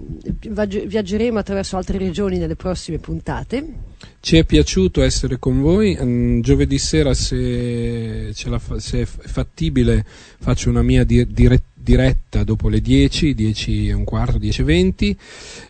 viaggeremo 0.86 1.40
attraverso 1.40 1.76
altre 1.76 1.98
regioni 1.98 2.38
nelle 2.38 2.54
prossime 2.54 2.98
puntate. 2.98 3.66
Ci 4.20 4.36
è 4.36 4.44
piaciuto 4.44 5.02
essere 5.02 5.40
con 5.40 5.60
voi. 5.60 5.98
Mm, 6.00 6.40
Giovedì 6.40 6.78
sera, 6.78 7.12
se, 7.14 8.32
fa- 8.58 8.78
se 8.78 9.00
è 9.00 9.04
fattibile, 9.06 10.04
faccio 10.38 10.70
una 10.70 10.82
mia 10.82 11.02
di- 11.04 11.26
dire- 11.32 11.62
diretta 11.80 12.44
dopo 12.44 12.68
le 12.68 12.80
10, 12.80 13.34
10 13.34 13.88
e 13.88 13.92
un 13.92 14.04
quarto, 14.04 14.38
10 14.38 14.60
e 14.60 14.64
20. 14.64 15.18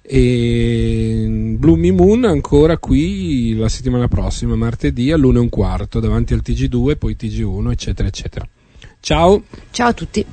E 0.02 1.54
Bloomy 1.58 1.90
Moon 1.90 2.24
ancora 2.24 2.78
qui 2.78 3.54
la 3.54 3.68
settimana 3.68 4.08
prossima, 4.08 4.56
martedì 4.56 5.12
all'1 5.12 5.36
e 5.36 5.38
un 5.38 5.48
quarto, 5.48 6.00
davanti 6.00 6.32
al 6.32 6.42
TG2, 6.44 6.96
poi 6.96 7.16
TG1, 7.18 7.70
eccetera, 7.70 8.08
eccetera. 8.08 8.48
Ciao! 9.00 9.42
Ciao 9.70 9.88
a 9.88 9.92
tutti! 9.92 10.26